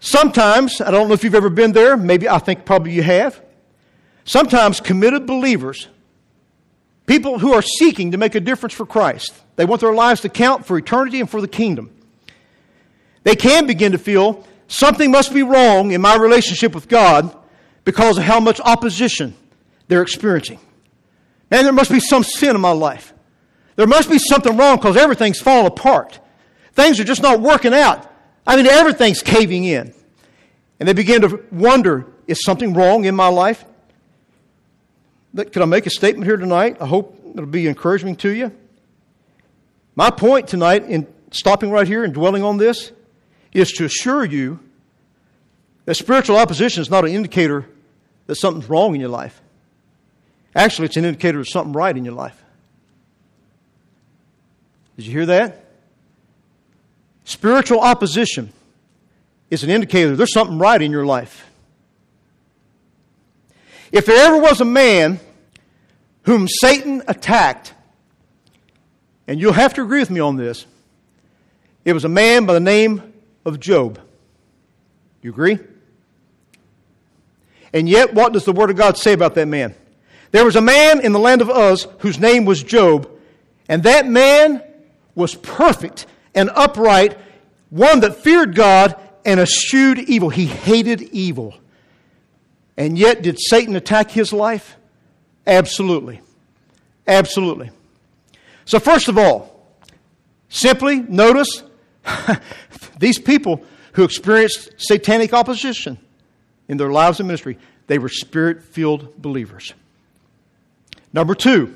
sometimes, 0.00 0.80
I 0.80 0.90
don't 0.90 1.08
know 1.08 1.14
if 1.14 1.24
you've 1.24 1.34
ever 1.34 1.50
been 1.50 1.72
there, 1.72 1.96
maybe 1.96 2.28
I 2.28 2.38
think 2.38 2.64
probably 2.64 2.92
you 2.92 3.02
have. 3.02 3.40
Sometimes 4.24 4.80
committed 4.80 5.26
believers 5.26 5.88
People 7.06 7.38
who 7.38 7.52
are 7.52 7.62
seeking 7.62 8.12
to 8.12 8.18
make 8.18 8.34
a 8.34 8.40
difference 8.40 8.74
for 8.74 8.86
Christ. 8.86 9.34
They 9.56 9.64
want 9.64 9.80
their 9.80 9.92
lives 9.92 10.20
to 10.22 10.28
count 10.28 10.64
for 10.64 10.78
eternity 10.78 11.20
and 11.20 11.28
for 11.28 11.40
the 11.40 11.48
kingdom. 11.48 11.90
They 13.24 13.36
can 13.36 13.66
begin 13.66 13.92
to 13.92 13.98
feel 13.98 14.46
something 14.68 15.10
must 15.10 15.34
be 15.34 15.42
wrong 15.42 15.90
in 15.90 16.00
my 16.00 16.16
relationship 16.16 16.74
with 16.74 16.88
God 16.88 17.36
because 17.84 18.18
of 18.18 18.24
how 18.24 18.40
much 18.40 18.60
opposition 18.60 19.34
they're 19.88 20.02
experiencing. 20.02 20.60
Man, 21.52 21.64
there 21.64 21.72
must 21.74 21.90
be 21.90 22.00
some 22.00 22.24
sin 22.24 22.56
in 22.56 22.62
my 22.62 22.70
life. 22.70 23.12
There 23.76 23.86
must 23.86 24.08
be 24.08 24.16
something 24.18 24.56
wrong 24.56 24.76
because 24.76 24.96
everything's 24.96 25.38
falling 25.38 25.66
apart. 25.66 26.18
Things 26.72 26.98
are 26.98 27.04
just 27.04 27.20
not 27.20 27.42
working 27.42 27.74
out. 27.74 28.10
I 28.46 28.56
mean, 28.56 28.66
everything's 28.66 29.20
caving 29.20 29.64
in. 29.64 29.92
And 30.80 30.88
they 30.88 30.94
begin 30.94 31.20
to 31.20 31.44
wonder 31.52 32.06
is 32.26 32.42
something 32.42 32.72
wrong 32.72 33.04
in 33.04 33.14
my 33.14 33.28
life? 33.28 33.66
Can 35.36 35.60
I 35.60 35.66
make 35.66 35.84
a 35.84 35.90
statement 35.90 36.24
here 36.24 36.38
tonight? 36.38 36.78
I 36.80 36.86
hope 36.86 37.20
it'll 37.34 37.44
be 37.44 37.66
encouraging 37.66 38.16
to 38.16 38.30
you. 38.30 38.50
My 39.94 40.08
point 40.08 40.48
tonight 40.48 40.84
in 40.84 41.06
stopping 41.32 41.70
right 41.70 41.86
here 41.86 42.02
and 42.02 42.14
dwelling 42.14 42.42
on 42.42 42.56
this 42.56 42.92
is 43.52 43.72
to 43.72 43.84
assure 43.84 44.24
you 44.24 44.58
that 45.84 45.96
spiritual 45.96 46.38
opposition 46.38 46.80
is 46.80 46.88
not 46.88 47.04
an 47.04 47.10
indicator 47.10 47.68
that 48.26 48.36
something's 48.36 48.70
wrong 48.70 48.94
in 48.94 49.02
your 49.02 49.10
life. 49.10 49.41
Actually, 50.54 50.86
it's 50.86 50.96
an 50.96 51.04
indicator 51.04 51.40
of 51.40 51.48
something 51.48 51.72
right 51.72 51.96
in 51.96 52.04
your 52.04 52.14
life. 52.14 52.42
Did 54.96 55.06
you 55.06 55.12
hear 55.12 55.26
that? 55.26 55.64
Spiritual 57.24 57.80
opposition 57.80 58.52
is 59.50 59.62
an 59.62 59.70
indicator 59.70 60.16
there's 60.16 60.32
something 60.32 60.58
right 60.58 60.80
in 60.80 60.90
your 60.90 61.06
life. 61.06 61.46
If 63.90 64.06
there 64.06 64.26
ever 64.26 64.38
was 64.38 64.60
a 64.60 64.64
man 64.64 65.20
whom 66.22 66.48
Satan 66.48 67.02
attacked, 67.06 67.74
and 69.26 69.40
you'll 69.40 69.52
have 69.52 69.74
to 69.74 69.82
agree 69.82 70.00
with 70.00 70.10
me 70.10 70.20
on 70.20 70.36
this, 70.36 70.66
it 71.84 71.92
was 71.92 72.04
a 72.04 72.08
man 72.08 72.46
by 72.46 72.54
the 72.54 72.60
name 72.60 73.12
of 73.44 73.60
Job. 73.60 74.00
You 75.20 75.30
agree? 75.30 75.58
And 77.72 77.88
yet, 77.88 78.14
what 78.14 78.32
does 78.32 78.44
the 78.44 78.52
Word 78.52 78.70
of 78.70 78.76
God 78.76 78.96
say 78.96 79.12
about 79.12 79.34
that 79.34 79.46
man? 79.46 79.74
There 80.32 80.44
was 80.44 80.56
a 80.56 80.60
man 80.60 81.00
in 81.00 81.12
the 81.12 81.18
land 81.18 81.40
of 81.40 81.48
Uz 81.48 81.86
whose 81.98 82.18
name 82.18 82.44
was 82.44 82.62
Job, 82.62 83.08
and 83.68 83.84
that 83.84 84.06
man 84.06 84.62
was 85.14 85.34
perfect 85.34 86.06
and 86.34 86.50
upright, 86.54 87.16
one 87.70 88.00
that 88.00 88.16
feared 88.16 88.54
God 88.54 88.96
and 89.24 89.38
eschewed 89.38 89.98
evil. 89.98 90.28
He 90.28 90.46
hated 90.46 91.02
evil. 91.02 91.54
And 92.76 92.98
yet, 92.98 93.22
did 93.22 93.38
Satan 93.38 93.76
attack 93.76 94.10
his 94.10 94.32
life? 94.32 94.76
Absolutely. 95.46 96.20
Absolutely. 97.06 97.70
So, 98.64 98.78
first 98.78 99.08
of 99.08 99.18
all, 99.18 99.66
simply 100.48 101.00
notice 101.00 101.62
These 102.98 103.18
people 103.18 103.64
who 103.92 104.04
experienced 104.04 104.70
satanic 104.78 105.32
opposition 105.32 105.98
in 106.68 106.76
their 106.76 106.90
lives 106.90 107.20
and 107.20 107.26
ministry, 107.26 107.58
they 107.86 107.98
were 107.98 108.08
spirit 108.08 108.62
filled 108.62 109.20
believers. 109.20 109.74
Number 111.12 111.34
two, 111.34 111.74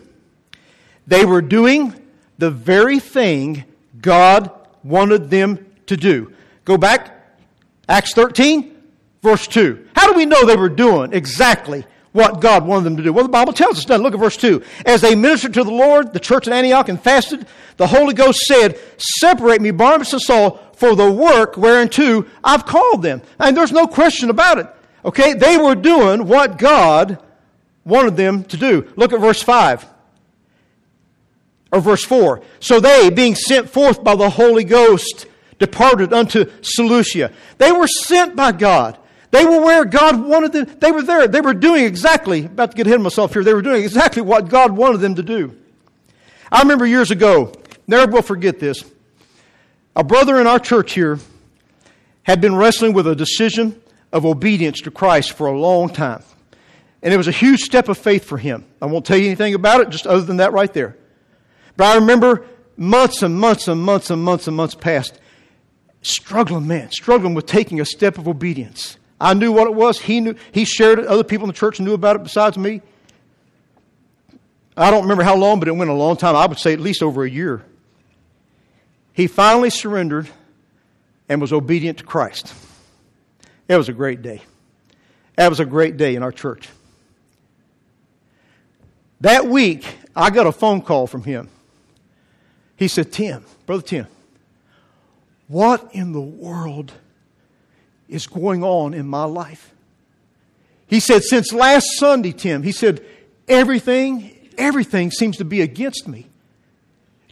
they 1.07 1.25
were 1.25 1.43
doing 1.43 1.95
the 2.39 2.51
very 2.51 2.99
thing 2.99 3.65
God 4.01 4.51
wanted 4.83 5.31
them 5.31 5.67
to 5.87 5.97
do. 5.97 6.33
Go 6.65 6.77
back, 6.77 7.39
Acts 7.89 8.13
13, 8.15 8.75
verse 9.23 9.47
2. 9.47 9.89
How 9.95 10.11
do 10.11 10.17
we 10.17 10.27
know 10.27 10.45
they 10.45 10.57
were 10.57 10.69
doing 10.69 11.13
exactly 11.13 11.85
what 12.13 12.41
God 12.41 12.67
wanted 12.67 12.85
them 12.85 12.97
to 12.97 13.03
do? 13.03 13.13
Well, 13.13 13.25
the 13.25 13.31
Bible 13.31 13.53
tells 13.53 13.79
us, 13.79 13.85
doesn't 13.85 14.03
Look 14.03 14.15
at 14.15 14.21
verse 14.21 14.37
2. 14.37 14.63
As 14.85 15.01
they 15.01 15.15
ministered 15.15 15.55
to 15.55 15.65
the 15.65 15.71
Lord, 15.71 16.13
the 16.13 16.21
church 16.21 16.47
at 16.47 16.53
Antioch, 16.53 16.89
and 16.89 17.01
fasted, 17.01 17.47
the 17.77 17.87
Holy 17.87 18.15
Ghost 18.15 18.41
said, 18.41 18.79
Separate 18.97 19.61
me, 19.61 19.71
Barnabas 19.71 20.13
and 20.13 20.23
Saul, 20.23 20.61
for 20.75 20.95
the 20.95 21.11
work 21.11 21.57
whereunto 21.57 22.27
I've 22.43 22.67
called 22.67 23.03
them. 23.03 23.23
And 23.39 23.57
there's 23.57 23.73
no 23.73 23.87
question 23.87 24.31
about 24.31 24.59
it. 24.59 24.67
Okay? 25.05 25.35
They 25.35 25.57
were 25.57 25.75
doing 25.75 26.27
what 26.27 26.59
God 26.59 27.19
wanted 27.87 28.17
them 28.17 28.45
to 28.45 28.57
do. 28.59 28.93
Look 28.97 29.15
at 29.15 29.21
verse 29.21 29.41
5. 29.43 29.87
Or 31.73 31.81
verse 31.81 32.05
4. 32.05 32.43
So 32.61 32.81
they, 32.81 33.09
being 33.09 33.35
sent 33.35 33.71
forth 33.71 34.05
by 34.05 34.15
the 34.15 34.29
Holy 34.29 34.65
Ghost, 34.65 35.27
departed 35.59 36.13
unto 36.13 36.51
Seleucia. 36.61 37.33
They 37.59 37.73
were 37.73 37.87
sent 37.87 38.37
by 38.37 38.53
God. 38.53 38.99
They 39.31 39.45
were 39.45 39.61
where 39.61 39.85
God 39.85 40.23
wanted 40.25 40.53
them. 40.53 40.79
They 40.81 40.93
were 40.93 41.03
there. 41.03 41.27
They 41.29 41.41
were 41.41 41.55
doing 41.55 41.85
exactly, 41.85 42.45
about 42.45 42.73
to 42.73 42.77
get 42.77 42.87
ahead 42.87 42.97
of 42.97 43.03
myself 43.03 43.33
here, 43.33 43.45
they 43.45 43.55
were 43.55 43.63
doing 43.63 43.83
exactly 43.83 44.23
what 44.23 44.49
God 44.49 44.73
wanted 44.73 44.99
them 44.99 45.15
to 45.15 45.23
do. 45.23 45.57
I 46.51 46.61
remember 46.63 46.87
years 46.87 47.11
ago, 47.11 47.53
never 47.87 48.11
will 48.11 48.23
forget 48.23 48.59
this. 48.59 48.85
A 49.95 50.05
brother 50.05 50.41
in 50.41 50.47
our 50.47 50.59
church 50.59 50.93
here 50.93 51.19
had 52.23 52.41
been 52.41 52.55
wrestling 52.55 52.93
with 52.93 53.07
a 53.07 53.17
decision 53.17 53.81
of 54.13 54.25
obedience 54.25 54.81
to 54.83 54.91
Christ 54.91 55.33
for 55.33 55.47
a 55.47 55.59
long 55.59 55.89
time. 55.89 56.23
And 57.03 57.13
it 57.13 57.17
was 57.17 57.29
a 57.29 57.33
huge 57.33 57.61
step 57.61 57.89
of 57.89 57.99
faith 57.99 58.25
for 58.25 58.39
him. 58.39 58.65
I 58.81 58.87
won't 58.87 59.05
tell 59.05 59.17
you 59.17 59.27
anything 59.27 59.55
about 59.55 59.81
it, 59.81 59.91
just 59.91 60.07
other 60.07 60.23
than 60.23 60.39
that 60.39 60.53
right 60.53 60.73
there. 60.73 60.97
But 61.77 61.87
I 61.87 61.95
remember 61.97 62.47
months 62.77 63.23
and 63.23 63.39
months 63.39 63.69
and 63.69 63.81
months 63.81 64.11
and 64.11 64.23
months 64.23 64.49
and 64.49 64.57
months 64.57 64.75
past, 64.75 65.19
struggling, 66.03 66.67
man, 66.67 66.91
struggling 66.91 67.35
with 67.35 67.47
taking 67.47 67.81
a 67.81 67.85
step 67.85 68.19
of 68.19 68.27
obedience. 68.27 68.97
I 69.21 69.35
knew 69.35 69.53
what 69.53 69.67
it 69.67 69.75
was. 69.75 70.01
He 70.01 70.21
knew. 70.21 70.35
He 70.53 70.65
shared 70.65 70.99
it. 70.99 71.07
Other 71.07 71.25
people 71.25 71.45
in 71.45 71.49
the 71.49 71.59
church 71.59 71.81
knew 71.81 71.95
about 71.95 72.17
it 72.17 72.23
besides 72.23 72.59
me. 72.59 72.83
I 74.77 74.91
don't 74.91 75.03
remember 75.03 75.23
how 75.23 75.37
long, 75.37 75.59
but 75.59 75.69
it 75.69 75.73
went 75.73 75.91
a 75.91 75.95
long 75.95 76.17
time. 76.17 76.37
I 76.37 76.47
would 76.47 76.59
say 76.59 76.75
at 76.75 76.81
least 76.81 77.03
over 77.03 77.25
a 77.25 77.31
year. 77.31 77.65
He 79.15 79.27
finally 79.27 79.71
surrendered 79.71 80.29
and 81.29 81.41
was 81.41 81.53
obedient 81.53 81.99
to 81.99 82.05
Christ. 82.05 82.53
It 83.69 83.77
was 83.77 83.89
a 83.89 83.95
great 83.95 84.21
day. 84.21 84.43
That 85.37 85.49
was 85.49 85.61
a 85.61 85.65
great 85.65 85.97
day 85.97 86.15
in 86.15 86.23
our 86.23 86.33
church. 86.33 86.69
That 89.21 89.47
week, 89.47 89.97
I 90.15 90.31
got 90.31 90.47
a 90.47 90.53
phone 90.53 90.83
call 90.83 91.07
from 91.07 91.23
him. 91.23 91.49
He 92.77 92.89
said, 92.89 93.13
Tim, 93.13 93.45
Brother 93.65 93.83
Tim, 93.83 94.07
what 95.49 95.89
in 95.93 96.13
the 96.13 96.21
world 96.21 96.93
is 98.09 98.27
going 98.27 98.63
on 98.63 98.93
in 98.95 99.07
my 99.07 99.25
life? 99.25 99.73
He 100.87 101.01
said, 101.01 101.23
Since 101.23 101.53
last 101.53 101.87
Sunday, 101.97 102.33
Tim, 102.33 102.63
he 102.63 102.73
said, 102.73 103.05
everything, 103.49 104.51
everything 104.59 105.11
seems 105.11 105.39
to 105.39 105.45
be 105.45 105.61
against 105.63 106.07
me. 106.07 106.27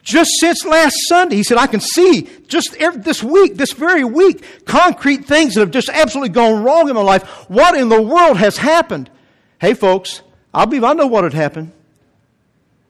Just 0.02 0.30
since 0.38 0.66
last 0.66 0.94
Sunday, 1.08 1.36
he 1.36 1.42
said, 1.42 1.56
I 1.56 1.66
can 1.66 1.80
see 1.80 2.28
just 2.46 2.74
every, 2.76 3.00
this 3.00 3.22
week, 3.22 3.56
this 3.56 3.72
very 3.72 4.04
week, 4.04 4.66
concrete 4.66 5.24
things 5.24 5.54
that 5.54 5.60
have 5.60 5.70
just 5.70 5.88
absolutely 5.88 6.28
gone 6.28 6.62
wrong 6.62 6.90
in 6.90 6.94
my 6.94 7.00
life. 7.00 7.22
What 7.48 7.74
in 7.74 7.88
the 7.88 8.02
world 8.02 8.36
has 8.36 8.58
happened? 8.58 9.08
Hey, 9.58 9.72
folks, 9.72 10.20
I 10.52 10.66
believe 10.66 10.84
I 10.84 10.92
know 10.92 11.06
what 11.06 11.24
had 11.24 11.32
happened. 11.32 11.72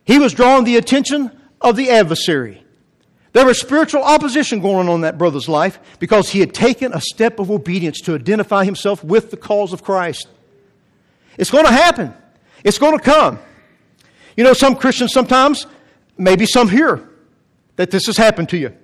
He 0.04 0.18
was 0.18 0.32
drawing 0.32 0.64
the 0.64 0.76
attention 0.76 1.30
of 1.60 1.76
the 1.76 1.90
adversary. 1.90 2.62
There 3.32 3.46
was 3.46 3.58
spiritual 3.60 4.02
opposition 4.02 4.60
going 4.60 4.88
on 4.88 4.96
in 4.96 5.00
that 5.00 5.18
brother's 5.18 5.48
life 5.48 5.78
because 5.98 6.30
he 6.30 6.40
had 6.40 6.54
taken 6.54 6.92
a 6.92 7.00
step 7.00 7.38
of 7.38 7.50
obedience 7.50 8.00
to 8.02 8.14
identify 8.14 8.64
himself 8.64 9.02
with 9.02 9.30
the 9.30 9.36
cause 9.36 9.72
of 9.72 9.82
Christ. 9.82 10.28
It's 11.36 11.50
going 11.50 11.64
to 11.64 11.72
happen. 11.72 12.14
It's 12.62 12.78
going 12.78 12.96
to 12.96 13.02
come. 13.02 13.38
You 14.36 14.44
know, 14.44 14.52
some 14.52 14.76
Christians 14.76 15.12
sometimes, 15.12 15.66
maybe 16.16 16.46
some 16.46 16.68
here, 16.68 17.08
that 17.76 17.90
this 17.90 18.06
has 18.06 18.16
happened 18.16 18.48
to 18.50 18.56
you. 18.56 18.74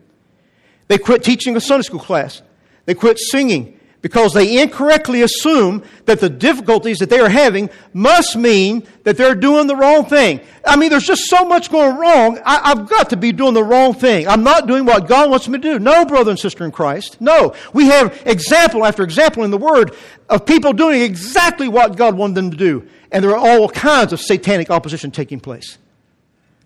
They 0.89 0.99
quit 0.99 1.23
teaching 1.23 1.57
a 1.57 1.61
Sunday 1.61 1.85
school 1.85 2.01
class. 2.01 2.43
They 2.87 2.95
quit 2.95 3.19
singing 3.19 3.80
because 4.03 4.33
they 4.33 4.63
incorrectly 4.63 5.23
assume 5.23 5.83
that 6.07 6.21
the 6.21 6.31
difficulties 6.31 6.99
that 6.99 7.11
they 7.11 7.21
are 7.21 7.29
having 7.29 7.69
must 7.93 8.37
mean 8.37 8.87
that 9.05 9.17
they're 9.17 9.35
doing 9.35 9.67
the 9.67 9.77
wrong 9.77 10.07
thing. 10.07 10.41
I 10.65 10.77
mean, 10.77 10.91
there's 10.91 11.07
just 11.07 11.29
so 11.29 11.45
much 11.45 11.71
going 11.71 11.97
wrong. 11.97 12.39
I, 12.45 12.71
have 12.71 12.89
got 12.89 13.11
to 13.11 13.17
be 13.17 13.33
doing 13.33 13.55
the 13.55 13.65
wrong 13.65 13.93
thing. 13.93 14.27
I'm 14.27 14.43
not 14.43 14.67
doing 14.67 14.87
what 14.87 15.07
God 15.07 15.31
wants 15.31 15.49
me 15.49 15.59
to 15.59 15.63
do. 15.63 15.79
No, 15.79 16.05
brother 16.05 16.31
and 16.31 16.41
sister 16.41 16.65
in 16.65 16.73
Christ. 16.73 17.21
No. 17.21 17.55
We 17.75 17.87
have 17.87 18.23
example 18.27 18.87
after 18.87 19.03
example 19.03 19.45
in 19.45 19.51
the 19.51 19.59
Word 19.59 19.95
of 20.29 20.47
people 20.47 20.73
doing 20.73 21.03
exactly 21.03 21.69
what 21.69 21.97
God 21.97 22.15
wanted 22.15 22.37
them 22.37 22.51
to 22.53 22.57
do. 22.57 22.89
And 23.13 23.23
there 23.23 23.37
are 23.37 23.39
all 23.39 23.69
kinds 23.69 24.13
of 24.13 24.21
satanic 24.21 24.71
opposition 24.71 25.11
taking 25.11 25.41
place. 25.41 25.77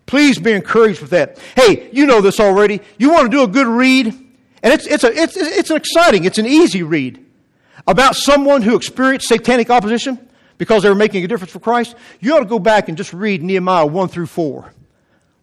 Please 0.05 0.37
be 0.37 0.51
encouraged 0.51 1.01
with 1.01 1.09
that. 1.09 1.39
Hey, 1.55 1.89
you 1.91 2.05
know 2.05 2.21
this 2.21 2.39
already. 2.39 2.79
You 2.97 3.11
want 3.11 3.29
to 3.31 3.35
do 3.35 3.43
a 3.43 3.47
good 3.47 3.65
read, 3.65 4.05
and 4.05 4.73
it's, 4.73 4.85
it's, 4.85 5.03
a, 5.03 5.11
it's, 5.11 5.35
it's 5.35 5.71
an 5.71 5.77
exciting, 5.77 6.25
it's 6.25 6.37
an 6.37 6.45
easy 6.45 6.83
read 6.83 7.24
about 7.87 8.15
someone 8.15 8.61
who 8.61 8.75
experienced 8.75 9.27
satanic 9.27 9.69
opposition 9.69 10.27
because 10.57 10.83
they 10.83 10.89
were 10.89 10.95
making 10.95 11.23
a 11.23 11.27
difference 11.27 11.51
for 11.51 11.59
Christ, 11.59 11.95
you 12.19 12.35
ought 12.35 12.39
to 12.39 12.45
go 12.45 12.59
back 12.59 12.87
and 12.89 12.97
just 12.97 13.13
read 13.13 13.43
Nehemiah 13.43 13.85
1 13.85 14.07
through 14.07 14.27
4. 14.27 14.73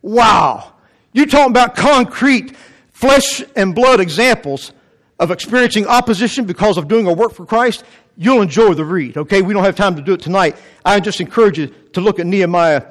Wow. 0.01 0.73
You're 1.13 1.27
talking 1.27 1.51
about 1.51 1.77
concrete 1.77 2.57
flesh 2.93 3.43
and 3.55 3.75
blood 3.75 4.01
examples 4.01 4.73
of 5.19 5.31
experiencing 5.31 5.87
opposition 5.87 6.45
because 6.45 6.79
of 6.79 6.89
doing 6.89 7.07
a 7.07 7.13
work 7.13 7.33
for 7.33 7.47
Christ. 7.47 7.85
You'll 8.17 8.43
enjoy 8.43 8.75
the 8.75 8.85
read, 8.85 9.17
okay? 9.17 9.43
We 9.43 9.55
don't 9.55 9.65
have 9.65 9.77
time 9.77 9.97
to 9.97 10.03
do 10.03 10.15
it 10.15 10.21
tonight. 10.21 10.57
I 10.85 10.99
just 11.01 11.21
encourage 11.21 11.59
you 11.59 11.69
to 11.93 12.01
look 12.01 12.19
at 12.19 12.27
Nehemiah, 12.27 12.91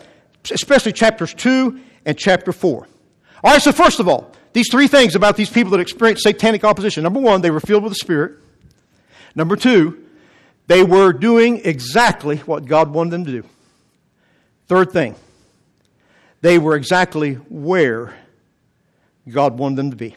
especially 0.49 0.93
chapters 0.93 1.33
2 1.33 1.79
and 2.05 2.17
chapter 2.17 2.51
4. 2.51 2.87
All 3.43 3.51
right, 3.51 3.61
so 3.61 3.71
first 3.71 3.99
of 3.99 4.07
all, 4.07 4.31
these 4.53 4.69
three 4.69 4.87
things 4.87 5.15
about 5.15 5.35
these 5.35 5.49
people 5.49 5.71
that 5.71 5.79
experienced 5.79 6.23
satanic 6.23 6.63
opposition. 6.63 7.03
Number 7.03 7.19
one, 7.19 7.41
they 7.41 7.51
were 7.51 7.59
filled 7.59 7.83
with 7.83 7.91
the 7.91 7.99
Spirit. 7.99 8.37
Number 9.35 9.55
two, 9.55 10.03
they 10.67 10.83
were 10.83 11.13
doing 11.13 11.61
exactly 11.65 12.37
what 12.37 12.65
God 12.65 12.91
wanted 12.91 13.11
them 13.11 13.25
to 13.25 13.31
do. 13.41 13.43
Third 14.67 14.91
thing, 14.91 15.15
they 16.41 16.57
were 16.57 16.75
exactly 16.75 17.33
where 17.33 18.13
God 19.29 19.57
wanted 19.57 19.75
them 19.75 19.91
to 19.91 19.97
be. 19.97 20.15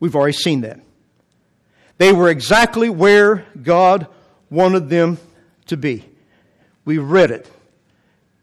We've 0.00 0.16
already 0.16 0.36
seen 0.36 0.62
that. 0.62 0.80
They 1.96 2.12
were 2.12 2.28
exactly 2.28 2.90
where 2.90 3.46
God 3.62 4.08
wanted 4.50 4.88
them 4.88 5.18
to 5.66 5.76
be. 5.76 6.04
We 6.84 6.98
read 6.98 7.30
it. 7.30 7.50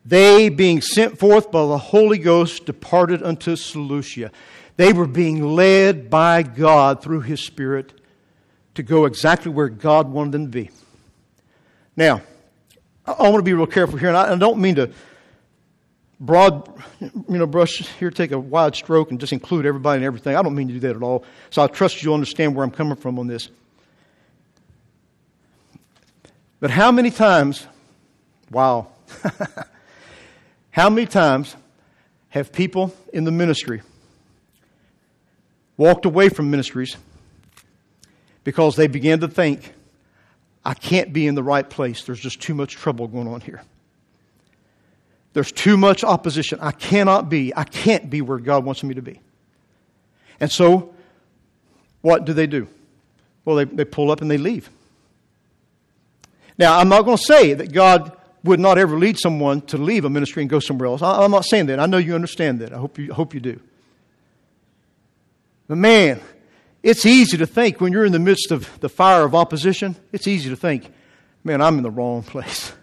They, 0.03 0.49
being 0.49 0.81
sent 0.81 1.19
forth 1.19 1.51
by 1.51 1.65
the 1.65 1.77
Holy 1.77 2.17
Ghost, 2.17 2.65
departed 2.65 3.21
unto 3.21 3.55
Seleucia. 3.55 4.31
They 4.77 4.93
were 4.93 5.05
being 5.05 5.43
led 5.55 6.09
by 6.09 6.41
God 6.41 7.03
through 7.03 7.21
His 7.21 7.45
Spirit 7.45 8.00
to 8.75 8.83
go 8.83 9.05
exactly 9.05 9.51
where 9.51 9.69
God 9.69 10.09
wanted 10.09 10.31
them 10.31 10.45
to 10.45 10.51
be. 10.51 10.69
Now, 11.95 12.21
I 13.05 13.23
want 13.23 13.37
to 13.37 13.43
be 13.43 13.53
real 13.53 13.65
careful 13.65 13.97
here, 13.97 14.09
and 14.09 14.17
I 14.17 14.35
don't 14.35 14.59
mean 14.59 14.75
to 14.75 14.91
broad, 16.21 16.71
you 16.99 17.11
know, 17.27 17.47
brush 17.47 17.79
here, 17.99 18.11
take 18.11 18.31
a 18.31 18.39
wide 18.39 18.75
stroke 18.75 19.11
and 19.11 19.19
just 19.19 19.33
include 19.33 19.65
everybody 19.65 19.97
and 19.97 20.05
everything. 20.05 20.35
I 20.35 20.41
don't 20.41 20.55
mean 20.55 20.67
to 20.67 20.73
do 20.75 20.79
that 20.81 20.95
at 20.95 21.01
all. 21.01 21.25
So 21.49 21.63
I 21.63 21.67
trust 21.67 22.01
you'll 22.03 22.13
understand 22.13 22.55
where 22.55 22.63
I'm 22.63 22.71
coming 22.71 22.95
from 22.95 23.19
on 23.19 23.27
this. 23.27 23.49
But 26.59 26.69
how 26.69 26.91
many 26.91 27.09
times, 27.09 27.65
wow, 28.51 28.89
how 30.71 30.91
many 30.91 31.07
times 31.07 31.55
have 32.29 32.53
people 32.53 32.95
in 33.11 33.23
the 33.23 33.31
ministry 33.31 33.81
walked 35.75 36.05
away 36.05 36.29
from 36.29 36.51
ministries 36.51 36.95
because 38.43 38.75
they 38.75 38.87
began 38.87 39.19
to 39.19 39.27
think, 39.27 39.73
I 40.63 40.73
can't 40.73 41.11
be 41.11 41.27
in 41.27 41.35
the 41.35 41.43
right 41.43 41.67
place. 41.67 42.03
There's 42.03 42.19
just 42.19 42.41
too 42.41 42.53
much 42.53 42.75
trouble 42.75 43.07
going 43.07 43.27
on 43.27 43.41
here. 43.41 43.63
There's 45.33 45.51
too 45.51 45.77
much 45.77 46.03
opposition. 46.03 46.59
I 46.61 46.71
cannot 46.71 47.29
be. 47.29 47.55
I 47.55 47.63
can't 47.63 48.09
be 48.09 48.21
where 48.21 48.37
God 48.37 48.65
wants 48.65 48.83
me 48.83 48.95
to 48.95 49.01
be. 49.01 49.19
And 50.39 50.51
so, 50.51 50.93
what 52.01 52.25
do 52.25 52.33
they 52.33 52.47
do? 52.47 52.67
Well, 53.45 53.55
they, 53.55 53.65
they 53.65 53.85
pull 53.85 54.11
up 54.11 54.21
and 54.21 54.29
they 54.29 54.37
leave. 54.37 54.69
Now, 56.57 56.77
I'm 56.77 56.89
not 56.89 57.03
going 57.03 57.17
to 57.17 57.23
say 57.23 57.53
that 57.53 57.71
God 57.71 58.15
would 58.43 58.59
not 58.59 58.77
ever 58.77 58.97
lead 58.97 59.17
someone 59.17 59.61
to 59.61 59.77
leave 59.77 60.03
a 60.03 60.09
ministry 60.09 60.43
and 60.43 60.49
go 60.49 60.59
somewhere 60.59 60.87
else. 60.87 61.01
I, 61.01 61.23
I'm 61.23 61.31
not 61.31 61.45
saying 61.45 61.67
that. 61.67 61.79
I 61.79 61.85
know 61.85 61.97
you 61.97 62.13
understand 62.15 62.59
that. 62.59 62.73
I 62.73 62.77
hope 62.77 62.97
you, 62.97 63.13
hope 63.13 63.33
you 63.33 63.39
do. 63.39 63.59
But 65.67 65.77
man, 65.77 66.19
it's 66.83 67.05
easy 67.05 67.37
to 67.37 67.45
think 67.45 67.79
when 67.79 67.93
you're 67.93 68.05
in 68.05 68.11
the 68.11 68.19
midst 68.19 68.51
of 68.51 68.79
the 68.79 68.89
fire 68.89 69.23
of 69.23 69.35
opposition, 69.35 69.95
it's 70.11 70.27
easy 70.27 70.49
to 70.49 70.55
think, 70.55 70.91
man, 71.43 71.61
I'm 71.61 71.77
in 71.77 71.83
the 71.83 71.91
wrong 71.91 72.23
place. 72.23 72.73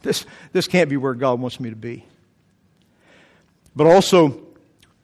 This, 0.00 0.26
this 0.52 0.68
can't 0.68 0.88
be 0.88 0.96
where 0.96 1.12
God 1.12 1.40
wants 1.40 1.58
me 1.58 1.70
to 1.70 1.76
be. 1.76 2.04
But 3.74 3.88
also, 3.88 4.40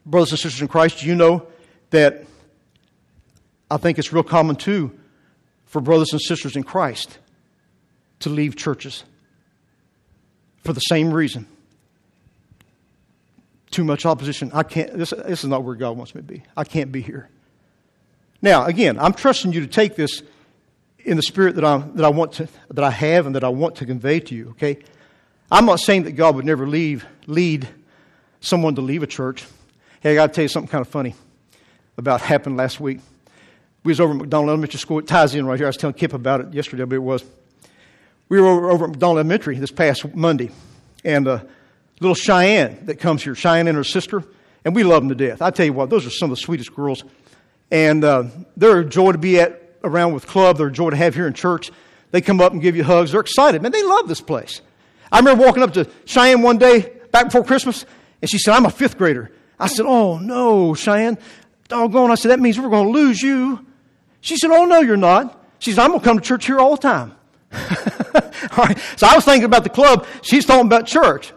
brothers 0.07 0.31
and 0.31 0.39
sisters 0.39 0.63
in 0.63 0.69
Christ, 0.69 1.03
you 1.03 1.17
know 1.17 1.49
that 1.91 2.25
I 3.69 3.77
think 3.77 3.99
it's 3.99 4.13
real 4.13 4.23
common 4.23 4.55
too 4.55 4.97
for 5.67 5.81
brothers 5.81 6.13
and 6.13 6.21
sisters 6.21 6.55
in 6.55 6.63
Christ 6.63 7.19
to 8.21 8.31
leave 8.31 8.55
churches 8.55 9.03
for 10.63 10.73
the 10.73 10.81
same 10.81 11.13
reason. 11.13 11.49
Too 13.73 13.83
much 13.83 14.07
opposition. 14.07 14.53
I 14.55 14.63
can't, 14.63 14.97
this, 14.97 15.11
this 15.11 15.43
is 15.43 15.51
not 15.51 15.65
where 15.65 15.75
God 15.75 15.97
wants 15.97 16.15
me 16.15 16.21
to 16.21 16.27
be. 16.27 16.45
I 16.57 16.63
can't 16.63 16.93
be 16.93 17.01
here. 17.03 17.29
Now, 18.45 18.67
again, 18.67 18.99
I'm 18.99 19.15
trusting 19.15 19.55
you 19.55 19.63
to 19.63 19.67
take 19.67 19.97
this 19.97 20.23
in 20.99 21.17
the 21.17 21.23
spirit 21.23 21.55
that 21.55 21.65
I, 21.65 21.79
that 21.79 22.05
I 22.05 22.11
want 22.11 22.35
to, 22.35 22.49
that 22.69 22.85
I 22.85 22.91
have 22.91 23.25
and 23.25 23.37
that 23.37 23.43
I 23.43 23.49
want 23.49 23.77
to 23.77 23.87
convey 23.87 24.21
to 24.21 24.35
you, 24.35 24.51
okay? 24.51 24.81
I'm 25.51 25.65
not 25.65 25.81
saying 25.81 26.03
that 26.03 26.13
God 26.13 26.37
would 26.37 26.45
never 26.45 26.67
leave, 26.67 27.07
lead 27.27 27.67
someone 28.41 28.75
to 28.75 28.83
leave 28.83 29.03
a 29.03 29.07
church. 29.07 29.47
Hey, 30.01 30.13
I 30.13 30.15
got 30.17 30.27
to 30.27 30.33
tell 30.35 30.43
you 30.43 30.49
something 30.49 30.69
kind 30.69 30.83
of 30.83 30.89
funny 30.89 31.15
about 31.97 32.21
happened 32.21 32.59
last 32.59 32.81
week. 32.81 33.01
We 33.83 33.93
was 33.93 33.99
over 33.99 34.13
at 34.13 34.19
McDonald 34.19 34.51
Elementary 34.51 34.79
School. 34.79 34.99
It 34.99 35.07
ties 35.07 35.35
in 35.35 35.47
right 35.47 35.59
here. 35.59 35.65
I 35.67 35.71
was 35.71 35.79
telling 35.79 35.95
Kip 35.95 36.13
about 36.13 36.43
it 36.43 36.53
yesterday, 36.53 36.85
but 36.85 36.97
it 36.97 36.99
was. 36.99 37.25
We 38.29 38.43
were 38.43 38.49
over, 38.49 38.71
over 38.71 38.85
at 38.85 38.91
McDonald 38.91 39.21
Elementary 39.21 39.59
this 39.59 39.71
past 39.71 40.15
Monday, 40.15 40.51
and 41.03 41.27
uh, 41.27 41.41
little 41.99 42.15
Cheyenne 42.15 42.85
that 42.85 42.97
comes 42.97 43.25
here, 43.25 43.35
Cheyenne 43.35 43.69
and 43.69 43.77
her 43.79 43.85
sister, 43.85 44.23
and 44.67 44.75
we 44.75 44.83
love 44.83 45.01
them 45.01 45.09
to 45.09 45.15
death. 45.15 45.41
I 45.41 45.51
tell 45.51 45.65
you 45.65 45.73
what, 45.73 45.89
those 45.89 46.05
are 46.05 46.11
some 46.11 46.31
of 46.31 46.37
the 46.37 46.43
sweetest 46.43 46.75
girls. 46.75 47.05
And 47.71 48.05
uh, 48.05 48.25
they're 48.57 48.81
a 48.81 48.85
joy 48.85 49.13
to 49.13 49.19
be 49.19 49.41
at 49.41 49.63
around 49.83 50.15
with 50.15 50.27
club. 50.27 50.59
They're 50.59 50.69
a 50.69 50.73
joy 50.73 50.91
to 50.91 50.97
have 50.97 51.15
here 51.15 51.27
in 51.27 51.35
church. 51.35 51.71
They 52.11 52.21
come 52.21 52.41
up 52.41 52.53
and 52.53 52.63
give 52.63 52.77
you 52.77 52.85
hugs. 52.85 53.13
They're 53.13 53.21
excited. 53.21 53.63
Man, 53.63 53.73
they 53.73 53.83
love 53.83 54.09
this 54.09 54.21
place. 54.21 54.61
I 55.11 55.19
remember 55.19 55.45
walking 55.45 55.63
up 55.63 55.73
to 55.75 55.89
Cheyenne 56.05 56.43
one 56.43 56.59
day 56.59 56.93
back 57.11 57.27
before 57.27 57.45
Christmas, 57.45 57.85
and 58.23 58.31
she 58.31 58.39
said, 58.39 58.55
I'm 58.55 58.67
a 58.67 58.71
fifth 58.71 58.99
grader. 58.99 59.31
I 59.59 59.67
said, 59.67 59.87
Oh, 59.87 60.19
no, 60.19 60.75
Cheyenne. 60.75 61.19
Doggone. 61.69 62.11
I 62.11 62.15
said, 62.15 62.31
That 62.31 62.41
means 62.41 62.59
we're 62.59 62.69
going 62.71 62.87
to 62.87 62.93
lose 62.93 63.23
you. 63.23 63.65
She 64.21 64.37
said, 64.37 64.51
Oh, 64.51 64.65
no, 64.65 64.81
you're 64.81 64.97
not. 64.97 65.41
She 65.59 65.73
said, 65.73 65.83
I'm 65.83 65.91
going 65.91 66.01
to 66.01 66.05
come 66.05 66.19
to 66.19 66.25
church 66.25 66.47
here 66.47 66.59
all 66.59 66.77
the 66.77 66.83
time. 66.83 67.15
all 67.53 68.65
right. 68.65 68.79
So 68.97 69.07
I 69.07 69.15
was 69.15 69.25
thinking 69.25 69.45
about 69.45 69.65
the 69.65 69.71
club. 69.71 70.07
She's 70.23 70.45
talking 70.45 70.67
about 70.67 70.87
church. 70.87 71.33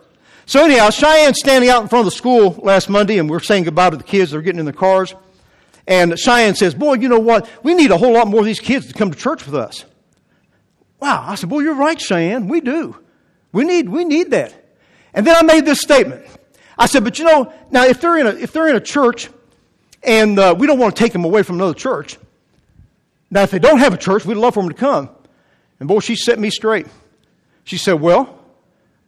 So 0.45 0.63
anyhow, 0.63 0.89
Cheyenne's 0.89 1.39
standing 1.39 1.69
out 1.69 1.81
in 1.81 1.87
front 1.89 2.07
of 2.07 2.13
the 2.13 2.17
school 2.17 2.51
last 2.63 2.89
Monday, 2.89 3.17
and 3.17 3.29
we're 3.29 3.39
saying 3.39 3.65
goodbye 3.65 3.89
to 3.89 3.97
the 3.97 4.03
kids. 4.03 4.31
They're 4.31 4.41
getting 4.41 4.59
in 4.59 4.65
their 4.65 4.73
cars. 4.73 5.13
And 5.87 6.19
Cheyenne 6.19 6.55
says, 6.55 6.75
Boy, 6.75 6.95
you 6.95 7.07
know 7.07 7.19
what? 7.19 7.49
We 7.63 7.73
need 7.73 7.91
a 7.91 7.97
whole 7.97 8.13
lot 8.13 8.27
more 8.27 8.41
of 8.41 8.45
these 8.45 8.59
kids 8.59 8.87
to 8.87 8.93
come 8.93 9.11
to 9.11 9.17
church 9.17 9.45
with 9.45 9.55
us. 9.55 9.85
Wow. 10.99 11.23
I 11.25 11.35
said, 11.35 11.49
Boy, 11.49 11.61
you're 11.61 11.75
right, 11.75 11.99
Cheyenne. 11.99 12.47
We 12.47 12.59
do. 12.61 12.97
We 13.51 13.63
need, 13.63 13.89
we 13.89 14.03
need 14.03 14.31
that. 14.31 14.53
And 15.13 15.25
then 15.25 15.35
I 15.35 15.41
made 15.41 15.65
this 15.65 15.79
statement. 15.79 16.25
I 16.77 16.85
said, 16.85 17.03
but 17.03 17.17
you 17.17 17.25
know, 17.25 17.51
now 17.71 17.85
if 17.85 17.99
they're 18.01 18.17
in 18.17 18.27
a, 18.27 18.31
if 18.31 18.53
they're 18.53 18.67
in 18.67 18.75
a 18.75 18.81
church 18.81 19.29
and 20.03 20.37
uh, 20.37 20.55
we 20.57 20.67
don't 20.67 20.77
want 20.77 20.95
to 20.95 21.03
take 21.03 21.11
them 21.11 21.25
away 21.25 21.41
from 21.43 21.55
another 21.55 21.73
church, 21.73 22.17
now 23.31 23.41
if 23.41 23.51
they 23.51 23.59
don't 23.59 23.79
have 23.79 23.93
a 23.93 23.97
church, 23.97 24.25
we'd 24.25 24.35
love 24.35 24.53
for 24.53 24.61
them 24.61 24.69
to 24.69 24.75
come. 24.75 25.09
And 25.79 25.87
boy, 25.87 25.99
she 25.99 26.15
set 26.15 26.37
me 26.37 26.49
straight. 26.49 26.87
She 27.63 27.77
said, 27.77 27.93
well, 27.93 28.39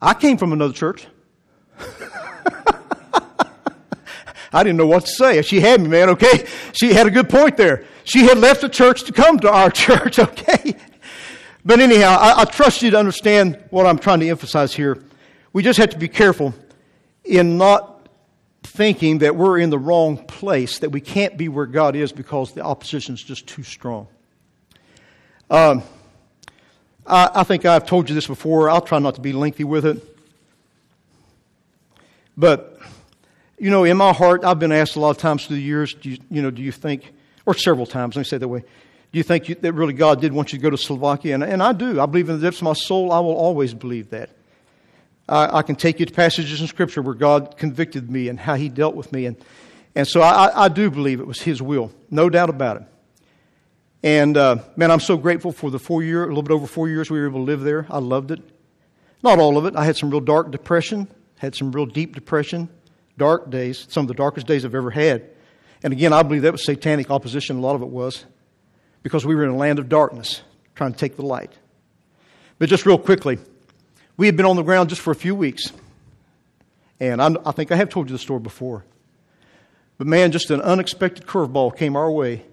I 0.02 0.14
came 0.14 0.38
from 0.38 0.52
another 0.52 0.74
church. 0.74 1.06
I 4.52 4.64
didn't 4.64 4.78
know 4.78 4.88
what 4.88 5.06
to 5.06 5.12
say. 5.12 5.42
She 5.42 5.60
had 5.60 5.82
me, 5.82 5.88
man, 5.88 6.10
okay? 6.10 6.46
She 6.74 6.94
had 6.94 7.08
a 7.08 7.12
good 7.12 7.30
point 7.30 7.58
there. 7.58 7.86
She 8.04 8.24
had 8.24 8.38
left 8.38 8.62
the 8.62 8.70
church 8.70 9.04
to 9.04 9.14
come 9.14 9.40
to 9.40 9.52
our 9.52 9.70
church, 9.72 10.20
okay? 10.20 10.76
But 11.64 11.80
anyhow, 11.80 12.18
I, 12.20 12.42
I 12.42 12.46
trust 12.46 12.82
you 12.82 12.92
to 12.92 12.98
understand 12.98 13.64
what 13.70 13.86
I'm 13.86 14.00
trying 14.00 14.22
to 14.22 14.30
emphasize 14.30 14.74
here. 14.74 15.04
We 15.54 15.64
just 15.64 15.78
have 15.80 15.90
to 15.92 15.98
be 15.98 16.08
careful 16.08 16.54
in 17.24 17.58
not 17.58 18.08
thinking 18.64 19.20
that 19.20 19.36
we're 19.36 19.60
in 19.60 19.70
the 19.70 19.80
wrong 19.80 20.18
place, 20.26 20.80
that 20.80 20.90
we 20.90 21.02
can't 21.02 21.38
be 21.38 21.48
where 21.50 21.66
God 21.66 21.96
is 21.96 22.12
because 22.12 22.54
the 22.54 22.62
opposition 22.62 23.14
is 23.16 23.24
just 23.24 23.48
too 23.48 23.64
strong. 23.64 24.08
Um, 25.50 25.84
I, 27.06 27.30
I 27.36 27.44
think 27.44 27.66
I've 27.66 27.86
told 27.86 28.10
you 28.10 28.16
this 28.16 28.28
before. 28.28 28.70
I'll 28.70 28.82
try 28.82 29.00
not 29.00 29.16
to 29.16 29.22
be 29.22 29.34
lengthy 29.34 29.64
with 29.64 29.86
it. 29.86 30.06
But, 32.38 32.69
you 33.60 33.70
know, 33.70 33.84
in 33.84 33.98
my 33.98 34.14
heart, 34.14 34.44
I've 34.44 34.60
been 34.60 34.72
asked 34.72 34.96
a 34.96 35.00
lot 35.00 35.12
of 35.12 35.18
times 35.18 35.46
through 35.46 35.58
the 35.58 35.62
years, 35.62 35.94
do 35.94 36.10
you, 36.12 36.18
you 36.32 36.42
know, 36.42 36.52
do 36.52 36.62
you 36.62 36.72
think, 36.72 37.14
or 37.46 37.54
several 37.54 37.86
times, 37.86 38.16
let 38.16 38.22
me 38.22 38.24
say 38.26 38.38
that 38.38 38.48
way, 38.48 38.62
do 38.62 39.18
you 39.18 39.24
think 39.24 39.50
you, 39.50 39.56
that 39.56 39.74
really 39.74 39.94
God 39.94 40.22
did 40.22 40.34
want 40.34 40.54
you 40.54 40.60
to 40.60 40.64
go 40.64 40.70
to 40.70 40.78
Slovakia? 40.78 41.34
And, 41.34 41.44
and 41.44 41.62
I 41.62 41.74
do. 41.74 42.00
I 42.00 42.06
believe 42.06 42.30
in 42.30 42.40
the 42.40 42.42
depths 42.42 42.60
of 42.60 42.66
my 42.66 42.74
soul, 42.74 43.12
I 43.12 43.20
will 43.20 43.36
always 43.36 43.74
believe 43.74 44.12
that. 44.12 44.30
I, 45.28 45.58
I 45.58 45.62
can 45.62 45.76
take 45.76 46.00
you 46.00 46.06
to 46.06 46.14
passages 46.14 46.62
in 46.62 46.68
Scripture 46.68 47.02
where 47.02 47.16
God 47.16 47.58
convicted 47.58 48.10
me 48.10 48.30
and 48.30 48.40
how 48.40 48.56
He 48.56 48.70
dealt 48.70 48.96
with 48.96 49.12
me. 49.12 49.26
And, 49.26 49.36
and 49.96 50.08
so 50.08 50.22
I, 50.22 50.66
I 50.66 50.68
do 50.70 50.90
believe 50.90 51.20
it 51.20 51.28
was 51.28 51.42
His 51.42 51.62
will, 51.62 51.92
no 52.10 52.30
doubt 52.30 52.50
about 52.50 52.78
it. 52.78 52.84
And 54.02 54.38
uh, 54.38 54.58
man, 54.78 54.92
I'm 54.92 55.02
so 55.02 55.18
grateful 55.18 55.52
for 55.52 55.70
the 55.70 55.80
four 55.80 56.02
year, 56.04 56.24
a 56.24 56.28
little 56.28 56.44
bit 56.44 56.54
over 56.54 56.68
four 56.68 56.88
years 56.88 57.12
we 57.12 57.20
were 57.20 57.28
able 57.28 57.40
to 57.40 57.46
live 57.46 57.62
there. 57.62 57.86
I 57.90 58.00
loved 58.00 58.32
it. 58.32 58.40
Not 59.22 59.40
all 59.40 59.58
of 59.58 59.66
it. 59.66 59.76
I 59.76 59.84
had 59.84 59.98
some 59.98 60.10
real 60.10 60.22
dark 60.22 60.52
depression, 60.52 61.08
had 61.38 61.56
some 61.56 61.72
real 61.74 61.86
deep 61.86 62.16
depression, 62.16 62.70
dark 63.20 63.52
days, 63.52 63.86
some 63.90 64.06
of 64.06 64.08
the 64.08 64.16
darkest 64.16 64.48
days 64.48 64.66
I've 64.66 64.74
ever 64.74 64.90
had. 64.90 65.30
And 65.84 65.94
again, 65.94 66.12
I 66.12 66.24
believe 66.24 66.42
that 66.42 66.52
was 66.52 66.66
satanic 66.66 67.12
opposition. 67.12 67.58
A 67.58 67.62
lot 67.62 67.76
of 67.76 67.84
it 67.84 67.90
was 67.90 68.26
because 69.04 69.26
we 69.26 69.36
were 69.36 69.44
in 69.44 69.52
a 69.52 69.56
land 69.56 69.78
of 69.78 69.88
darkness 69.88 70.42
trying 70.76 70.94
to 70.94 70.98
take 70.98 71.16
the 71.16 71.26
light. 71.26 71.54
But 72.58 72.70
just 72.70 72.86
real 72.86 72.98
quickly, 72.98 73.38
we 74.18 74.26
had 74.26 74.36
been 74.36 74.46
on 74.46 74.56
the 74.56 74.64
ground 74.64 74.90
just 74.90 75.02
for 75.02 75.12
a 75.12 75.16
few 75.16 75.36
weeks. 75.36 75.72
And 77.00 77.22
I, 77.22 77.34
I 77.46 77.52
think 77.52 77.72
I 77.72 77.76
have 77.76 77.90
told 77.90 78.10
you 78.10 78.14
the 78.14 78.20
story 78.20 78.40
before. 78.40 78.84
But 79.98 80.08
man, 80.08 80.32
just 80.32 80.50
an 80.52 80.62
unexpected 80.62 81.26
curveball 81.26 81.78
came 81.78 81.96
our 81.96 82.12
way. 82.12 82.46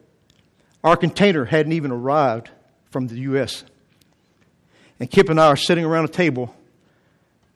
Our 0.85 0.97
container 0.97 1.45
hadn't 1.45 1.73
even 1.73 1.91
arrived 1.91 2.51
from 2.91 3.09
the 3.09 3.17
U.S. 3.21 3.65
And 5.01 5.11
Kip 5.11 5.29
and 5.29 5.41
I 5.41 5.49
are 5.49 5.57
sitting 5.57 5.85
around 5.85 6.05
a 6.05 6.09
table 6.09 6.55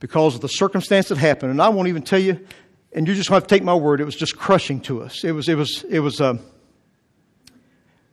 because 0.01 0.35
of 0.35 0.41
the 0.41 0.49
circumstance 0.49 1.09
that 1.09 1.19
happened. 1.19 1.53
And 1.53 1.63
I 1.63 1.69
won't 1.69 1.89
even 1.89 2.03
tell 2.03 2.19
you, 2.19 2.45
and 2.93 3.07
you 3.07 3.15
just 3.15 3.29
have 3.29 3.45
to 3.45 3.49
take 3.49 3.63
my 3.63 3.75
word, 3.75 4.01
it 4.01 4.05
was 4.05 4.17
just 4.17 4.37
crushing 4.37 4.81
to 4.83 5.03
us. 5.03 5.25
It 5.25 5.33
was, 5.33 5.49
it 5.49 5.57
was, 5.57 5.85
it 5.89 6.01
was, 6.01 6.21
uh, 6.21 6.39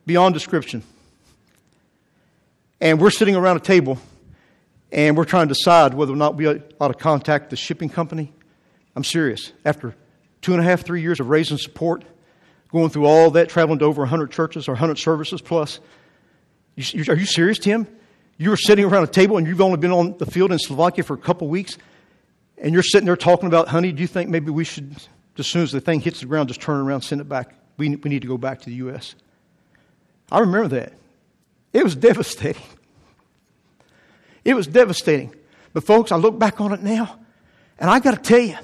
beyond 0.06 0.34
description. 0.34 0.82
And 2.80 3.00
we're 3.00 3.10
sitting 3.10 3.36
around 3.36 3.56
a 3.56 3.60
table 3.60 3.98
and 4.90 5.16
we're 5.16 5.24
trying 5.24 5.48
to 5.48 5.54
decide 5.54 5.94
whether 5.94 6.12
or 6.12 6.16
not 6.16 6.36
we 6.36 6.46
ought 6.46 6.88
to 6.88 6.94
contact 6.94 7.50
the 7.50 7.56
shipping 7.56 7.88
company. 7.88 8.32
I'm 8.96 9.04
serious. 9.04 9.52
After 9.64 9.94
two 10.40 10.52
and 10.52 10.60
a 10.60 10.64
half, 10.64 10.82
three 10.82 11.02
years 11.02 11.20
of 11.20 11.28
raising 11.28 11.58
support, 11.58 12.04
going 12.70 12.90
through 12.90 13.06
all 13.06 13.30
that, 13.32 13.48
traveling 13.48 13.78
to 13.80 13.84
over 13.84 14.02
100 14.02 14.30
churches 14.30 14.68
or 14.68 14.72
100 14.72 14.98
services 14.98 15.42
plus, 15.42 15.80
you, 16.76 17.04
are 17.08 17.16
you 17.16 17.26
serious, 17.26 17.58
Tim? 17.58 17.86
You 18.36 18.50
were 18.50 18.56
sitting 18.56 18.84
around 18.84 19.02
a 19.02 19.08
table 19.08 19.36
and 19.36 19.46
you've 19.46 19.60
only 19.60 19.78
been 19.78 19.90
on 19.90 20.16
the 20.18 20.26
field 20.26 20.52
in 20.52 20.58
Slovakia 20.58 21.02
for 21.02 21.14
a 21.14 21.18
couple 21.18 21.48
weeks, 21.48 21.76
and 22.60 22.72
you're 22.72 22.82
sitting 22.82 23.06
there 23.06 23.16
talking 23.16 23.46
about, 23.46 23.68
honey, 23.68 23.92
do 23.92 24.00
you 24.00 24.06
think 24.06 24.30
maybe 24.30 24.50
we 24.50 24.64
should, 24.64 24.96
as 25.38 25.46
soon 25.46 25.62
as 25.62 25.72
the 25.72 25.80
thing 25.80 26.00
hits 26.00 26.20
the 26.20 26.26
ground, 26.26 26.48
just 26.48 26.60
turn 26.60 26.80
around, 26.80 27.02
send 27.02 27.20
it 27.20 27.28
back? 27.28 27.54
We, 27.76 27.94
we 27.96 28.10
need 28.10 28.22
to 28.22 28.28
go 28.28 28.38
back 28.38 28.60
to 28.60 28.66
the 28.66 28.76
U.S. 28.76 29.14
I 30.30 30.40
remember 30.40 30.68
that. 30.68 30.92
It 31.72 31.84
was 31.84 31.94
devastating. 31.94 32.62
It 34.44 34.54
was 34.54 34.66
devastating. 34.66 35.34
But, 35.72 35.84
folks, 35.84 36.10
I 36.10 36.16
look 36.16 36.38
back 36.38 36.60
on 36.60 36.72
it 36.72 36.82
now, 36.82 37.18
and 37.78 37.90
I 37.90 38.00
got 38.00 38.12
to 38.16 38.22
tell 38.22 38.40
you, 38.40 38.56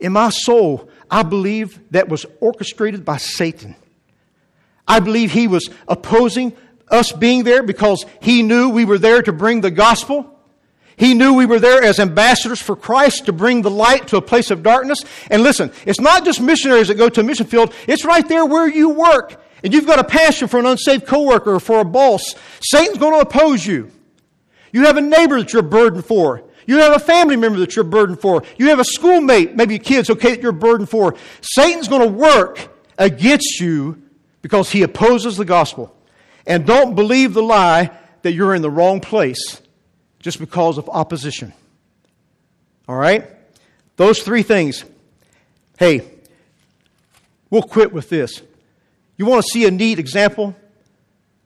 in 0.00 0.12
my 0.12 0.30
soul, 0.30 0.88
I 1.10 1.22
believe 1.22 1.78
that 1.90 2.08
was 2.08 2.24
orchestrated 2.40 3.04
by 3.04 3.18
Satan. 3.18 3.76
I 4.86 5.00
believe 5.00 5.32
he 5.32 5.48
was 5.48 5.68
opposing 5.86 6.56
us 6.88 7.12
being 7.12 7.44
there 7.44 7.62
because 7.62 8.04
he 8.20 8.42
knew 8.42 8.70
we 8.70 8.84
were 8.84 8.98
there 8.98 9.22
to 9.22 9.32
bring 9.32 9.60
the 9.60 9.70
gospel. 9.70 10.38
He 10.96 11.14
knew 11.14 11.34
we 11.34 11.46
were 11.46 11.58
there 11.58 11.82
as 11.82 11.98
ambassadors 11.98 12.60
for 12.60 12.76
Christ 12.76 13.26
to 13.26 13.32
bring 13.32 13.62
the 13.62 13.70
light 13.70 14.08
to 14.08 14.16
a 14.16 14.22
place 14.22 14.50
of 14.50 14.62
darkness. 14.62 14.98
And 15.30 15.42
listen, 15.42 15.72
it's 15.86 16.00
not 16.00 16.24
just 16.24 16.40
missionaries 16.40 16.88
that 16.88 16.96
go 16.96 17.08
to 17.08 17.20
a 17.20 17.24
mission 17.24 17.46
field, 17.46 17.74
it's 17.86 18.04
right 18.04 18.26
there 18.28 18.44
where 18.44 18.68
you 18.68 18.90
work 18.90 19.42
and 19.62 19.72
you've 19.72 19.86
got 19.86 19.98
a 19.98 20.04
passion 20.04 20.48
for 20.48 20.58
an 20.58 20.66
unsaved 20.66 21.06
coworker 21.06 21.54
or 21.54 21.60
for 21.60 21.80
a 21.80 21.84
boss, 21.84 22.34
Satan's 22.60 22.98
going 22.98 23.12
to 23.12 23.20
oppose 23.20 23.64
you. 23.64 23.90
You 24.72 24.86
have 24.86 24.96
a 24.96 25.00
neighbor 25.00 25.38
that 25.38 25.52
you're 25.52 25.62
burdened 25.62 26.04
for. 26.04 26.44
You 26.66 26.78
have 26.78 26.94
a 26.94 26.98
family 26.98 27.36
member 27.36 27.58
that 27.60 27.76
you're 27.76 27.84
burdened 27.84 28.20
for. 28.20 28.42
You 28.56 28.68
have 28.68 28.78
a 28.78 28.84
schoolmate, 28.84 29.54
maybe 29.56 29.78
kids, 29.78 30.10
okay, 30.10 30.30
that 30.30 30.42
you're 30.42 30.52
burdened 30.52 30.88
for. 30.88 31.14
Satan's 31.40 31.88
going 31.88 32.02
to 32.02 32.08
work 32.08 32.68
against 32.98 33.60
you 33.60 34.02
because 34.42 34.70
he 34.70 34.82
opposes 34.82 35.36
the 35.36 35.44
gospel. 35.44 35.94
And 36.46 36.66
don't 36.66 36.94
believe 36.94 37.34
the 37.34 37.42
lie 37.42 37.90
that 38.22 38.32
you're 38.32 38.54
in 38.54 38.62
the 38.62 38.70
wrong 38.70 39.00
place 39.00 39.61
just 40.22 40.38
because 40.38 40.78
of 40.78 40.88
opposition. 40.88 41.52
All 42.88 42.96
right? 42.96 43.28
Those 43.96 44.22
three 44.22 44.42
things. 44.42 44.84
Hey, 45.78 46.08
we'll 47.50 47.62
quit 47.62 47.92
with 47.92 48.08
this. 48.08 48.40
You 49.18 49.26
want 49.26 49.44
to 49.44 49.50
see 49.50 49.66
a 49.66 49.70
neat 49.70 49.98
example 49.98 50.56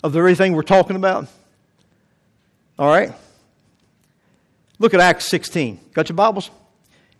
of 0.05 0.13
the 0.13 0.19
very 0.19 0.35
thing 0.35 0.53
we're 0.53 0.63
talking 0.63 0.95
about? 0.95 1.27
All 2.79 2.89
right? 2.89 3.13
Look 4.79 4.95
at 4.95 5.01
Acts 5.01 5.25
16. 5.27 5.81
Got 5.95 6.09
your 6.09 6.17
Bibles? 6.17 6.51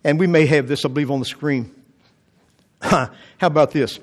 And 0.03 0.19
we 0.19 0.27
may 0.27 0.45
have 0.45 0.67
this, 0.67 0.85
I 0.85 0.87
believe, 0.87 1.11
on 1.11 1.19
the 1.19 1.25
screen. 1.25 1.73
How 2.81 3.09
about 3.41 3.71
this? 3.71 3.99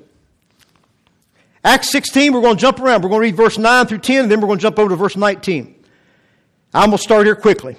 Acts 1.64 1.90
16, 1.92 2.32
we're 2.32 2.42
going 2.42 2.56
to 2.56 2.60
jump 2.60 2.80
around. 2.80 3.02
We're 3.02 3.08
going 3.08 3.20
to 3.20 3.26
read 3.26 3.36
verse 3.36 3.56
9 3.56 3.86
through 3.86 3.98
10, 3.98 4.24
and 4.24 4.30
then 4.30 4.40
we're 4.40 4.48
going 4.48 4.58
to 4.58 4.62
jump 4.62 4.78
over 4.78 4.90
to 4.90 4.96
verse 4.96 5.16
19. 5.16 5.73
I'm 6.74 6.90
going 6.90 6.98
to 6.98 7.02
start 7.02 7.26
here 7.26 7.36
quickly. 7.36 7.76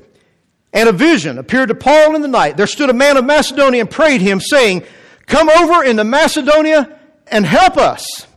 And 0.72 0.90
a 0.90 0.94
vision 0.94 1.38
appeared 1.38 1.70
to 1.70 1.76
Paul 1.76 2.16
in 2.16 2.22
the 2.22 2.28
night. 2.28 2.58
There 2.58 2.68
stood 2.68 2.90
a 2.90 2.94
man 2.94 3.18
of 3.18 3.26
Macedonia 3.26 3.82
and 3.82 3.92
prayed 3.92 4.22
him, 4.22 4.40
saying, 4.40 4.84
Come 5.26 5.50
over 5.50 5.84
into 5.84 6.04
Macedonia 6.04 6.98
and 7.28 7.46
help 7.46 7.78
us. 7.78 8.28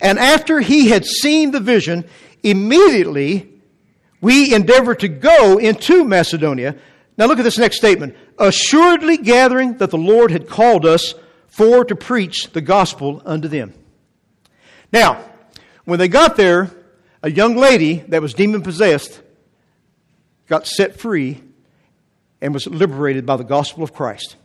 And 0.00 0.18
after 0.18 0.60
he 0.60 0.88
had 0.88 1.04
seen 1.04 1.50
the 1.50 1.60
vision, 1.60 2.04
immediately 2.42 3.48
we 4.20 4.54
endeavored 4.54 5.00
to 5.00 5.08
go 5.08 5.58
into 5.58 6.04
Macedonia. 6.04 6.76
Now 7.16 7.26
look 7.26 7.38
at 7.38 7.44
this 7.44 7.58
next 7.58 7.76
statement. 7.76 8.16
Assuredly 8.38 9.16
gathering 9.16 9.78
that 9.78 9.90
the 9.90 9.98
Lord 9.98 10.30
had 10.30 10.48
called 10.48 10.86
us 10.86 11.14
for 11.48 11.84
to 11.84 11.96
preach 11.96 12.52
the 12.52 12.60
gospel 12.60 13.22
unto 13.24 13.48
them. 13.48 13.74
Now, 14.92 15.24
when 15.84 15.98
they 15.98 16.08
got 16.08 16.36
there, 16.36 16.70
a 17.22 17.30
young 17.30 17.56
lady 17.56 18.04
that 18.08 18.22
was 18.22 18.34
demon 18.34 18.62
possessed 18.62 19.20
got 20.48 20.66
set 20.66 20.98
free 20.98 21.42
and 22.40 22.54
was 22.54 22.66
liberated 22.66 23.26
by 23.26 23.36
the 23.36 23.44
gospel 23.44 23.84
of 23.84 23.92
Christ. 23.92 24.36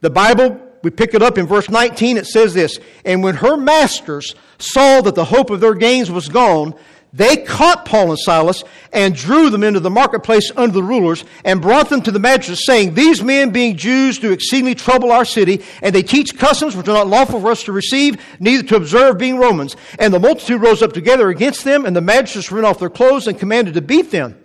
The 0.00 0.10
Bible, 0.10 0.60
we 0.82 0.90
pick 0.90 1.14
it 1.14 1.22
up 1.22 1.38
in 1.38 1.46
verse 1.46 1.70
19, 1.70 2.16
it 2.16 2.26
says 2.26 2.54
this 2.54 2.78
And 3.04 3.22
when 3.22 3.36
her 3.36 3.56
masters 3.56 4.34
saw 4.58 5.00
that 5.02 5.14
the 5.14 5.24
hope 5.24 5.50
of 5.50 5.60
their 5.60 5.74
gains 5.74 6.10
was 6.10 6.28
gone, 6.28 6.74
they 7.14 7.36
caught 7.36 7.84
Paul 7.84 8.10
and 8.10 8.18
Silas 8.18 8.64
and 8.90 9.14
drew 9.14 9.50
them 9.50 9.62
into 9.62 9.80
the 9.80 9.90
marketplace 9.90 10.50
under 10.56 10.72
the 10.72 10.82
rulers 10.82 11.24
and 11.44 11.60
brought 11.60 11.90
them 11.90 12.00
to 12.02 12.10
the 12.10 12.18
magistrates, 12.18 12.64
saying, 12.64 12.94
These 12.94 13.22
men, 13.22 13.50
being 13.50 13.76
Jews, 13.76 14.18
do 14.18 14.32
exceedingly 14.32 14.74
trouble 14.74 15.12
our 15.12 15.26
city, 15.26 15.62
and 15.82 15.94
they 15.94 16.02
teach 16.02 16.38
customs 16.38 16.74
which 16.74 16.88
are 16.88 16.94
not 16.94 17.08
lawful 17.08 17.40
for 17.40 17.50
us 17.50 17.64
to 17.64 17.72
receive, 17.72 18.16
neither 18.40 18.66
to 18.68 18.76
observe, 18.76 19.18
being 19.18 19.36
Romans. 19.36 19.76
And 19.98 20.12
the 20.12 20.18
multitude 20.18 20.62
rose 20.62 20.80
up 20.80 20.94
together 20.94 21.28
against 21.28 21.64
them, 21.64 21.84
and 21.84 21.94
the 21.94 22.00
magistrates 22.00 22.50
rent 22.50 22.66
off 22.66 22.78
their 22.78 22.90
clothes 22.90 23.26
and 23.26 23.38
commanded 23.38 23.74
to 23.74 23.82
beat 23.82 24.10
them. 24.10 24.41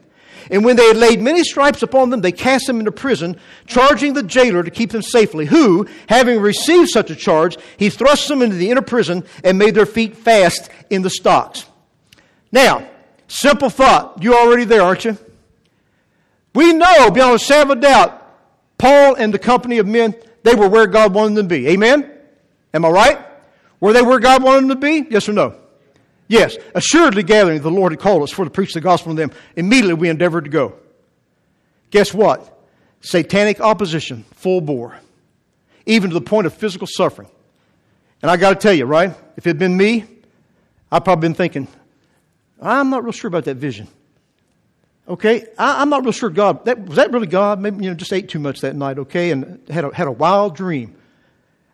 And 0.50 0.64
when 0.64 0.76
they 0.76 0.88
had 0.88 0.98
laid 0.98 1.22
many 1.22 1.44
stripes 1.44 1.84
upon 1.84 2.10
them, 2.10 2.22
they 2.22 2.32
cast 2.32 2.68
them 2.68 2.80
into 2.80 2.92
prison, 2.92 3.38
charging 3.66 4.14
the 4.14 4.24
jailer 4.24 4.64
to 4.64 4.72
keep 4.72 4.92
them 4.92 5.02
safely, 5.02 5.46
who, 5.46 5.88
having 6.08 6.40
received 6.40 6.90
such 6.90 7.10
a 7.10 7.16
charge, 7.16 7.58
he 7.78 7.90
thrust 7.90 8.28
them 8.28 8.42
into 8.42 8.56
the 8.56 8.70
inner 8.70 8.82
prison 8.82 9.24
and 9.44 9.58
made 9.58 9.76
their 9.76 9.86
feet 9.86 10.16
fast 10.16 10.70
in 10.90 11.02
the 11.02 11.10
stocks. 11.10 11.66
Now, 12.52 12.88
simple 13.28 13.70
thought. 13.70 14.22
You're 14.24 14.36
already 14.36 14.64
there, 14.64 14.82
aren't 14.82 15.06
you? 15.06 15.18
We 16.54 16.74
know 16.74 17.12
beyond 17.12 17.36
a 17.36 17.40
shadow 17.40 17.74
of 17.74 17.82
doubt, 17.82 18.24
Paul 18.78 19.16
and 19.16 19.34
the 19.34 19.40
company 19.40 19.78
of 19.80 19.88
men, 19.88 20.16
they 20.44 20.56
were 20.56 20.70
where 20.70 20.88
God 20.88 21.14
wanted 21.14 21.36
them 21.36 21.50
to 21.50 21.56
be. 21.56 21.68
Amen? 21.70 22.12
Am 22.74 22.86
I 22.86 22.90
right? 22.90 23.20
Were 23.80 23.94
they 23.94 24.02
where 24.02 24.20
God 24.20 24.44
wanted 24.44 24.62
them 24.62 24.70
to 24.70 24.76
be? 24.76 25.08
Yes 25.10 25.28
or 25.28 25.34
no? 25.34 25.56
Yes. 26.28 26.58
Assuredly 26.76 27.24
gathering 27.24 27.62
the 27.62 27.72
Lord 27.72 27.92
had 27.92 28.00
called 28.00 28.24
us 28.24 28.32
for 28.32 28.44
to 28.44 28.52
preach 28.52 28.74
the 28.74 28.82
gospel 28.82 29.14
to 29.14 29.18
them. 29.18 29.32
Immediately 29.56 29.96
we 29.96 30.10
endeavored 30.10 30.46
to 30.46 30.50
go. 30.50 30.76
Guess 31.90 32.14
what? 32.14 32.54
Satanic 33.02 33.62
opposition, 33.62 34.26
full 34.34 34.62
bore. 34.62 34.98
Even 35.86 36.10
to 36.10 36.14
the 36.14 36.22
point 36.22 36.48
of 36.48 36.54
physical 36.54 36.88
suffering. 36.88 37.30
And 38.22 38.30
I 38.30 38.38
got 38.38 38.50
to 38.50 38.56
tell 38.56 38.74
you, 38.74 38.86
right? 38.86 39.12
If 39.38 39.46
it 39.46 39.52
had 39.52 39.60
been 39.60 39.78
me, 39.78 40.06
I'd 40.92 41.06
probably 41.06 41.30
been 41.30 41.36
thinking, 41.36 41.68
I'm 42.62 42.90
not 42.90 43.04
real 43.04 43.14
sure 43.14 43.28
about 43.28 43.46
that 43.46 43.56
vision. 43.56 43.88
Okay, 45.08 45.46
I, 45.58 45.82
am 45.82 45.90
not 45.90 46.04
real 46.04 46.12
sure 46.12 46.30
God 46.30 46.66
that 46.66 46.86
was 46.86 46.98
that 46.98 47.14
really 47.14 47.28
God. 47.28 47.62
Maybe 47.62 47.86
you 47.86 47.90
know 47.90 47.96
just 47.96 48.12
ate 48.12 48.28
too 48.28 48.40
much 48.40 48.60
that 48.62 48.76
night. 48.76 49.00
Okay, 49.00 49.32
and 49.32 49.62
had 49.70 49.86
a, 49.86 49.96
had 49.96 50.08
a 50.08 50.12
wild 50.12 50.56
dream. 50.56 50.96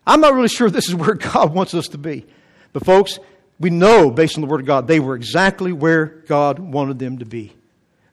I'm 0.06 0.20
not 0.20 0.34
really 0.34 0.48
sure 0.48 0.70
this 0.70 0.88
is 0.88 0.94
where 0.94 1.14
God 1.32 1.52
wants 1.52 1.74
us 1.74 1.88
to 1.88 1.98
be. 1.98 2.26
But 2.72 2.84
folks, 2.84 3.18
we 3.58 3.70
know 3.70 4.10
based 4.10 4.36
on 4.36 4.40
the 4.40 4.46
Word 4.46 4.60
of 4.60 4.66
God 4.66 4.86
they 4.86 5.00
were 5.00 5.14
exactly 5.14 5.72
where 5.72 6.06
God 6.26 6.58
wanted 6.58 6.98
them 6.98 7.18
to 7.18 7.24
be. 7.24 7.52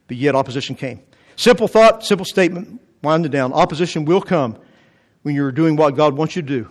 But 0.06 0.16
yet 0.16 0.34
opposition 0.34 0.74
came. 0.74 1.00
Simple 1.36 1.68
thought, 1.68 2.04
simple 2.04 2.26
statement. 2.26 2.80
Wind 3.02 3.26
it 3.26 3.30
down. 3.30 3.52
Opposition 3.52 4.04
will 4.04 4.20
come 4.20 4.56
when 5.22 5.34
you're 5.34 5.52
doing 5.52 5.76
what 5.76 5.96
God 5.96 6.14
wants 6.14 6.36
you 6.36 6.42
to 6.42 6.48
do, 6.48 6.70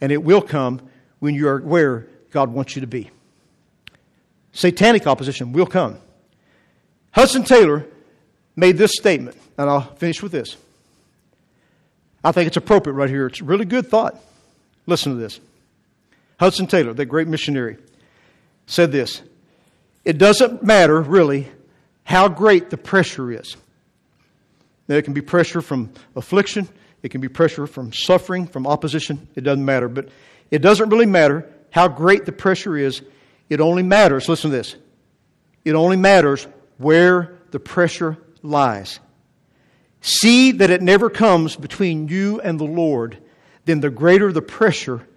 and 0.00 0.10
it 0.10 0.22
will 0.22 0.42
come 0.42 0.80
when 1.18 1.34
you 1.34 1.48
are 1.48 1.60
where 1.60 2.08
God 2.30 2.50
wants 2.50 2.74
you 2.74 2.80
to 2.80 2.86
be. 2.86 3.10
Satanic 4.52 5.06
opposition 5.06 5.52
will 5.52 5.66
come. 5.66 5.98
Hudson 7.12 7.44
Taylor 7.44 7.86
made 8.56 8.76
this 8.76 8.92
statement, 8.92 9.36
and 9.58 9.68
I'll 9.68 9.94
finish 9.96 10.22
with 10.22 10.32
this. 10.32 10.56
I 12.24 12.32
think 12.32 12.46
it's 12.46 12.56
appropriate 12.56 12.94
right 12.94 13.10
here. 13.10 13.26
It's 13.26 13.40
a 13.40 13.44
really 13.44 13.64
good 13.64 13.86
thought. 13.86 14.16
Listen 14.86 15.12
to 15.12 15.18
this. 15.18 15.40
Hudson 16.44 16.66
Taylor, 16.66 16.92
that 16.92 17.06
great 17.06 17.26
missionary, 17.26 17.78
said 18.66 18.92
this 18.92 19.22
It 20.04 20.18
doesn't 20.18 20.62
matter, 20.62 21.00
really, 21.00 21.48
how 22.02 22.28
great 22.28 22.68
the 22.68 22.76
pressure 22.76 23.32
is. 23.32 23.56
Now, 24.86 24.96
it 24.96 25.06
can 25.06 25.14
be 25.14 25.22
pressure 25.22 25.62
from 25.62 25.90
affliction, 26.14 26.68
it 27.02 27.08
can 27.08 27.22
be 27.22 27.28
pressure 27.28 27.66
from 27.66 27.94
suffering, 27.94 28.46
from 28.46 28.66
opposition. 28.66 29.26
It 29.34 29.40
doesn't 29.40 29.64
matter. 29.64 29.88
But 29.88 30.10
it 30.50 30.58
doesn't 30.58 30.90
really 30.90 31.06
matter 31.06 31.50
how 31.70 31.88
great 31.88 32.26
the 32.26 32.32
pressure 32.32 32.76
is 32.76 33.00
it 33.48 33.62
only 33.62 33.82
matters, 33.82 34.28
listen 34.28 34.50
to 34.50 34.56
this, 34.58 34.76
it 35.64 35.72
only 35.72 35.96
matters 35.96 36.46
where 36.76 37.38
the 37.52 37.58
pressure 37.58 38.18
lies. 38.42 39.00
See 40.02 40.52
that 40.52 40.68
it 40.68 40.82
never 40.82 41.08
comes 41.08 41.56
between 41.56 42.08
you 42.08 42.38
and 42.42 42.60
the 42.60 42.64
Lord, 42.64 43.16
then 43.64 43.80
the 43.80 43.88
greater 43.88 44.30
the 44.30 44.42
pressure, 44.42 45.08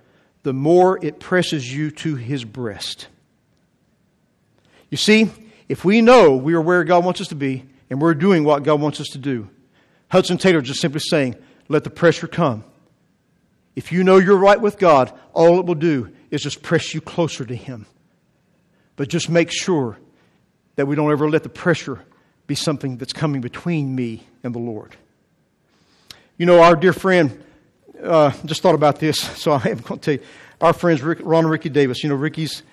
the 0.48 0.54
more 0.54 0.98
it 1.04 1.20
presses 1.20 1.76
you 1.76 1.92
to 1.92 2.16
his 2.16 2.46
breast. 2.46 3.10
You 4.90 4.96
see, 4.96 5.30
if 5.68 5.84
we 5.84 6.00
know 6.00 6.38
we 6.38 6.54
are 6.54 6.62
where 6.62 6.86
God 6.86 7.04
wants 7.04 7.20
us 7.20 7.28
to 7.28 7.36
be 7.36 7.66
and 7.90 8.02
we're 8.02 8.14
doing 8.14 8.46
what 8.46 8.64
God 8.64 8.80
wants 8.80 9.02
us 9.02 9.08
to 9.08 9.18
do, 9.18 9.50
Hudson 10.08 10.38
Taylor 10.38 10.62
just 10.62 10.80
simply 10.80 11.02
saying, 11.02 11.36
let 11.68 11.84
the 11.84 11.90
pressure 11.90 12.28
come. 12.28 12.64
If 13.76 13.92
you 13.92 14.06
know 14.06 14.20
you're 14.20 14.38
right 14.38 14.62
with 14.62 14.78
God, 14.78 15.12
all 15.34 15.60
it 15.60 15.66
will 15.66 15.76
do 15.76 16.14
is 16.32 16.44
just 16.44 16.62
press 16.62 16.94
you 16.94 17.02
closer 17.02 17.44
to 17.44 17.54
Him. 17.54 17.86
But 18.96 19.10
just 19.10 19.30
make 19.30 19.52
sure 19.52 19.98
that 20.78 20.86
we 20.86 20.96
don't 20.96 21.12
ever 21.12 21.30
let 21.30 21.44
the 21.44 21.50
pressure 21.50 22.00
be 22.48 22.56
something 22.56 22.96
that's 22.96 23.12
coming 23.12 23.42
between 23.42 23.94
me 23.94 24.26
and 24.46 24.56
the 24.56 24.60
Lord. 24.60 24.96
You 26.38 26.46
know, 26.46 26.62
our 26.62 26.78
dear 26.78 26.94
friend, 26.94 27.44
uh, 28.04 28.32
just 28.46 28.62
thought 28.62 28.76
about 28.76 29.00
this, 29.00 29.20
so 29.42 29.52
I 29.52 29.70
am 29.70 29.78
going 29.80 30.00
to 30.00 30.06
tell 30.06 30.14
you. 30.16 30.32
Our 30.60 30.74
friends, 30.74 31.04
Rick, 31.04 31.20
Ron 31.22 31.44
and 31.44 31.52
Ricky 31.52 31.70
Davis, 31.70 32.02
you 32.02 32.10
know, 32.10 32.16
Ricky's, 32.16 32.64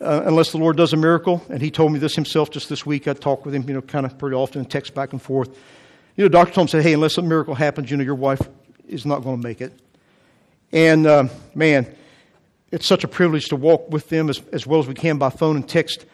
uh, 0.00 0.22
unless 0.24 0.50
the 0.52 0.58
Lord 0.58 0.78
does 0.78 0.94
a 0.94 0.96
miracle, 0.96 1.44
and 1.50 1.60
he 1.60 1.70
told 1.70 1.92
me 1.92 1.98
this 1.98 2.14
himself 2.14 2.50
just 2.50 2.70
this 2.70 2.86
week. 2.86 3.06
I 3.06 3.12
talk 3.12 3.44
with 3.44 3.54
him, 3.54 3.68
you 3.68 3.74
know, 3.74 3.82
kind 3.82 4.06
of 4.06 4.16
pretty 4.16 4.34
often, 4.34 4.64
text 4.64 4.94
back 4.94 5.12
and 5.12 5.20
forth. 5.20 5.50
You 6.16 6.24
know, 6.24 6.28
Dr. 6.28 6.52
Tom 6.52 6.68
said, 6.68 6.82
hey, 6.82 6.94
unless 6.94 7.18
a 7.18 7.22
miracle 7.22 7.54
happens, 7.54 7.90
you 7.90 7.98
know, 7.98 8.04
your 8.04 8.14
wife 8.14 8.40
is 8.88 9.04
not 9.04 9.22
going 9.22 9.40
to 9.40 9.46
make 9.46 9.60
it. 9.60 9.78
And, 10.72 11.06
uh, 11.06 11.28
man, 11.54 11.94
it's 12.70 12.86
such 12.86 13.04
a 13.04 13.08
privilege 13.08 13.46
to 13.46 13.56
walk 13.56 13.90
with 13.90 14.08
them 14.08 14.28
as, 14.30 14.40
as 14.52 14.66
well 14.66 14.80
as 14.80 14.86
we 14.86 14.94
can 14.94 15.18
by 15.18 15.30
phone 15.30 15.56
and 15.56 15.68
text 15.68 16.06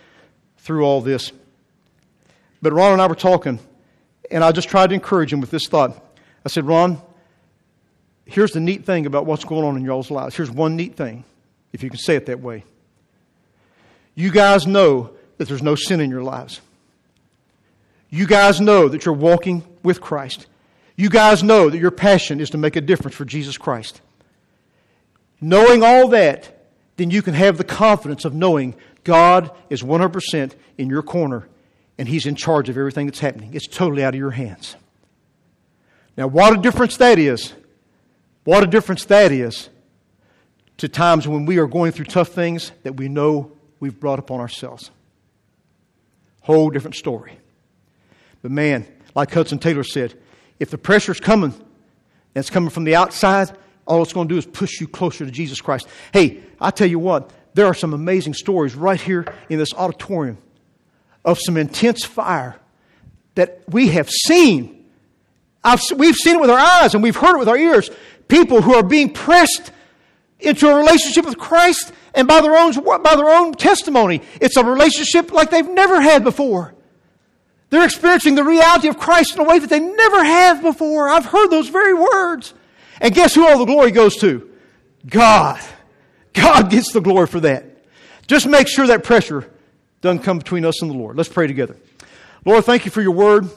through 0.59 0.85
all 0.85 1.01
this. 1.01 1.33
But 2.61 2.73
Ron 2.73 2.93
and 2.93 3.03
I 3.03 3.07
were 3.07 3.15
talking, 3.15 3.59
and 4.31 4.43
I 4.43 4.51
just 4.51 4.69
tried 4.69 4.89
to 4.89 4.95
encourage 4.95 5.33
him 5.33 5.41
with 5.41 5.51
this 5.51 5.67
thought. 5.67 6.03
I 6.45 6.49
said, 6.49 6.67
Ron, 6.67 7.01
here's 8.27 8.53
the 8.53 8.61
neat 8.61 8.85
thing 8.85 9.07
about 9.07 9.27
what's 9.27 9.45
going 9.45 9.65
on 9.65 9.77
in 9.77 9.85
y'all's 9.85 10.11
lives. 10.11 10.37
Here's 10.37 10.51
one 10.51 10.77
neat 10.77 10.97
thing, 10.97 11.25
if 11.73 11.83
you 11.83 11.91
can 11.91 11.99
say 11.99 12.17
it 12.17 12.27
that 12.27 12.41
way. 12.41 12.65
You 14.15 14.31
guys 14.31 14.67
know 14.67 15.11
that 15.39 15.49
there's 15.49 15.63
no 15.63 15.75
sin 15.75 16.01
in 16.01 16.11
your 16.11 16.23
lives. 16.23 16.61
You 18.11 18.27
guys 18.27 18.61
know 18.61 18.89
that 18.89 19.05
you're 19.05 19.15
walking 19.15 19.65
with 19.83 20.01
Christ. 20.01 20.47
You 20.97 21.09
guys 21.09 21.43
know 21.43 21.69
that 21.69 21.79
your 21.79 21.91
passion 21.91 22.41
is 22.41 22.51
to 22.51 22.59
make 22.59 22.77
a 22.77 22.81
difference 22.81 23.17
for 23.17 23.25
Jesus 23.25 23.59
Christ. 23.59 24.01
Knowing 25.41 25.83
all 25.83 26.09
that, 26.09 26.67
then 26.97 27.11
you 27.11 27.23
can 27.23 27.35
have 27.35 27.59
the 27.59 27.65
confidence 27.65 28.25
of 28.25 28.33
knowing 28.35 28.77
God 29.03 29.51
is 29.69 29.83
100% 29.83 30.53
in 30.79 30.89
your 30.89 31.03
corner 31.03 31.49
and 31.99 32.09
He's 32.09 32.27
in 32.27 32.37
charge 32.37 32.69
of 32.69 32.79
everything 32.79 33.07
that's 33.07 33.19
happening. 33.19 33.53
It's 33.53 33.67
totally 33.67 34.05
out 34.05 34.15
of 34.15 34.19
your 34.19 34.31
hands. 34.31 34.77
Now, 36.17 36.29
what 36.29 36.57
a 36.57 36.63
difference 36.63 36.97
that 36.99 37.19
is. 37.19 37.53
What 38.45 38.63
a 38.63 38.67
difference 38.67 39.07
that 39.07 39.33
is 39.33 39.69
to 40.79 40.89
times 40.89 41.27
when 41.27 41.47
we 41.47 41.59
are 41.59 41.67
going 41.67 41.93
through 41.93 42.07
tough 42.07 42.29
things 42.29 42.73
that 42.83 42.97
we 42.97 43.09
know 43.09 43.53
we've 43.81 43.99
brought 43.99 44.19
upon 44.19 44.41
ourselves. 44.41 44.91
Whole 46.43 46.71
different 46.71 46.97
story. 46.97 47.39
But 48.43 48.51
man, 48.51 48.87
like 49.15 49.33
Hudson 49.33 49.59
Taylor 49.59 49.85
said, 49.85 50.15
if 50.61 50.71
the 50.71 50.79
pressure's 50.79 51.21
coming 51.21 51.53
and 51.53 51.63
it's 52.35 52.51
coming 52.51 52.71
from 52.71 52.85
the 52.85 52.97
outside, 52.97 53.51
all 53.87 54.03
it's 54.03 54.13
going 54.13 54.29
to 54.29 54.35
do 54.35 54.39
is 54.39 54.47
push 54.47 54.81
you 54.81 54.89
closer 54.89 55.25
to 55.25 55.31
Jesus 55.31 55.61
Christ. 55.61 55.89
Hey, 56.13 56.43
I 56.61 56.71
tell 56.71 56.89
you 56.89 56.99
what, 56.99 57.31
there 57.55 57.67
are 57.67 57.75
some 57.75 57.95
amazing 57.95 58.35
stories 58.35 58.75
right 58.75 59.01
here 59.01 59.25
in 59.49 59.59
this 59.59 59.73
auditorium 59.75 60.39
of 61.25 61.39
some 61.39 61.57
intense 61.57 62.05
fire 62.05 62.57
that 63.37 63.63
we 63.69 63.89
have 63.89 64.11
seen. 64.11 64.85
I've, 65.63 65.81
we've 65.97 66.15
seen 66.15 66.37
it 66.37 66.41
with 66.41 66.51
our 66.51 66.59
eyes 66.59 66.95
and 66.95 67.03
we've 67.03 67.17
heard 67.17 67.37
it 67.37 67.39
with 67.39 67.49
our 67.49 67.57
ears. 67.57 67.91
People 68.29 68.63
who 68.63 68.75
are 68.75 68.83
being 68.83 69.13
pressed 69.13 69.71
into 70.41 70.69
a 70.69 70.77
relationship 70.77 71.25
with 71.25 71.39
Christ 71.39 71.93
and 72.15 72.29
by 72.29 72.41
their 72.41 72.57
own, 72.57 72.73
by 73.03 73.17
their 73.17 73.29
own 73.29 73.55
testimony. 73.55 74.23
It's 74.41 74.57
a 74.57 74.65
relationship 74.65 75.33
like 75.33 75.51
they've 75.51 75.69
never 75.69 76.01
had 76.01 76.25
before. 76.25 76.75
They're 77.71 77.85
experiencing 77.85 78.37
the 78.37 78.45
reality 78.45 78.89
of 78.89 78.99
Christ 78.99 79.35
in 79.35 79.41
a 79.41 79.45
way 79.45 79.59
that 79.59 79.69
they 79.69 79.81
never 79.81 80.23
have 80.23 80.63
before. 80.63 81.09
I've 81.09 81.25
heard 81.25 81.49
those 81.49 81.69
very 81.69 81.95
words. 81.95 82.55
And 83.01 83.13
guess 83.13 83.35
who 83.35 83.47
all 83.47 83.59
the 83.59 83.65
glory 83.65 83.91
goes 83.91 84.17
to? 84.17 84.49
God. 85.09 85.61
God 86.33 86.71
gets 86.71 86.93
the 86.93 87.01
glory 87.01 87.27
for 87.27 87.41
that. 87.41 87.85
Just 88.27 88.47
make 88.47 88.69
sure 88.69 88.87
that 88.87 89.03
pressure 89.05 89.51
doesn't 90.01 90.23
come 90.23 90.39
between 90.39 90.65
us 90.65 90.83
and 90.83 90.91
the 90.91 90.97
Lord. 90.97 91.17
Let's 91.17 91.29
pray 91.29 91.47
together. 91.47 91.77
Lord, 92.45 92.65
thank 92.65 92.85
you 92.85 92.91
for 92.91 93.03
your 93.03 93.13
word. 93.13 93.49